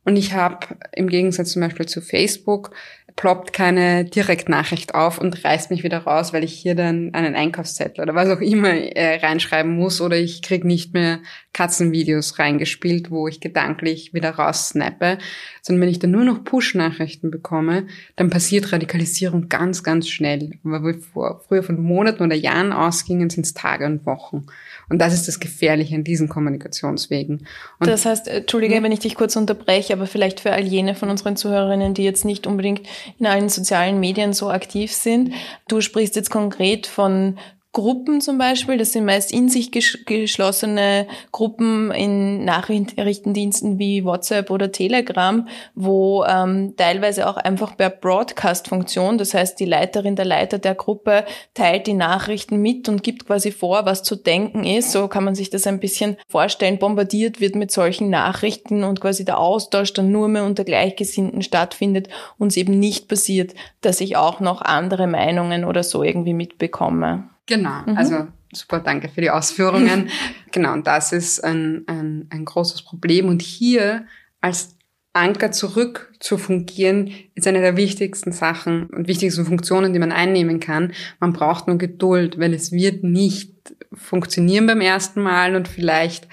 und 0.05 0.17
ich 0.17 0.35
habe 0.35 0.77
im 0.93 1.09
Gegensatz 1.09 1.53
zum 1.53 1.63
Beispiel 1.63 1.87
zu 1.87 2.03
Facebook 2.03 2.73
ploppt 3.17 3.53
keine 3.53 4.05
Direktnachricht 4.05 4.95
auf 4.95 5.19
und 5.19 5.45
reißt 5.45 5.71
mich 5.71 5.85
wieder 5.85 5.99
raus, 5.99 6.33
weil 6.33 6.43
ich 6.43 6.53
hier 6.53 6.75
dann 6.75 7.15
einen 7.15 7.37
Einkaufszettel 7.37 8.03
oder 8.03 8.15
was 8.15 8.29
auch 8.29 8.41
immer 8.41 8.71
äh, 8.71 9.25
reinschreiben 9.25 9.77
muss 9.77 10.01
oder 10.01 10.17
ich 10.17 10.43
krieg 10.43 10.65
nicht 10.65 10.95
mehr 10.95 11.21
Katzenvideos 11.53 12.41
reingespielt, 12.41 13.13
wo 13.13 13.29
ich 13.29 13.41
gedanklich 13.41 14.15
wieder 14.15 14.31
raussnappe, 14.31 15.19
sondern 15.63 15.83
wenn 15.83 15.89
ich 15.91 16.01
dann 16.01 16.11
nur 16.11 16.25
noch 16.25 16.43
Push-Nachrichten 16.43 17.31
bekomme, 17.31 17.87
dann 18.17 18.31
passiert 18.31 18.73
Radikalisierung 18.73 19.49
ganz, 19.49 19.85
ganz 19.85 20.09
schnell. 20.09 20.51
Wir 20.65 20.95
vor, 20.95 21.43
früher 21.47 21.63
von 21.63 21.81
Monaten 21.81 22.25
oder 22.25 22.35
Jahren 22.35 22.73
ausgingen, 22.73 23.31
sind 23.31 23.47
es 23.47 23.55
Tage 23.55 23.87
und 23.87 24.05
Wochen. 24.07 24.47
Und 24.89 24.99
das 24.99 25.15
ist 25.15 25.29
das 25.29 25.41
Gefährliche 25.41 25.95
an 25.95 26.05
diesen 26.05 26.29
Kommunikationswegen. 26.29 27.47
Und 27.79 27.89
das 27.89 28.05
heißt, 28.05 28.29
Entschuldige, 28.29 28.83
wenn 28.83 28.93
ich 28.93 29.01
dich 29.01 29.15
kurz 29.15 29.37
unterbreche, 29.37 29.93
aber 29.93 30.07
vielleicht 30.07 30.41
für 30.41 30.53
all 30.53 30.65
jene 30.65 30.95
von 30.95 31.11
unseren 31.11 31.37
Zuhörerinnen, 31.37 31.95
die 31.95 32.05
jetzt 32.05 32.25
nicht 32.25 32.47
unbedingt 32.47 32.83
in 33.19 33.27
allen 33.27 33.49
sozialen 33.49 34.01
Medien 34.01 34.33
so 34.33 34.51
aktiv 34.51 34.93
sind. 34.93 35.33
Du 35.69 35.81
sprichst 35.81 36.17
jetzt 36.17 36.31
konkret 36.31 36.87
von 36.87 37.39
Gruppen 37.75 38.21
zum 38.21 38.39
Beispiel, 38.39 38.79
das 38.79 38.93
sind 38.93 39.05
meist 39.05 39.33
in 39.33 39.49
sich 39.49 39.73
geschlossene 39.73 41.09
Gruppen 41.33 41.91
in 41.91 42.45
Nachrichtendiensten 42.45 43.81
wie 43.81 44.05
WhatsApp 44.05 44.49
oder 44.51 44.71
Telegram, 44.71 45.49
wo 45.75 46.25
ähm, 46.25 46.75
teilweise 46.77 47.29
auch 47.29 47.37
einfach 47.37 47.77
per 47.77 47.91
Broadcast-Funktion, 47.91 49.19
das 49.19 49.35
heißt 49.35 49.59
die 49.59 49.65
Leiterin, 49.65 50.15
der 50.15 50.25
Leiter 50.25 50.59
der 50.59 50.77
Gruppe 50.77 51.25
teilt 51.53 51.89
die 51.89 51.95
Nachrichten 51.95 52.59
mit 52.59 52.89
und 52.89 53.03
gibt 53.03 53.27
quasi 53.27 53.51
vor, 53.51 53.85
was 53.85 54.05
zu 54.05 54.15
denken 54.15 54.63
ist. 54.63 54.93
So 54.93 55.09
kann 55.09 55.25
man 55.25 55.35
sich 55.35 55.51
das 55.51 55.67
ein 55.67 55.81
bisschen 55.81 56.17
vorstellen, 56.29 56.79
bombardiert 56.79 57.41
wird 57.41 57.57
mit 57.57 57.73
solchen 57.73 58.09
Nachrichten 58.09 58.85
und 58.85 59.01
quasi 59.01 59.25
der 59.25 59.41
Austausch 59.41 59.93
dann 59.93 60.13
nur 60.13 60.29
mehr 60.29 60.45
unter 60.45 60.63
Gleichgesinnten 60.63 61.43
stattfindet 61.43 62.09
und 62.39 62.49
es 62.49 62.57
eben 62.57 62.79
nicht 62.79 63.09
passiert, 63.09 63.53
dass 63.81 64.01
ich 64.01 64.17
auch 64.17 64.39
noch 64.39 64.63
andere 64.63 65.09
Meinungen 65.09 65.65
oder 65.65 65.83
so 65.83 66.05
irgendwie 66.05 66.35
mitbekomme. 66.35 67.34
Genau, 67.47 67.83
mhm. 67.87 67.97
also 67.97 68.29
super, 68.53 68.81
danke 68.81 69.09
für 69.09 69.21
die 69.21 69.31
Ausführungen. 69.31 70.11
genau, 70.53 70.73
und 70.73 70.87
das 70.87 71.13
ist 71.13 71.43
ein, 71.43 71.85
ein, 71.87 72.27
ein 72.31 72.45
großes 72.45 72.83
Problem. 72.83 73.29
Und 73.29 73.43
hier 73.43 74.07
als 74.41 74.77
Anker 75.15 75.53
zurück 75.53 76.13
zu 76.19 76.39
fungieren, 76.39 77.13
ist 77.35 77.47
eine 77.47 77.61
der 77.61 77.77
wichtigsten 77.77 78.33
Sachen 78.33 78.87
und 78.87 79.07
wichtigsten 79.07 79.45
Funktionen, 79.45 79.93
die 79.93 80.01
man 80.01 80.11
einnehmen 80.11 80.59
kann. 80.59 80.93
Man 81.21 81.33
braucht 81.33 81.69
nur 81.69 81.79
Geduld, 81.79 82.39
weil 82.39 82.53
es 82.53 82.73
wird 82.73 83.05
nicht 83.05 83.55
funktionieren 83.93 84.67
beim 84.67 84.81
ersten 84.81 85.23
Mal 85.23 85.55
und 85.55 85.69
vielleicht 85.69 86.29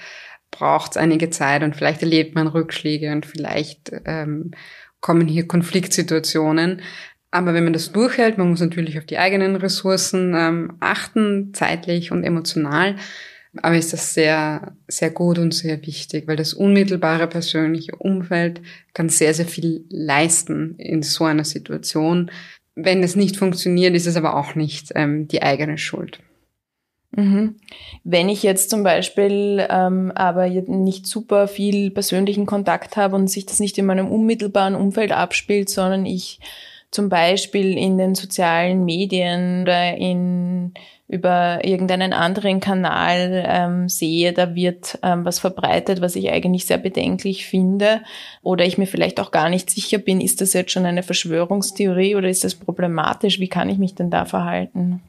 braucht 0.50 0.92
es 0.92 0.96
einige 0.96 1.30
Zeit 1.30 1.62
und 1.62 1.76
vielleicht 1.76 2.02
erlebt 2.02 2.34
man 2.34 2.48
Rückschläge 2.48 3.12
und 3.12 3.24
vielleicht 3.24 3.92
ähm, 4.04 4.50
kommen 5.00 5.28
hier 5.28 5.46
Konfliktsituationen. 5.46 6.82
Aber 7.32 7.54
wenn 7.54 7.64
man 7.64 7.72
das 7.72 7.90
durchhält, 7.90 8.36
man 8.36 8.50
muss 8.50 8.60
natürlich 8.60 8.98
auf 8.98 9.06
die 9.06 9.18
eigenen 9.18 9.56
Ressourcen 9.56 10.34
ähm, 10.36 10.76
achten, 10.80 11.54
zeitlich 11.54 12.12
und 12.12 12.24
emotional, 12.24 12.96
aber 13.60 13.76
ist 13.76 13.92
das 13.92 14.14
sehr, 14.14 14.76
sehr 14.86 15.10
gut 15.10 15.38
und 15.38 15.52
sehr 15.52 15.84
wichtig, 15.86 16.28
weil 16.28 16.36
das 16.36 16.54
unmittelbare 16.54 17.26
persönliche 17.26 17.96
Umfeld 17.96 18.60
kann 18.94 19.08
sehr, 19.08 19.34
sehr 19.34 19.46
viel 19.46 19.84
leisten 19.88 20.76
in 20.76 21.02
so 21.02 21.24
einer 21.24 21.44
Situation. 21.44 22.30
Wenn 22.74 23.02
es 23.02 23.16
nicht 23.16 23.36
funktioniert, 23.36 23.94
ist 23.94 24.06
es 24.06 24.16
aber 24.16 24.36
auch 24.36 24.54
nicht 24.54 24.92
ähm, 24.94 25.26
die 25.26 25.42
eigene 25.42 25.78
Schuld. 25.78 26.20
Mhm. 27.14 27.56
Wenn 28.04 28.28
ich 28.28 28.42
jetzt 28.42 28.70
zum 28.70 28.82
Beispiel 28.82 29.66
ähm, 29.70 30.12
aber 30.14 30.48
nicht 30.48 31.06
super 31.06 31.48
viel 31.48 31.90
persönlichen 31.90 32.46
Kontakt 32.46 32.96
habe 32.96 33.16
und 33.16 33.28
sich 33.28 33.44
das 33.46 33.60
nicht 33.60 33.76
in 33.76 33.86
meinem 33.86 34.10
unmittelbaren 34.10 34.74
Umfeld 34.74 35.12
abspielt, 35.12 35.68
sondern 35.68 36.06
ich 36.06 36.40
zum 36.92 37.08
Beispiel 37.08 37.76
in 37.76 37.98
den 37.98 38.14
sozialen 38.14 38.84
Medien 38.84 39.62
oder 39.62 39.96
in 39.96 40.72
über 41.08 41.60
irgendeinen 41.62 42.14
anderen 42.14 42.60
Kanal 42.60 43.44
ähm, 43.46 43.88
sehe, 43.90 44.32
da 44.32 44.54
wird 44.54 44.98
ähm, 45.02 45.26
was 45.26 45.40
verbreitet, 45.40 46.00
was 46.00 46.16
ich 46.16 46.30
eigentlich 46.30 46.64
sehr 46.64 46.78
bedenklich 46.78 47.44
finde, 47.44 48.00
oder 48.42 48.64
ich 48.64 48.78
mir 48.78 48.86
vielleicht 48.86 49.20
auch 49.20 49.30
gar 49.30 49.50
nicht 49.50 49.68
sicher 49.68 49.98
bin, 49.98 50.22
ist 50.22 50.40
das 50.40 50.54
jetzt 50.54 50.70
schon 50.70 50.86
eine 50.86 51.02
Verschwörungstheorie 51.02 52.16
oder 52.16 52.30
ist 52.30 52.44
das 52.44 52.54
problematisch? 52.54 53.40
Wie 53.40 53.48
kann 53.48 53.68
ich 53.68 53.76
mich 53.76 53.94
denn 53.94 54.08
da 54.08 54.24
verhalten? 54.24 55.02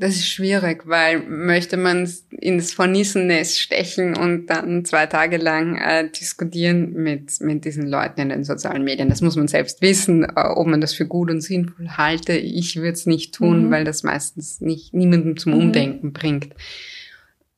Das 0.00 0.14
ist 0.14 0.30
schwierig, 0.30 0.84
weil 0.86 1.20
möchte 1.28 1.76
man 1.76 2.10
ins 2.30 2.78
Hornissennest 2.78 3.60
stechen 3.60 4.16
und 4.16 4.46
dann 4.46 4.86
zwei 4.86 5.04
Tage 5.04 5.36
lang 5.36 5.76
äh, 5.76 6.08
diskutieren 6.08 6.94
mit, 6.94 7.38
mit 7.42 7.66
diesen 7.66 7.86
Leuten 7.86 8.22
in 8.22 8.30
den 8.30 8.44
sozialen 8.44 8.82
Medien. 8.82 9.10
Das 9.10 9.20
muss 9.20 9.36
man 9.36 9.46
selbst 9.46 9.82
wissen, 9.82 10.24
äh, 10.24 10.30
ob 10.54 10.68
man 10.68 10.80
das 10.80 10.94
für 10.94 11.06
gut 11.06 11.30
und 11.30 11.42
sinnvoll 11.42 11.86
halte. 11.98 12.32
Ich 12.32 12.76
würde 12.76 12.92
es 12.92 13.04
nicht 13.04 13.34
tun, 13.34 13.66
mhm. 13.66 13.70
weil 13.70 13.84
das 13.84 14.02
meistens 14.02 14.62
nicht 14.62 14.94
niemandem 14.94 15.36
zum 15.36 15.52
mhm. 15.52 15.58
Umdenken 15.58 16.06
mhm. 16.06 16.12
bringt. 16.14 16.54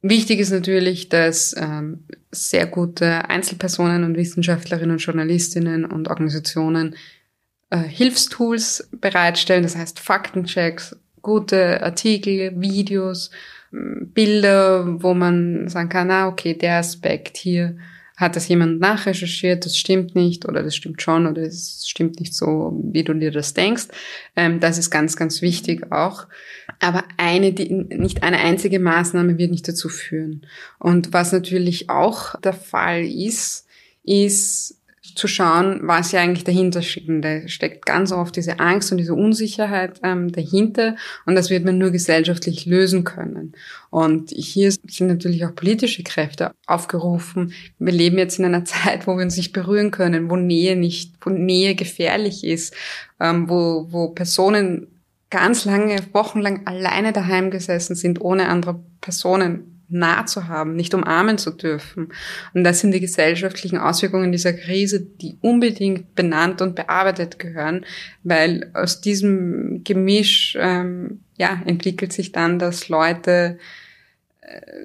Wichtig 0.00 0.40
ist 0.40 0.50
natürlich, 0.50 1.08
dass 1.08 1.54
ähm, 1.56 2.06
sehr 2.32 2.66
gute 2.66 3.30
Einzelpersonen 3.30 4.02
und 4.02 4.16
Wissenschaftlerinnen 4.16 4.90
und 4.90 4.98
Journalistinnen 4.98 5.84
und 5.84 6.08
Organisationen 6.08 6.96
äh, 7.70 7.78
Hilfstools 7.78 8.88
bereitstellen, 8.90 9.62
das 9.62 9.76
heißt 9.76 10.00
Faktenchecks, 10.00 10.96
gute 11.22 11.82
Artikel, 11.82 12.60
Videos, 12.60 13.30
Bilder, 13.70 15.02
wo 15.02 15.14
man 15.14 15.68
sagen 15.68 15.88
kann, 15.88 16.10
ah, 16.10 16.28
okay, 16.28 16.54
der 16.54 16.76
Aspekt 16.76 17.38
hier 17.38 17.76
hat 18.16 18.36
das 18.36 18.48
jemand 18.48 18.78
nachrecherchiert, 18.80 19.64
das 19.64 19.76
stimmt 19.76 20.14
nicht 20.14 20.46
oder 20.46 20.62
das 20.62 20.76
stimmt 20.76 21.02
schon 21.02 21.26
oder 21.26 21.42
es 21.42 21.86
stimmt 21.88 22.20
nicht 22.20 22.34
so, 22.34 22.78
wie 22.84 23.02
du 23.02 23.14
dir 23.14 23.30
das 23.30 23.54
denkst. 23.54 23.88
Ähm, 24.36 24.60
das 24.60 24.78
ist 24.78 24.90
ganz, 24.90 25.16
ganz 25.16 25.42
wichtig 25.42 25.90
auch. 25.90 26.26
Aber 26.78 27.04
eine, 27.16 27.52
die, 27.52 27.72
nicht 27.72 28.22
eine 28.22 28.38
einzige 28.38 28.78
Maßnahme 28.78 29.38
wird 29.38 29.50
nicht 29.50 29.66
dazu 29.66 29.88
führen. 29.88 30.46
Und 30.78 31.12
was 31.12 31.32
natürlich 31.32 31.88
auch 31.88 32.38
der 32.40 32.52
Fall 32.52 33.04
ist, 33.04 33.66
ist 34.04 34.78
zu 35.02 35.26
schauen, 35.26 35.80
was 35.82 36.12
ja 36.12 36.20
eigentlich 36.20 36.44
dahinter 36.44 36.80
steckt. 36.80 37.08
Da 37.24 37.48
steckt 37.48 37.86
ganz 37.86 38.12
oft 38.12 38.36
diese 38.36 38.60
Angst 38.60 38.92
und 38.92 38.98
diese 38.98 39.14
Unsicherheit 39.14 40.00
ähm, 40.04 40.30
dahinter 40.30 40.96
und 41.26 41.34
das 41.34 41.50
wird 41.50 41.64
man 41.64 41.78
nur 41.78 41.90
gesellschaftlich 41.90 42.66
lösen 42.66 43.02
können. 43.02 43.52
Und 43.90 44.30
hier 44.30 44.70
sind 44.70 45.08
natürlich 45.08 45.44
auch 45.44 45.54
politische 45.54 46.04
Kräfte 46.04 46.52
aufgerufen. 46.66 47.52
Wir 47.78 47.92
leben 47.92 48.16
jetzt 48.16 48.38
in 48.38 48.44
einer 48.44 48.64
Zeit, 48.64 49.06
wo 49.06 49.16
wir 49.16 49.24
uns 49.24 49.36
nicht 49.36 49.52
berühren 49.52 49.90
können, 49.90 50.30
wo 50.30 50.36
Nähe 50.36 50.76
nicht, 50.76 51.14
wo 51.20 51.30
Nähe 51.30 51.74
gefährlich 51.74 52.44
ist, 52.44 52.74
ähm, 53.18 53.48
wo, 53.48 53.88
wo 53.90 54.08
Personen 54.08 54.86
ganz 55.30 55.64
lange, 55.64 55.96
wochenlang 56.12 56.66
alleine 56.66 57.12
daheim 57.12 57.50
gesessen 57.50 57.96
sind, 57.96 58.20
ohne 58.20 58.48
andere 58.48 58.78
Personen 59.00 59.71
nah 59.92 60.26
zu 60.26 60.48
haben, 60.48 60.74
nicht 60.74 60.94
umarmen 60.94 61.38
zu 61.38 61.50
dürfen. 61.50 62.08
Und 62.54 62.64
das 62.64 62.80
sind 62.80 62.92
die 62.92 63.00
gesellschaftlichen 63.00 63.78
Auswirkungen 63.78 64.32
dieser 64.32 64.52
Krise, 64.52 65.00
die 65.00 65.36
unbedingt 65.40 66.14
benannt 66.14 66.60
und 66.60 66.74
bearbeitet 66.74 67.38
gehören, 67.38 67.84
weil 68.22 68.70
aus 68.74 69.00
diesem 69.00 69.84
Gemisch 69.84 70.56
ähm, 70.58 71.20
ja, 71.36 71.60
entwickelt 71.64 72.12
sich 72.12 72.32
dann, 72.32 72.58
dass 72.58 72.88
Leute 72.88 73.58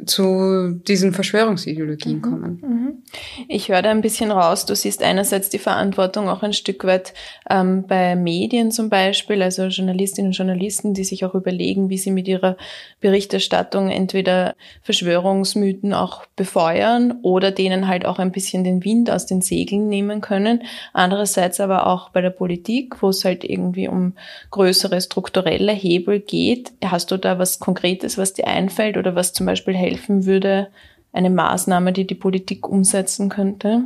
zu 0.05 0.80
diesen 0.88 1.14
Verschwörungsideologien 1.14 2.18
mhm. 2.18 2.22
kommen. 2.22 2.62
Mhm. 2.62 3.03
Ich 3.47 3.70
höre 3.70 3.82
da 3.82 3.89
ein 3.89 4.01
bisschen 4.01 4.32
raus, 4.32 4.66
du 4.66 4.76
siehst 4.76 5.01
einerseits 5.01 5.49
die 5.49 5.58
Verantwortung 5.58 6.30
auch 6.30 6.43
ein 6.43 6.53
Stück 6.53 6.84
weit 6.84 7.14
ähm, 7.49 7.86
bei 7.88 8.16
Medien 8.16 8.72
zum 8.72 8.89
Beispiel, 8.89 9.41
also 9.41 9.64
Journalistinnen 9.66 10.30
und 10.30 10.38
Journalisten, 10.38 10.93
die 10.93 11.03
sich 11.03 11.26
auch 11.26 11.34
überlegen, 11.34 11.89
wie 11.89 11.97
sie 11.97 12.12
mit 12.12 12.28
ihrer 12.28 12.55
Berichterstattung 13.01 13.89
entweder 13.89 14.55
Verschwörungsmythen 14.84 15.93
auch 15.93 16.26
befeuern 16.36 17.20
oder 17.24 17.49
denen 17.49 17.88
halt 17.88 18.05
auch 18.05 18.20
ein 18.20 18.32
bisschen 18.32 18.64
den 18.64 18.84
Wind 18.84 19.10
aus 19.10 19.26
den 19.26 19.41
Segeln 19.41 19.89
nehmen 19.89 20.22
können. 20.22 20.64
Andererseits 20.93 21.60
aber 21.60 21.88
auch 21.88 22.10
bei 22.10 22.22
der 22.22 22.30
Politik, 22.30 23.01
wo 23.01 23.10
es 23.10 23.26
halt 23.26 23.43
irgendwie 23.43 23.88
um 23.88 24.14
größere 24.51 25.01
strukturelle 25.01 25.72
Hebel 25.72 26.20
geht. 26.20 26.74
Hast 26.86 27.10
du 27.10 27.18
da 27.18 27.39
was 27.39 27.60
Konkretes, 27.60 28.20
was 28.20 28.34
dir 28.34 28.45
einfällt 28.45 28.97
oder 28.97 29.16
was 29.16 29.34
zum 29.34 29.47
Beispiel 29.48 29.76
helfen 29.76 30.26
würde, 30.26 30.70
eine 31.12 31.32
Maßnahme, 31.32 31.93
die 31.93 32.06
die 32.06 32.16
Politik 32.16 32.68
umsetzen 32.68 33.30
könnte? 33.30 33.82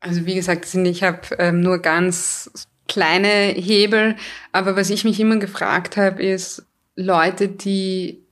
Also 0.00 0.26
wie 0.26 0.34
gesagt, 0.34 0.66
ich 0.74 1.02
habe 1.04 1.20
ähm, 1.38 1.60
nur 1.60 1.78
ganz 1.78 2.50
kleine 2.88 3.28
Hebel, 3.28 4.16
aber 4.50 4.74
was 4.74 4.90
ich 4.90 5.04
mich 5.04 5.20
immer 5.20 5.36
gefragt 5.36 5.96
habe, 5.96 6.22
ist 6.22 6.66
Leute, 6.96 7.48
die 7.48 8.22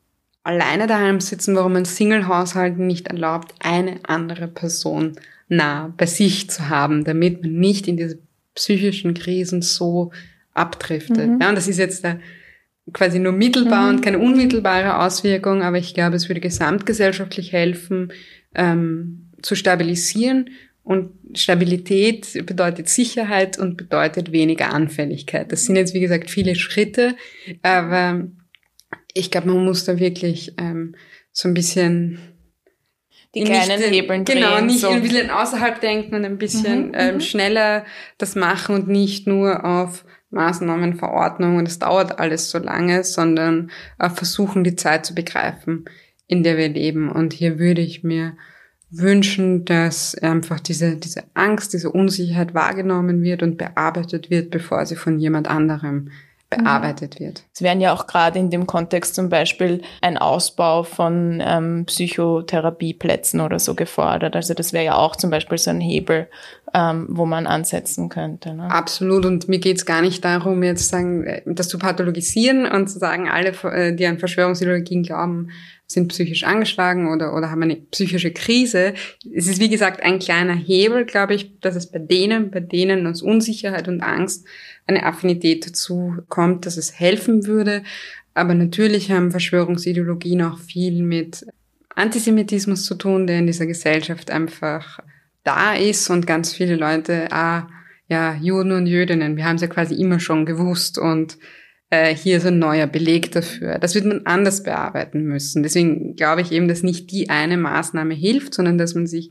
alleine 0.42 0.86
daheim 0.86 1.20
sitzen, 1.20 1.54
warum 1.54 1.76
ein 1.76 1.84
Single-Haushalt 1.84 2.78
nicht 2.78 3.08
erlaubt, 3.08 3.54
eine 3.60 4.00
andere 4.02 4.48
Person 4.48 5.16
nah 5.48 5.92
bei 5.96 6.06
sich 6.06 6.50
zu 6.50 6.68
haben, 6.68 7.04
damit 7.04 7.42
man 7.42 7.52
nicht 7.52 7.88
in 7.88 7.96
diese 7.96 8.18
psychischen 8.54 9.14
Krisen 9.14 9.62
so 9.62 10.10
abdriftet. 10.54 11.28
Mhm. 11.28 11.40
Ja, 11.40 11.48
und 11.50 11.54
das 11.56 11.68
ist 11.68 11.78
jetzt 11.78 12.04
der 12.04 12.20
quasi 12.92 13.18
nur 13.18 13.32
mittelbar 13.32 13.84
mhm. 13.84 13.96
und 13.96 14.02
keine 14.02 14.18
unmittelbare 14.18 14.98
Auswirkung, 14.98 15.62
aber 15.62 15.78
ich 15.78 15.94
glaube, 15.94 16.16
es 16.16 16.28
würde 16.28 16.40
gesamtgesellschaftlich 16.40 17.52
helfen, 17.52 18.12
ähm, 18.54 19.30
zu 19.42 19.54
stabilisieren. 19.54 20.50
Und 20.82 21.10
Stabilität 21.34 22.46
bedeutet 22.46 22.88
Sicherheit 22.88 23.58
und 23.58 23.76
bedeutet 23.76 24.32
weniger 24.32 24.72
Anfälligkeit. 24.72 25.52
Das 25.52 25.64
sind 25.64 25.76
jetzt, 25.76 25.94
wie 25.94 26.00
gesagt, 26.00 26.30
viele 26.30 26.54
Schritte, 26.56 27.16
aber 27.62 28.28
ich 29.14 29.30
glaube, 29.30 29.48
man 29.48 29.64
muss 29.64 29.84
da 29.84 29.98
wirklich 29.98 30.54
ähm, 30.58 30.96
so 31.32 31.48
ein 31.48 31.54
bisschen 31.54 32.18
die 33.34 33.44
kleinen 33.44 33.78
nicht, 33.78 33.90
Hebeln 33.90 34.24
drehen. 34.24 34.38
Genau, 34.38 34.60
nicht 34.60 34.80
so. 34.80 34.88
ein 34.88 35.02
bisschen 35.02 35.30
außerhalb 35.30 35.80
denken 35.80 36.16
und 36.16 36.24
ein 36.24 36.38
bisschen 36.38 36.88
mhm, 36.88 36.94
ähm, 36.94 37.14
mhm. 37.14 37.20
schneller 37.20 37.84
das 38.18 38.34
machen 38.34 38.74
und 38.74 38.88
nicht 38.88 39.26
nur 39.26 39.64
auf 39.64 40.04
Maßnahmen, 40.30 40.94
Verordnungen, 40.94 41.64
das 41.64 41.78
dauert 41.78 42.18
alles 42.18 42.50
so 42.50 42.58
lange, 42.58 43.04
sondern 43.04 43.70
äh, 43.98 44.08
versuchen, 44.08 44.64
die 44.64 44.76
Zeit 44.76 45.04
zu 45.04 45.14
begreifen, 45.14 45.84
in 46.26 46.42
der 46.42 46.56
wir 46.56 46.68
leben. 46.68 47.10
Und 47.10 47.32
hier 47.32 47.58
würde 47.58 47.80
ich 47.80 48.04
mir 48.04 48.36
wünschen, 48.90 49.64
dass 49.64 50.14
einfach 50.16 50.60
diese, 50.60 50.96
diese 50.96 51.24
Angst, 51.34 51.72
diese 51.72 51.90
Unsicherheit 51.90 52.54
wahrgenommen 52.54 53.22
wird 53.22 53.42
und 53.42 53.58
bearbeitet 53.58 54.30
wird, 54.30 54.50
bevor 54.50 54.84
sie 54.86 54.96
von 54.96 55.18
jemand 55.18 55.48
anderem 55.48 56.10
bearbeitet 56.50 57.20
wird. 57.20 57.44
Es 57.54 57.62
werden 57.62 57.80
ja 57.80 57.92
auch 57.92 58.08
gerade 58.08 58.38
in 58.40 58.50
dem 58.50 58.66
Kontext 58.66 59.14
zum 59.14 59.28
Beispiel 59.28 59.82
ein 60.02 60.18
Ausbau 60.18 60.82
von 60.82 61.40
ähm, 61.40 61.84
Psychotherapieplätzen 61.86 63.40
oder 63.40 63.60
so 63.60 63.76
gefordert. 63.76 64.34
Also 64.34 64.52
das 64.52 64.72
wäre 64.72 64.84
ja 64.84 64.96
auch 64.96 65.14
zum 65.14 65.30
Beispiel 65.30 65.58
so 65.58 65.70
ein 65.70 65.80
Hebel, 65.80 66.28
ähm, 66.72 67.06
wo 67.08 67.26
man 67.26 67.46
ansetzen 67.46 68.08
könnte. 68.08 68.54
Ne? 68.54 68.70
Absolut. 68.70 69.24
Und 69.24 69.48
mir 69.48 69.58
geht 69.58 69.78
es 69.78 69.86
gar 69.86 70.02
nicht 70.02 70.24
darum, 70.24 70.62
jetzt 70.62 70.88
sagen, 70.88 71.24
äh, 71.24 71.42
das 71.46 71.68
zu 71.68 71.78
pathologisieren 71.78 72.66
und 72.66 72.88
zu 72.88 72.98
sagen, 72.98 73.28
alle, 73.28 73.50
äh, 73.64 73.94
die 73.94 74.06
an 74.06 74.18
Verschwörungsideologien 74.18 75.02
glauben, 75.02 75.48
sind 75.86 76.08
psychisch 76.08 76.44
angeschlagen 76.44 77.08
oder, 77.08 77.34
oder 77.34 77.50
haben 77.50 77.62
eine 77.62 77.74
psychische 77.74 78.30
Krise. 78.30 78.94
Es 79.34 79.48
ist, 79.48 79.60
wie 79.60 79.68
gesagt, 79.68 80.02
ein 80.04 80.20
kleiner 80.20 80.54
Hebel, 80.54 81.04
glaube 81.04 81.34
ich, 81.34 81.58
dass 81.60 81.74
es 81.74 81.90
bei 81.90 81.98
denen, 81.98 82.52
bei 82.52 82.60
denen 82.60 83.06
aus 83.08 83.22
Unsicherheit 83.22 83.88
und 83.88 84.00
Angst 84.00 84.46
eine 84.86 85.04
Affinität 85.04 85.66
dazu 85.66 86.18
kommt, 86.28 86.64
dass 86.64 86.76
es 86.76 87.00
helfen 87.00 87.46
würde. 87.46 87.82
Aber 88.34 88.54
natürlich 88.54 89.10
haben 89.10 89.32
Verschwörungsideologien 89.32 90.42
auch 90.42 90.58
viel 90.58 91.02
mit 91.02 91.44
Antisemitismus 91.96 92.84
zu 92.84 92.94
tun, 92.94 93.26
der 93.26 93.40
in 93.40 93.48
dieser 93.48 93.66
Gesellschaft 93.66 94.30
einfach 94.30 95.00
da 95.44 95.74
ist 95.74 96.10
und 96.10 96.26
ganz 96.26 96.52
viele 96.52 96.76
Leute, 96.76 97.28
ah, 97.30 97.68
ja, 98.08 98.34
Juden 98.34 98.72
und 98.72 98.86
Jüdinnen, 98.86 99.36
wir 99.36 99.44
haben 99.44 99.56
es 99.56 99.62
ja 99.62 99.68
quasi 99.68 99.94
immer 99.94 100.20
schon 100.20 100.44
gewusst 100.44 100.98
und 100.98 101.38
äh, 101.90 102.14
hier 102.14 102.38
ist 102.38 102.46
ein 102.46 102.58
neuer 102.58 102.86
Beleg 102.86 103.32
dafür. 103.32 103.78
Das 103.78 103.94
wird 103.94 104.04
man 104.04 104.26
anders 104.26 104.62
bearbeiten 104.62 105.24
müssen. 105.24 105.62
Deswegen 105.62 106.16
glaube 106.16 106.40
ich 106.40 106.52
eben, 106.52 106.68
dass 106.68 106.82
nicht 106.82 107.10
die 107.10 107.30
eine 107.30 107.56
Maßnahme 107.56 108.14
hilft, 108.14 108.54
sondern 108.54 108.78
dass 108.78 108.94
man 108.94 109.06
sich 109.06 109.30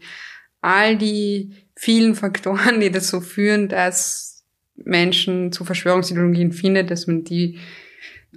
all 0.61 0.97
die 0.97 1.53
vielen 1.75 2.15
Faktoren, 2.15 2.79
die 2.81 2.91
dazu 2.91 3.21
führen, 3.21 3.69
dass 3.69 4.45
Menschen 4.75 5.51
zu 5.51 5.65
Verschwörungsideologien 5.65 6.51
findet, 6.51 6.91
dass 6.91 7.07
man 7.07 7.23
die 7.23 7.59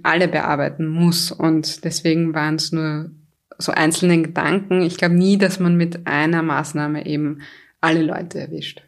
alle 0.01 0.27
bearbeiten 0.27 0.87
muss. 0.87 1.31
Und 1.31 1.83
deswegen 1.83 2.33
waren 2.33 2.55
es 2.55 2.71
nur 2.71 3.11
so 3.57 3.71
einzelne 3.71 4.21
Gedanken. 4.21 4.81
Ich 4.81 4.97
glaube 4.97 5.15
nie, 5.15 5.37
dass 5.37 5.59
man 5.59 5.75
mit 5.75 6.07
einer 6.07 6.41
Maßnahme 6.41 7.05
eben 7.05 7.41
alle 7.83 8.01
Leute 8.01 8.39
erwischt. 8.39 8.81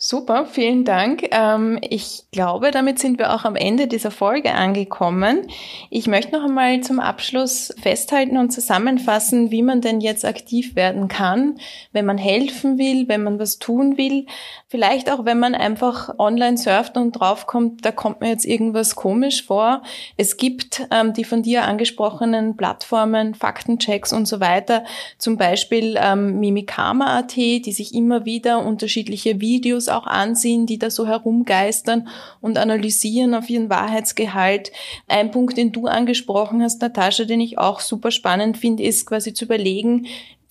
Super, 0.00 0.46
vielen 0.46 0.84
Dank. 0.84 1.26
Ähm, 1.32 1.80
ich 1.82 2.22
glaube, 2.30 2.70
damit 2.70 3.00
sind 3.00 3.18
wir 3.18 3.34
auch 3.34 3.44
am 3.44 3.56
Ende 3.56 3.88
dieser 3.88 4.12
Folge 4.12 4.54
angekommen. 4.54 5.48
Ich 5.90 6.06
möchte 6.06 6.36
noch 6.36 6.44
einmal 6.44 6.82
zum 6.82 7.00
Abschluss 7.00 7.74
festhalten 7.82 8.38
und 8.38 8.52
zusammenfassen, 8.52 9.50
wie 9.50 9.62
man 9.62 9.80
denn 9.80 10.00
jetzt 10.00 10.24
aktiv 10.24 10.76
werden 10.76 11.08
kann, 11.08 11.58
wenn 11.90 12.06
man 12.06 12.16
helfen 12.16 12.78
will, 12.78 13.08
wenn 13.08 13.24
man 13.24 13.40
was 13.40 13.58
tun 13.58 13.98
will. 13.98 14.26
Vielleicht 14.68 15.10
auch, 15.10 15.24
wenn 15.24 15.40
man 15.40 15.56
einfach 15.56 16.16
online 16.16 16.58
surft 16.58 16.96
und 16.96 17.18
draufkommt, 17.18 17.84
da 17.84 17.90
kommt 17.90 18.20
mir 18.20 18.28
jetzt 18.28 18.44
irgendwas 18.44 18.94
komisch 18.94 19.44
vor. 19.46 19.82
Es 20.16 20.36
gibt 20.36 20.86
ähm, 20.92 21.12
die 21.12 21.24
von 21.24 21.42
dir 21.42 21.64
angesprochenen 21.64 22.56
Plattformen, 22.56 23.34
Faktenchecks 23.34 24.12
und 24.12 24.28
so 24.28 24.38
weiter, 24.38 24.84
zum 25.18 25.38
Beispiel 25.38 25.98
ähm, 26.00 26.38
Mimikama.at, 26.38 27.34
die 27.34 27.72
sich 27.72 27.94
immer 27.94 28.24
wieder 28.24 28.64
unterschiedliche 28.64 29.40
Videos 29.40 29.87
auch 29.88 30.06
ansehen, 30.06 30.66
die 30.66 30.78
da 30.78 30.90
so 30.90 31.06
herumgeistern 31.06 32.08
und 32.40 32.58
analysieren 32.58 33.34
auf 33.34 33.48
ihren 33.48 33.70
Wahrheitsgehalt. 33.70 34.72
Ein 35.06 35.30
Punkt, 35.30 35.56
den 35.56 35.72
du 35.72 35.86
angesprochen 35.86 36.62
hast, 36.62 36.80
Natascha, 36.80 37.24
den 37.24 37.40
ich 37.40 37.58
auch 37.58 37.80
super 37.80 38.10
spannend 38.10 38.58
finde, 38.58 38.82
ist 38.82 39.06
quasi 39.06 39.34
zu 39.34 39.44
überlegen, 39.44 40.06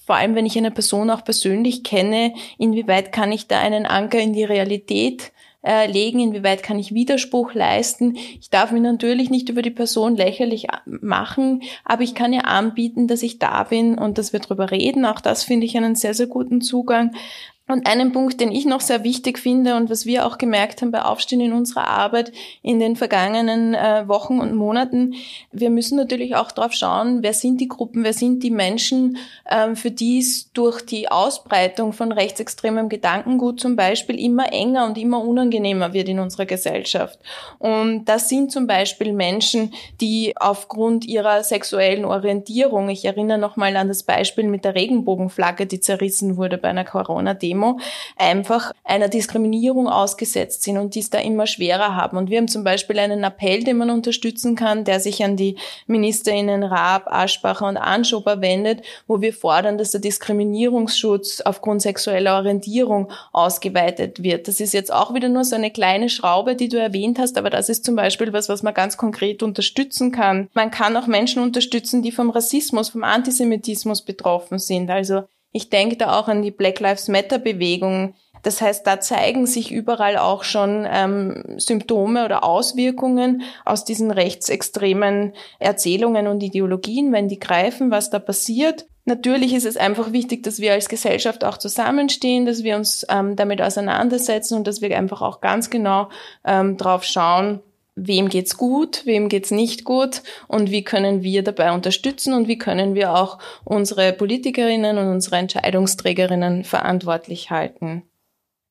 vor 0.08 0.16
allem 0.16 0.36
wenn 0.36 0.46
ich 0.46 0.58
eine 0.58 0.72
Person 0.72 1.10
auch 1.10 1.26
persönlich 1.26 1.84
kenne, 1.84 2.34
inwieweit 2.58 3.12
kann 3.12 3.32
ich 3.34 3.48
da 3.48 3.60
einen 3.60 3.86
Anker 3.86 4.20
in 4.20 4.32
die 4.32 4.46
Realität 4.46 5.34
äh, 5.68 5.92
legen, 5.92 6.20
inwieweit 6.20 6.64
kann 6.64 6.80
ich 6.80 6.94
Widerspruch 6.94 7.54
leisten. 7.54 8.16
Ich 8.40 8.50
darf 8.50 8.72
mich 8.72 8.82
natürlich 8.82 9.30
nicht 9.30 9.50
über 9.50 9.62
die 9.62 9.70
Person 9.70 10.16
lächerlich 10.16 10.68
machen, 10.86 11.62
aber 11.84 12.04
ich 12.04 12.16
kann 12.16 12.32
ja 12.32 12.42
anbieten, 12.42 13.08
dass 13.08 13.22
ich 13.22 13.38
da 13.38 13.64
bin 13.64 13.98
und 13.98 14.18
dass 14.18 14.32
wir 14.32 14.40
drüber 14.40 14.72
reden. 14.72 15.06
Auch 15.06 15.20
das 15.20 15.44
finde 15.44 15.66
ich 15.66 15.76
einen 15.76 15.96
sehr, 15.96 16.14
sehr 16.14 16.28
guten 16.28 16.62
Zugang. 16.62 17.14
Und 17.68 17.86
einen 17.86 18.14
Punkt, 18.14 18.40
den 18.40 18.50
ich 18.50 18.66
noch 18.66 18.80
sehr 18.80 19.04
wichtig 19.04 19.40
finde 19.40 19.76
und 19.76 19.90
was 19.90 20.06
wir 20.06 20.26
auch 20.26 20.38
gemerkt 20.38 20.82
haben 20.82 20.92
bei 20.92 21.02
Aufstehen 21.02 21.42
in 21.42 21.52
unserer 21.52 21.86
Arbeit 21.88 22.32
in 22.62 22.80
den 22.80 22.96
vergangenen 22.96 23.74
äh, 23.74 24.08
Wochen 24.08 24.40
und 24.40 24.56
Monaten, 24.56 25.16
wir 25.52 25.70
müssen 25.70 25.98
natürlich 25.98 26.38
auch 26.38 26.54
darauf 26.54 26.72
schauen, 26.72 27.24
wer 27.24 27.34
sind 27.34 27.60
die 27.60 27.68
Gruppen, 27.68 28.06
wer 28.06 28.14
sind 28.14 28.42
die 28.42 28.52
Menschen, 28.52 29.18
ähm, 29.52 29.76
für 29.76 29.92
die 29.92 30.20
es 30.20 30.50
durch 30.54 30.82
die 30.82 31.12
Ausbreitung 31.12 31.92
von 31.92 32.14
rechtsextremem 32.14 32.88
Gedankengut 32.88 33.60
zum 33.60 33.76
Beispiel 33.76 34.18
immer 34.18 34.54
enger 34.54 34.86
und 34.86 34.98
immer 34.98 35.22
unangenehmer 35.22 35.92
wird 35.92 36.08
in 36.08 36.20
unserer 36.20 36.46
Gesellschaft. 36.46 37.20
Und 37.60 38.06
das 38.06 38.30
sind 38.30 38.50
zum 38.50 38.66
Beispiel 38.66 39.12
Menschen, 39.12 39.74
die 40.00 40.34
aufgrund 40.38 41.04
ihrer 41.04 41.44
sexuellen 41.44 42.06
Orientierung, 42.06 42.88
ich 42.88 43.04
erinnere 43.04 43.38
nochmal 43.38 43.76
an 43.76 43.90
das 43.90 44.04
Beispiel 44.04 44.46
mit 44.46 44.64
der 44.64 44.76
Regenbogenflagge, 44.76 45.66
die 45.66 45.82
zerrissen 45.82 46.38
wurde 46.38 46.58
bei 46.58 46.70
einer 46.70 46.86
Corona-Demo, 46.86 47.57
Demo 47.58 47.80
einfach 48.16 48.72
einer 48.84 49.10
Diskriminierung 49.10 49.88
ausgesetzt 49.88 50.64
sind 50.64 50.78
und 50.78 50.96
dies 50.96 51.10
da 51.10 51.20
immer 51.20 51.48
schwerer 51.48 51.96
haben. 51.96 52.18
Und 52.18 52.30
wir 52.30 52.38
haben 52.38 52.48
zum 52.48 52.64
Beispiel 52.64 53.00
einen 53.00 53.24
Appell, 53.24 53.64
den 53.64 53.78
man 53.78 53.90
unterstützen 53.90 54.56
kann, 54.56 54.84
der 54.84 55.00
sich 55.00 55.24
an 55.24 55.36
die 55.36 55.58
MinisterInnen 55.88 56.64
Raab, 56.64 57.08
Aschbacher 57.08 57.68
und 57.68 57.78
Anschober 57.78 58.42
wendet, 58.42 58.84
wo 59.08 59.22
wir 59.22 59.34
fordern, 59.34 59.78
dass 59.78 59.92
der 59.92 60.02
Diskriminierungsschutz 60.02 61.42
aufgrund 61.42 61.82
sexueller 61.82 62.38
Orientierung 62.38 63.12
ausgeweitet 63.34 64.24
wird. 64.24 64.48
Das 64.48 64.60
ist 64.60 64.74
jetzt 64.74 64.94
auch 64.94 65.14
wieder 65.14 65.30
nur 65.30 65.44
so 65.44 65.56
eine 65.56 65.72
kleine 65.72 66.10
Schraube, 66.10 66.56
die 66.56 66.70
du 66.70 66.78
erwähnt 66.78 67.20
hast, 67.20 67.38
aber 67.38 67.50
das 67.50 67.70
ist 67.70 67.86
zum 67.86 67.96
Beispiel 67.96 68.34
was, 68.34 68.50
was 68.50 68.64
man 68.64 68.74
ganz 68.74 68.98
konkret 68.98 69.42
unterstützen 69.42 70.12
kann. 70.12 70.50
Man 70.54 70.72
kann 70.72 70.96
auch 70.96 71.08
Menschen 71.08 71.42
unterstützen, 71.42 72.02
die 72.02 72.12
vom 72.12 72.30
Rassismus, 72.30 72.90
vom 72.90 73.04
Antisemitismus 73.04 74.04
betroffen 74.04 74.60
sind. 74.60 74.90
Also 74.90 75.24
ich 75.58 75.72
denke 75.72 75.98
da 75.98 76.20
auch 76.20 76.28
an 76.28 76.44
die 76.44 76.52
Black 76.52 76.80
Lives 76.80 77.08
Matter 77.08 77.40
Bewegung. 77.40 78.14
Das 78.44 78.62
heißt, 78.62 78.86
da 78.86 79.00
zeigen 79.00 79.48
sich 79.48 79.72
überall 79.72 80.18
auch 80.18 80.44
schon 80.44 80.88
ähm, 80.88 81.44
Symptome 81.58 82.24
oder 82.24 82.44
Auswirkungen 82.44 83.42
aus 83.66 83.84
diesen 83.84 84.12
rechtsextremen 84.12 85.34
Erzählungen 85.58 86.28
und 86.28 86.44
Ideologien, 86.44 87.12
wenn 87.12 87.28
die 87.28 87.40
greifen, 87.40 87.90
was 87.90 88.12
da 88.12 88.20
passiert. 88.20 88.86
Natürlich 89.06 89.56
ist 89.56 89.66
es 89.66 89.78
einfach 89.78 90.12
wichtig, 90.12 90.44
dass 90.44 90.60
wir 90.60 90.74
als 90.74 90.90
Gesellschaft 90.90 91.44
auch 91.44 91.58
zusammenstehen, 91.58 92.46
dass 92.46 92.64
wir 92.64 92.76
uns 92.76 93.04
ähm, 93.10 93.36
damit 93.36 93.60
auseinandersetzen 93.60 94.56
und 94.56 94.68
dass 94.68 94.82
wir 94.82 94.96
einfach 94.96 95.24
auch 95.24 95.42
ganz 95.42 95.72
genau 95.72 96.10
ähm, 96.46 96.78
drauf 96.78 97.04
schauen, 97.04 97.62
wem 97.98 98.30
geht's 98.30 98.56
gut, 98.58 99.06
wem 99.06 99.28
geht's 99.28 99.52
nicht 99.52 99.84
gut 99.84 100.22
und 100.48 100.72
wie 100.72 100.84
können 100.84 101.24
wir 101.24 101.44
dabei 101.44 101.72
unterstützen 101.74 102.34
und 102.34 102.48
wie 102.48 102.58
können 102.58 102.96
wir 102.96 103.16
auch 103.16 103.40
unsere 103.66 104.14
Politikerinnen 104.14 104.98
und 104.98 105.10
unsere 105.10 105.38
Entscheidungsträgerinnen 105.38 106.64
verantwortlich 106.64 107.50
halten. 107.50 108.04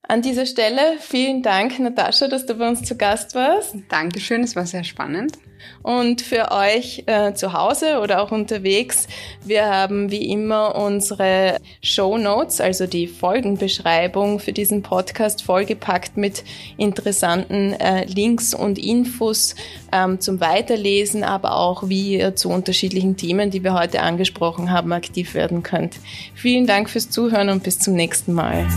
An 0.09 0.23
dieser 0.23 0.47
Stelle 0.47 0.99
vielen 1.01 1.43
Dank, 1.43 1.81
Natascha, 1.81 2.29
dass 2.29 2.47
du 2.47 2.55
bei 2.55 2.69
uns 2.69 2.83
zu 2.85 2.97
Gast 2.97 3.35
warst. 3.35 3.75
Dankeschön, 3.89 4.45
es 4.45 4.55
war 4.55 4.65
sehr 4.65 4.85
spannend. 4.85 5.37
Und 5.83 6.21
für 6.21 6.53
euch 6.53 7.03
äh, 7.07 7.35
zu 7.35 7.53
Hause 7.53 7.99
oder 8.01 8.23
auch 8.23 8.31
unterwegs, 8.31 9.09
wir 9.45 9.67
haben 9.67 10.13
wie 10.13 10.31
immer 10.31 10.77
unsere 10.77 11.57
Show 11.83 12.19
Notes, 12.19 12.61
also 12.61 12.87
die 12.87 13.09
Folgenbeschreibung 13.09 14.39
für 14.39 14.53
diesen 14.53 14.83
Podcast 14.83 15.43
vollgepackt 15.43 16.17
mit 16.17 16.45
interessanten 16.77 17.73
äh, 17.73 18.05
Links 18.05 18.55
und 18.55 18.79
Infos 18.79 19.57
ähm, 19.91 20.21
zum 20.21 20.39
Weiterlesen, 20.39 21.25
aber 21.25 21.57
auch 21.57 21.89
wie 21.89 22.19
ihr 22.19 22.37
zu 22.37 22.49
unterschiedlichen 22.49 23.17
Themen, 23.17 23.51
die 23.51 23.65
wir 23.65 23.75
heute 23.75 24.03
angesprochen 24.03 24.71
haben, 24.71 24.93
aktiv 24.93 25.35
werden 25.35 25.65
könnt. 25.65 25.97
Vielen 26.35 26.69
Dank 26.69 26.91
fürs 26.91 27.11
Zuhören 27.11 27.49
und 27.49 27.65
bis 27.65 27.81
zum 27.81 27.95
nächsten 27.95 28.33
Mal. 28.35 28.69